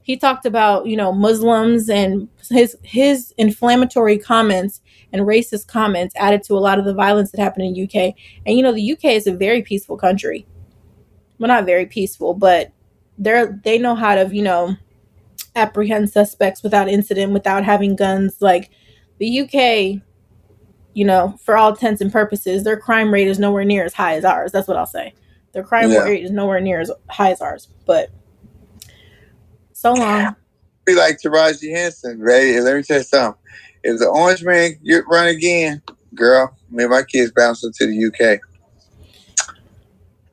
He 0.00 0.16
talked 0.16 0.46
about, 0.46 0.86
you 0.86 0.96
know, 0.96 1.12
Muslims 1.12 1.90
and 1.90 2.26
his 2.48 2.74
his 2.82 3.34
inflammatory 3.36 4.16
comments 4.16 4.80
and 5.12 5.26
racist 5.26 5.66
comments 5.66 6.14
added 6.16 6.42
to 6.44 6.54
a 6.54 6.58
lot 6.58 6.78
of 6.78 6.86
the 6.86 6.94
violence 6.94 7.32
that 7.32 7.40
happened 7.40 7.76
in 7.76 7.84
UK. 7.84 8.14
And 8.46 8.56
you 8.56 8.62
know, 8.62 8.72
the 8.72 8.92
UK 8.92 9.04
is 9.04 9.26
a 9.26 9.36
very 9.36 9.60
peaceful 9.60 9.98
country. 9.98 10.46
Well, 11.38 11.48
not 11.48 11.66
very 11.66 11.84
peaceful, 11.84 12.32
but 12.32 12.72
they're 13.18 13.60
they 13.62 13.76
know 13.76 13.94
how 13.94 14.14
to, 14.14 14.34
you 14.34 14.42
know, 14.42 14.76
apprehend 15.54 16.08
suspects 16.08 16.62
without 16.62 16.88
incident, 16.88 17.34
without 17.34 17.62
having 17.62 17.94
guns. 17.94 18.38
Like 18.40 18.70
the 19.18 19.40
UK, 19.40 20.02
you 20.94 21.04
know, 21.04 21.38
for 21.42 21.56
all 21.56 21.70
intents 21.70 22.00
and 22.00 22.12
purposes, 22.12 22.64
their 22.64 22.76
crime 22.76 23.12
rate 23.12 23.28
is 23.28 23.38
nowhere 23.38 23.64
near 23.64 23.84
as 23.84 23.94
high 23.94 24.16
as 24.16 24.24
ours. 24.24 24.52
That's 24.52 24.68
what 24.68 24.76
I'll 24.76 24.86
say. 24.86 25.14
Their 25.52 25.62
crime 25.62 25.90
Yeah. 25.90 26.04
rate 26.04 26.24
is 26.24 26.30
nowhere 26.30 26.60
near 26.60 26.80
as 26.80 26.90
high 27.08 27.30
as 27.30 27.40
ours. 27.40 27.68
But 27.86 28.10
so 29.72 29.92
long. 29.94 30.36
Be 30.84 30.94
like 30.94 31.18
Taraji 31.20 31.74
Henson, 31.74 32.20
right? 32.20 32.60
Let 32.60 32.76
me 32.76 32.82
tell 32.82 32.98
you 32.98 33.04
something. 33.04 33.40
If 33.84 33.98
the 33.98 34.06
orange 34.06 34.44
man 34.44 34.72
get 34.84 35.04
run 35.08 35.26
again, 35.26 35.82
girl, 36.14 36.56
me 36.70 36.84
and 36.84 36.92
my 36.92 37.02
kids 37.02 37.32
bouncing 37.34 37.72
to 37.72 37.86
the 37.86 38.06
UK. 38.06 38.40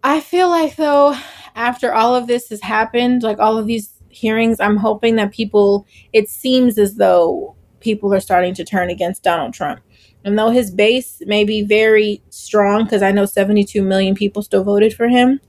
I 0.03 0.21
feel 0.21 0.49
like 0.49 0.75
though, 0.75 1.15
after 1.55 1.93
all 1.93 2.15
of 2.15 2.27
this 2.27 2.49
has 2.49 2.61
happened, 2.61 3.23
like 3.23 3.39
all 3.39 3.57
of 3.57 3.65
these 3.67 3.91
hearings, 4.09 4.59
I'm 4.59 4.77
hoping 4.77 5.15
that 5.17 5.31
people 5.31 5.85
it 6.13 6.29
seems 6.29 6.77
as 6.77 6.95
though 6.95 7.55
people 7.79 8.13
are 8.13 8.19
starting 8.19 8.53
to 8.55 8.63
turn 8.63 8.89
against 8.89 9.23
Donald 9.23 9.53
Trump. 9.53 9.81
And 10.25 10.37
though 10.37 10.49
his 10.49 10.71
base 10.71 11.21
may 11.25 11.43
be 11.43 11.63
very 11.63 12.21
strong, 12.29 12.83
because 12.83 13.01
I 13.01 13.11
know 13.11 13.25
72 13.25 13.81
million 13.81 14.15
people 14.15 14.41
still 14.41 14.63
voted 14.63 14.93
for 14.93 15.07
him, 15.07 15.39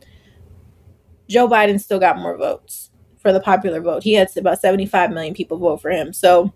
Joe 1.29 1.49
Biden 1.49 1.81
still 1.81 1.99
got 1.99 2.19
more 2.19 2.37
votes 2.37 2.91
for 3.19 3.33
the 3.33 3.41
popular 3.41 3.81
vote. 3.81 4.03
He 4.03 4.15
had 4.15 4.29
about 4.37 4.61
75 4.61 5.11
million 5.11 5.35
people 5.35 5.59
vote 5.59 5.81
for 5.83 5.91
him. 5.91 6.13
So 6.13 6.53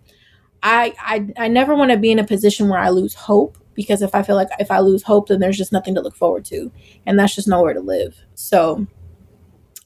I 0.62 0.94
I, 0.98 1.44
I 1.44 1.48
never 1.48 1.74
want 1.74 1.90
to 1.90 1.96
be 1.96 2.10
in 2.10 2.18
a 2.18 2.26
position 2.26 2.68
where 2.68 2.80
I 2.80 2.88
lose 2.88 3.14
hope 3.14 3.58
because 3.74 4.02
if 4.02 4.14
I 4.14 4.22
feel 4.22 4.36
like 4.36 4.48
if 4.58 4.70
I 4.70 4.80
lose 4.80 5.02
hope, 5.02 5.28
then 5.28 5.40
there's 5.40 5.58
just 5.58 5.72
nothing 5.72 5.94
to 5.94 6.00
look 6.00 6.16
forward 6.16 6.44
to, 6.46 6.72
and 7.06 7.18
that's 7.18 7.34
just 7.34 7.48
nowhere 7.48 7.74
to 7.74 7.80
live. 7.80 8.16
So 8.34 8.86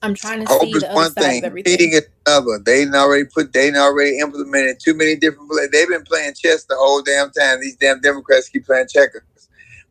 I'm 0.03 0.15
trying 0.15 0.41
to 0.41 0.47
Hope 0.47 0.63
see 0.63 0.71
is 0.71 0.83
the 0.83 0.91
one 0.91 1.11
thing. 1.13 1.43
Feeding 1.65 1.93
is 1.93 2.07
another. 2.27 2.61
They 2.65 2.87
already 2.87 3.25
put. 3.25 3.53
They 3.53 3.73
already 3.75 4.19
implemented 4.19 4.79
too 4.81 4.95
many 4.95 5.17
different. 5.17 5.51
Play. 5.51 5.67
They've 5.73 5.89
been 5.89 6.05
playing 6.05 6.35
chess 6.35 6.65
the 6.65 6.77
whole 6.77 7.03
damn 7.03 7.31
time. 7.33 7.61
These 7.61 7.77
damn 7.77 8.01
Democrats 8.01 8.49
keep 8.49 8.67
playing 8.67 8.87
checkers, 8.89 9.23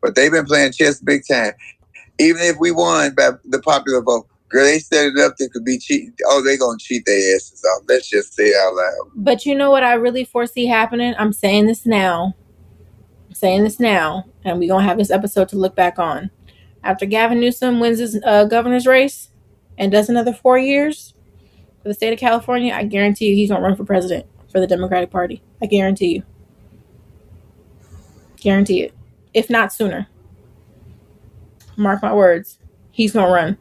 but 0.01 0.15
they've 0.15 0.31
been 0.31 0.45
playing 0.45 0.71
chess 0.71 1.01
big 1.01 1.23
time. 1.29 1.51
Even 2.19 2.41
if 2.43 2.57
we 2.57 2.71
won 2.71 3.13
by 3.15 3.31
the 3.45 3.59
popular 3.59 4.01
vote, 4.01 4.27
girl, 4.49 4.63
they 4.63 4.79
set 4.79 5.07
it 5.07 5.19
up. 5.19 5.35
They 5.37 5.49
could 5.49 5.65
be 5.65 5.77
cheating. 5.77 6.13
Oh, 6.25 6.41
they 6.41 6.55
gonna 6.55 6.77
cheat 6.79 7.03
their 7.05 7.35
asses 7.35 7.63
off. 7.75 7.83
Let's 7.89 8.09
just 8.09 8.33
say 8.33 8.53
out 8.57 8.75
loud. 8.75 9.11
But 9.15 9.45
you 9.45 9.55
know 9.55 9.71
what 9.71 9.83
I 9.83 9.95
really 9.95 10.23
foresee 10.23 10.67
happening? 10.67 11.15
I'm 11.17 11.33
saying 11.33 11.67
this 11.67 11.85
now. 11.85 12.33
I'm 13.27 13.35
saying 13.35 13.65
this 13.65 13.79
now, 13.79 14.23
and 14.45 14.57
we're 14.57 14.69
gonna 14.69 14.85
have 14.85 14.97
this 14.97 15.11
episode 15.11 15.49
to 15.49 15.57
look 15.57 15.75
back 15.75 15.99
on. 15.99 16.31
After 16.81 17.05
Gavin 17.05 17.41
Newsom 17.41 17.81
wins 17.81 17.99
his 17.99 18.17
uh, 18.23 18.45
governor's 18.45 18.87
race 18.87 19.31
and 19.77 19.91
does 19.91 20.09
another 20.09 20.33
four 20.33 20.57
years 20.57 21.13
for 21.81 21.89
the 21.89 21.93
state 21.93 22.13
of 22.13 22.19
California, 22.19 22.73
I 22.73 22.83
guarantee 22.83 23.29
you 23.29 23.35
he's 23.35 23.49
gonna 23.49 23.63
run 23.63 23.75
for 23.75 23.85
president 23.85 24.25
for 24.51 24.59
the 24.59 24.67
Democratic 24.67 25.11
Party. 25.11 25.41
I 25.61 25.65
guarantee 25.67 26.15
you. 26.15 26.23
Guarantee 28.37 28.83
it. 28.83 28.93
If 29.33 29.49
not 29.49 29.73
sooner. 29.73 30.07
Mark 31.75 32.01
my 32.01 32.13
words. 32.13 32.59
He's 32.91 33.13
gonna 33.13 33.31
run. 33.31 33.57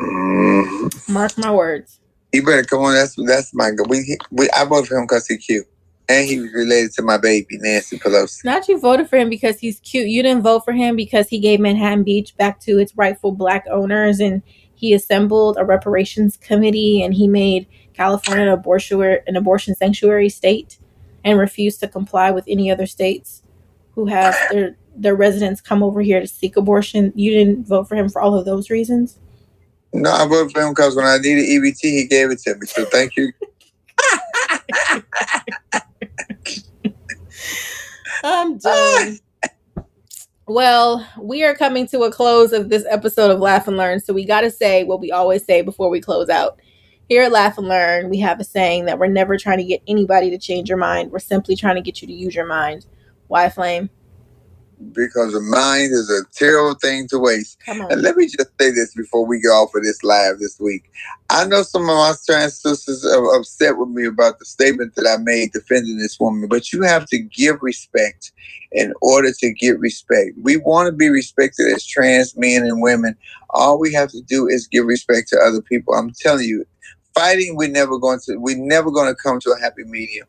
Mm-hmm. 0.00 1.12
Mark 1.12 1.36
my 1.38 1.50
words. 1.50 2.00
He 2.32 2.40
better 2.40 2.62
come 2.62 2.80
on. 2.80 2.94
That's 2.94 3.14
that's 3.26 3.54
my. 3.54 3.70
We, 3.88 4.18
we 4.30 4.48
I 4.50 4.64
voted 4.64 4.88
for 4.88 4.96
him 4.96 5.04
because 5.04 5.26
he's 5.26 5.44
cute, 5.44 5.66
and 6.08 6.26
he 6.26 6.40
was 6.40 6.52
related 6.52 6.92
to 6.94 7.02
my 7.02 7.18
baby 7.18 7.58
Nancy 7.58 7.98
Pelosi. 7.98 8.44
Not 8.44 8.68
you 8.68 8.78
voted 8.78 9.08
for 9.08 9.16
him 9.16 9.28
because 9.28 9.58
he's 9.58 9.80
cute. 9.80 10.08
You 10.08 10.22
didn't 10.22 10.42
vote 10.42 10.64
for 10.64 10.72
him 10.72 10.96
because 10.96 11.28
he 11.28 11.38
gave 11.38 11.60
Manhattan 11.60 12.04
Beach 12.04 12.36
back 12.36 12.60
to 12.60 12.78
its 12.78 12.96
rightful 12.96 13.32
black 13.32 13.66
owners 13.70 14.20
and 14.20 14.42
he 14.78 14.94
assembled 14.94 15.56
a 15.58 15.64
reparations 15.64 16.36
committee 16.36 17.02
and 17.02 17.12
he 17.12 17.26
made 17.26 17.66
California 17.94 18.44
an 18.44 18.48
abortion 18.48 19.02
an 19.26 19.34
abortion 19.34 19.74
sanctuary 19.74 20.28
state 20.28 20.78
and 21.24 21.36
refused 21.36 21.80
to 21.80 21.88
comply 21.88 22.30
with 22.30 22.44
any 22.46 22.70
other 22.70 22.86
states 22.86 23.42
who 23.96 24.06
have 24.06 24.36
their 24.52 24.76
the 24.96 25.14
residents 25.14 25.60
come 25.60 25.82
over 25.82 26.00
here 26.00 26.20
to 26.20 26.28
seek 26.28 26.56
abortion. 26.56 27.12
You 27.16 27.32
didn't 27.32 27.66
vote 27.66 27.88
for 27.88 27.96
him 27.96 28.08
for 28.08 28.22
all 28.22 28.38
of 28.38 28.44
those 28.44 28.70
reasons. 28.70 29.18
No, 29.92 30.12
I 30.12 30.26
voted 30.26 30.52
for 30.52 30.62
him 30.62 30.70
because 30.70 30.94
when 30.94 31.06
I 31.06 31.18
needed 31.18 31.44
EBT, 31.44 31.80
he 31.80 32.06
gave 32.06 32.30
it 32.30 32.38
to 32.40 32.54
me. 32.54 32.66
So 32.66 32.84
thank 32.84 33.16
you. 33.16 33.32
I'm 38.22 38.58
done. 38.58 39.18
well, 40.48 41.06
we 41.20 41.44
are 41.44 41.54
coming 41.54 41.86
to 41.88 42.02
a 42.02 42.10
close 42.10 42.52
of 42.52 42.70
this 42.70 42.86
episode 42.88 43.30
of 43.30 43.38
Laugh 43.38 43.68
and 43.68 43.76
Learn. 43.76 44.00
So 44.00 44.14
we 44.14 44.24
got 44.24 44.40
to 44.40 44.50
say 44.50 44.82
what 44.84 45.00
we 45.00 45.12
always 45.12 45.44
say 45.44 45.60
before 45.60 45.90
we 45.90 46.00
close 46.00 46.30
out. 46.30 46.58
Here 47.08 47.22
at 47.22 47.32
Laugh 47.32 47.58
and 47.58 47.68
Learn, 47.68 48.08
we 48.08 48.18
have 48.20 48.40
a 48.40 48.44
saying 48.44 48.86
that 48.86 48.98
we're 48.98 49.08
never 49.08 49.36
trying 49.36 49.58
to 49.58 49.64
get 49.64 49.82
anybody 49.86 50.30
to 50.30 50.38
change 50.38 50.68
your 50.68 50.78
mind. 50.78 51.10
We're 51.10 51.18
simply 51.18 51.54
trying 51.54 51.76
to 51.76 51.82
get 51.82 52.00
you 52.00 52.08
to 52.08 52.14
use 52.14 52.34
your 52.34 52.46
mind. 52.46 52.86
Why, 53.26 53.50
Flame? 53.50 53.90
Because 54.92 55.32
the 55.32 55.40
mind 55.40 55.92
is 55.92 56.10
a 56.10 56.24
terrible 56.34 56.74
thing 56.74 57.08
to 57.08 57.18
waste. 57.18 57.58
And 57.90 58.02
let 58.02 58.16
me 58.16 58.26
just 58.26 58.50
say 58.60 58.70
this 58.70 58.94
before 58.94 59.26
we 59.26 59.40
go 59.40 59.50
off 59.50 59.74
of 59.74 59.82
this 59.82 60.02
live 60.02 60.38
this 60.38 60.58
week. 60.60 60.90
I 61.30 61.46
know 61.46 61.62
some 61.62 61.82
of 61.82 61.88
my 61.88 62.14
trans 62.26 62.60
sisters 62.60 63.04
are 63.04 63.36
upset 63.36 63.76
with 63.76 63.88
me 63.88 64.06
about 64.06 64.38
the 64.38 64.44
statement 64.44 64.94
that 64.94 65.06
I 65.06 65.22
made 65.22 65.52
defending 65.52 65.98
this 65.98 66.18
woman, 66.18 66.48
but 66.48 66.72
you 66.72 66.82
have 66.82 67.06
to 67.06 67.18
give 67.18 67.56
respect 67.60 68.32
in 68.72 68.92
order 69.02 69.32
to 69.32 69.52
get 69.54 69.78
respect. 69.78 70.32
We 70.42 70.58
want 70.58 70.86
to 70.86 70.92
be 70.92 71.08
respected 71.08 71.72
as 71.74 71.86
trans 71.86 72.36
men 72.36 72.62
and 72.62 72.82
women. 72.82 73.16
All 73.50 73.78
we 73.78 73.92
have 73.94 74.10
to 74.10 74.22
do 74.22 74.46
is 74.46 74.68
give 74.68 74.86
respect 74.86 75.28
to 75.28 75.38
other 75.38 75.62
people. 75.62 75.94
I'm 75.94 76.12
telling 76.12 76.46
you, 76.46 76.64
fighting 77.14 77.56
we're 77.56 77.68
never 77.68 77.98
going 77.98 78.20
to 78.26 78.36
we're 78.36 78.56
never 78.56 78.90
going 78.90 79.12
to 79.12 79.20
come 79.20 79.40
to 79.40 79.50
a 79.50 79.60
happy 79.60 79.84
medium. 79.84 80.26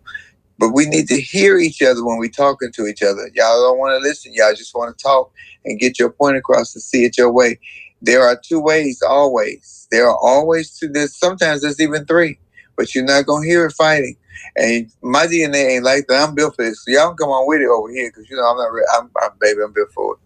But 0.59 0.71
we 0.71 0.85
need 0.85 1.07
to 1.07 1.19
hear 1.21 1.57
each 1.57 1.81
other 1.81 2.05
when 2.05 2.19
we're 2.19 2.29
talking 2.29 2.71
to 2.73 2.85
each 2.85 3.01
other. 3.01 3.31
Y'all 3.33 3.61
don't 3.61 3.79
want 3.79 3.97
to 3.97 4.07
listen. 4.07 4.33
Y'all 4.35 4.53
just 4.53 4.75
want 4.75 4.95
to 4.95 5.01
talk 5.01 5.31
and 5.65 5.79
get 5.79 5.97
your 5.97 6.11
point 6.11 6.37
across 6.37 6.75
and 6.75 6.83
see 6.83 7.05
it 7.05 7.17
your 7.17 7.31
way. 7.31 7.59
There 8.01 8.23
are 8.23 8.39
two 8.41 8.59
ways, 8.59 9.01
always. 9.07 9.87
There 9.91 10.07
are 10.07 10.17
always 10.21 10.77
two. 10.77 10.89
There's 10.89 11.17
sometimes 11.17 11.61
there's 11.61 11.79
even 11.79 12.05
three, 12.05 12.39
but 12.77 12.93
you're 12.93 13.05
not 13.05 13.25
gonna 13.25 13.45
hear 13.45 13.65
it 13.65 13.73
fighting. 13.73 14.15
And 14.57 14.91
my 15.01 15.27
DNA 15.27 15.75
ain't 15.75 15.83
like 15.85 16.07
that. 16.07 16.27
I'm 16.27 16.35
built 16.35 16.55
for 16.55 16.63
this. 16.65 16.83
So 16.85 16.91
y'all 16.91 17.09
can 17.09 17.17
come 17.17 17.29
on 17.29 17.47
with 17.47 17.61
it 17.61 17.67
over 17.67 17.91
here 17.91 18.09
because 18.09 18.29
you 18.29 18.35
know 18.35 18.43
I'm 18.43 18.57
not. 18.57 18.71
Re- 18.71 18.87
I'm, 18.97 19.09
I'm 19.21 19.31
baby. 19.39 19.61
I'm 19.63 19.73
built 19.73 19.91
for 19.93 20.13
it. 20.15 20.19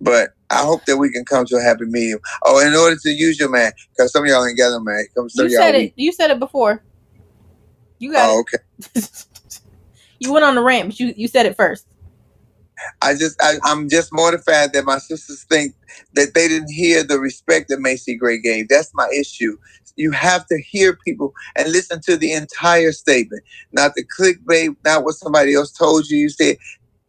But 0.00 0.30
I 0.50 0.64
hope 0.64 0.84
that 0.86 0.96
we 0.96 1.10
can 1.10 1.24
come 1.24 1.44
to 1.46 1.56
a 1.56 1.62
happy 1.62 1.84
medium. 1.86 2.20
Oh, 2.44 2.60
in 2.60 2.74
order 2.74 2.96
to 3.02 3.10
use 3.10 3.38
your 3.38 3.50
man, 3.50 3.72
because 3.96 4.12
some 4.12 4.24
of 4.24 4.28
y'all 4.28 4.46
ain't 4.46 4.58
got 4.58 4.70
no 4.70 4.80
man. 4.80 5.06
Come, 5.16 5.28
some 5.28 5.46
You 5.46 5.52
y'all 5.52 5.62
said 5.62 5.74
it. 5.74 5.92
You 5.96 6.12
said 6.12 6.30
it 6.30 6.38
before. 6.38 6.84
You 7.98 8.12
got 8.12 8.30
Oh, 8.30 8.38
it. 8.38 8.40
okay. 8.40 9.10
You 10.20 10.32
went 10.32 10.44
on 10.44 10.54
the 10.54 10.62
rant, 10.62 10.88
but 10.88 11.00
you, 11.00 11.14
you 11.16 11.28
said 11.28 11.46
it 11.46 11.56
first. 11.56 11.86
I 13.02 13.14
just, 13.14 13.40
I, 13.42 13.54
I'm 13.64 13.88
just 13.88 14.10
mortified 14.12 14.72
that 14.72 14.84
my 14.84 14.98
sisters 14.98 15.44
think 15.44 15.74
that 16.14 16.34
they 16.34 16.48
didn't 16.48 16.72
hear 16.72 17.02
the 17.02 17.18
respect 17.18 17.68
that 17.68 17.80
Macy 17.80 18.16
Gray 18.16 18.40
gave. 18.40 18.68
That's 18.68 18.90
my 18.94 19.08
issue. 19.18 19.56
You 19.96 20.12
have 20.12 20.46
to 20.46 20.60
hear 20.60 20.96
people 21.04 21.32
and 21.56 21.72
listen 21.72 22.00
to 22.02 22.16
the 22.16 22.32
entire 22.32 22.92
statement, 22.92 23.42
not 23.72 23.92
the 23.96 24.04
clickbait, 24.04 24.76
not 24.84 25.04
what 25.04 25.14
somebody 25.14 25.54
else 25.54 25.72
told 25.72 26.08
you. 26.08 26.18
You 26.18 26.28
said 26.28 26.56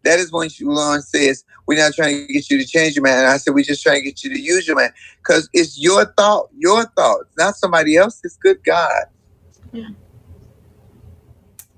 that 0.03 0.19
is 0.19 0.31
when 0.31 0.49
Shulan 0.49 1.03
says, 1.03 1.43
We're 1.67 1.77
not 1.77 1.93
trying 1.93 2.25
to 2.27 2.33
get 2.33 2.49
you 2.49 2.57
to 2.57 2.65
change 2.65 2.95
your 2.95 3.03
man. 3.03 3.19
And 3.19 3.27
I 3.27 3.37
said, 3.37 3.53
We're 3.53 3.63
just 3.63 3.83
trying 3.83 4.01
to 4.01 4.05
get 4.05 4.23
you 4.23 4.31
to 4.33 4.39
use 4.39 4.67
your 4.67 4.75
man. 4.75 4.91
Because 5.19 5.49
it's 5.53 5.79
your 5.79 6.05
thought, 6.17 6.47
your 6.57 6.85
thought, 6.95 7.25
not 7.37 7.55
somebody 7.55 7.95
else's. 7.95 8.37
Good 8.41 8.63
God. 8.63 9.03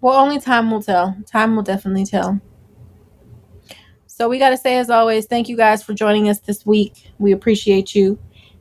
Well, 0.01 0.17
only 0.17 0.39
time 0.39 0.71
will 0.71 0.81
tell. 0.81 1.15
Time 1.27 1.55
will 1.55 1.63
definitely 1.63 2.05
tell. 2.05 2.41
So 4.07 4.27
we 4.29 4.39
got 4.39 4.49
to 4.49 4.57
say, 4.57 4.77
as 4.77 4.89
always, 4.89 5.25
thank 5.25 5.47
you 5.47 5.55
guys 5.55 5.83
for 5.83 5.93
joining 5.93 6.27
us 6.27 6.39
this 6.39 6.65
week. 6.65 7.11
We 7.17 7.31
appreciate 7.31 7.95
you, 7.95 8.19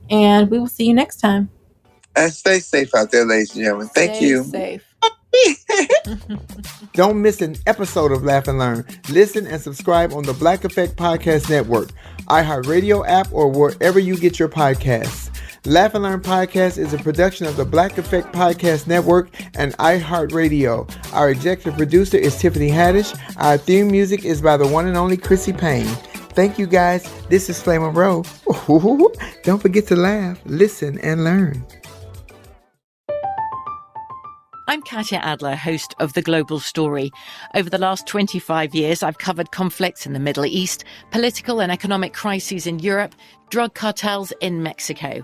and 0.09 0.49
we 0.49 0.59
will 0.59 0.67
see 0.67 0.85
you 0.85 0.93
next 0.93 1.17
time. 1.17 1.49
And 2.15 2.31
stay 2.31 2.59
safe 2.59 2.93
out 2.95 3.11
there, 3.11 3.25
ladies 3.25 3.55
and 3.55 3.63
gentlemen. 3.63 3.87
Thank 3.89 4.21
you. 4.21 4.43
Stay 4.43 4.73
you. 4.73 4.79
Safe. 4.79 4.87
Don't 6.93 7.21
miss 7.21 7.41
an 7.41 7.55
episode 7.65 8.11
of 8.11 8.23
Laugh 8.23 8.47
and 8.47 8.59
Learn. 8.59 8.85
Listen 9.09 9.47
and 9.47 9.61
subscribe 9.61 10.13
on 10.13 10.23
the 10.23 10.33
Black 10.33 10.63
Effect 10.63 10.95
Podcast 10.95 11.49
Network, 11.49 11.89
iHeartRadio 12.27 13.07
app, 13.07 13.31
or 13.31 13.47
wherever 13.47 13.99
you 13.99 14.17
get 14.17 14.39
your 14.39 14.49
podcasts. 14.49 15.30
Laugh 15.67 15.93
and 15.93 16.03
Learn 16.03 16.21
Podcast 16.21 16.79
is 16.79 16.91
a 16.91 16.97
production 16.97 17.45
of 17.45 17.55
the 17.55 17.65
Black 17.65 17.99
Effect 17.99 18.33
Podcast 18.33 18.87
Network 18.87 19.29
and 19.53 19.77
iHeartRadio. 19.77 20.89
Our 21.13 21.29
executive 21.29 21.77
producer 21.77 22.17
is 22.17 22.35
Tiffany 22.35 22.69
Haddish. 22.69 23.15
Our 23.37 23.57
theme 23.57 23.91
music 23.91 24.25
is 24.25 24.41
by 24.41 24.57
the 24.57 24.65
one 24.65 24.87
and 24.87 24.97
only 24.97 25.17
Chrissy 25.17 25.53
Payne. 25.53 25.85
Thank 26.33 26.57
you 26.57 26.65
guys. 26.65 27.07
This 27.29 27.47
is 27.47 27.61
Flame 27.61 27.83
Monroe. 27.83 28.23
Don't 29.43 29.61
forget 29.61 29.85
to 29.89 29.95
laugh, 29.95 30.41
listen, 30.45 30.97
and 30.97 31.23
learn. 31.23 31.63
I'm 34.67 34.81
Katya 34.81 35.19
Adler, 35.19 35.55
host 35.55 35.93
of 35.99 36.13
The 36.13 36.23
Global 36.23 36.59
Story. 36.59 37.11
Over 37.53 37.69
the 37.69 37.77
last 37.77 38.07
25 38.07 38.73
years, 38.73 39.03
I've 39.03 39.19
covered 39.19 39.51
conflicts 39.51 40.07
in 40.07 40.13
the 40.13 40.19
Middle 40.19 40.47
East, 40.47 40.85
political 41.11 41.61
and 41.61 41.71
economic 41.71 42.13
crises 42.13 42.65
in 42.65 42.79
Europe, 42.79 43.13
drug 43.51 43.75
cartels 43.75 44.33
in 44.41 44.63
Mexico. 44.63 45.23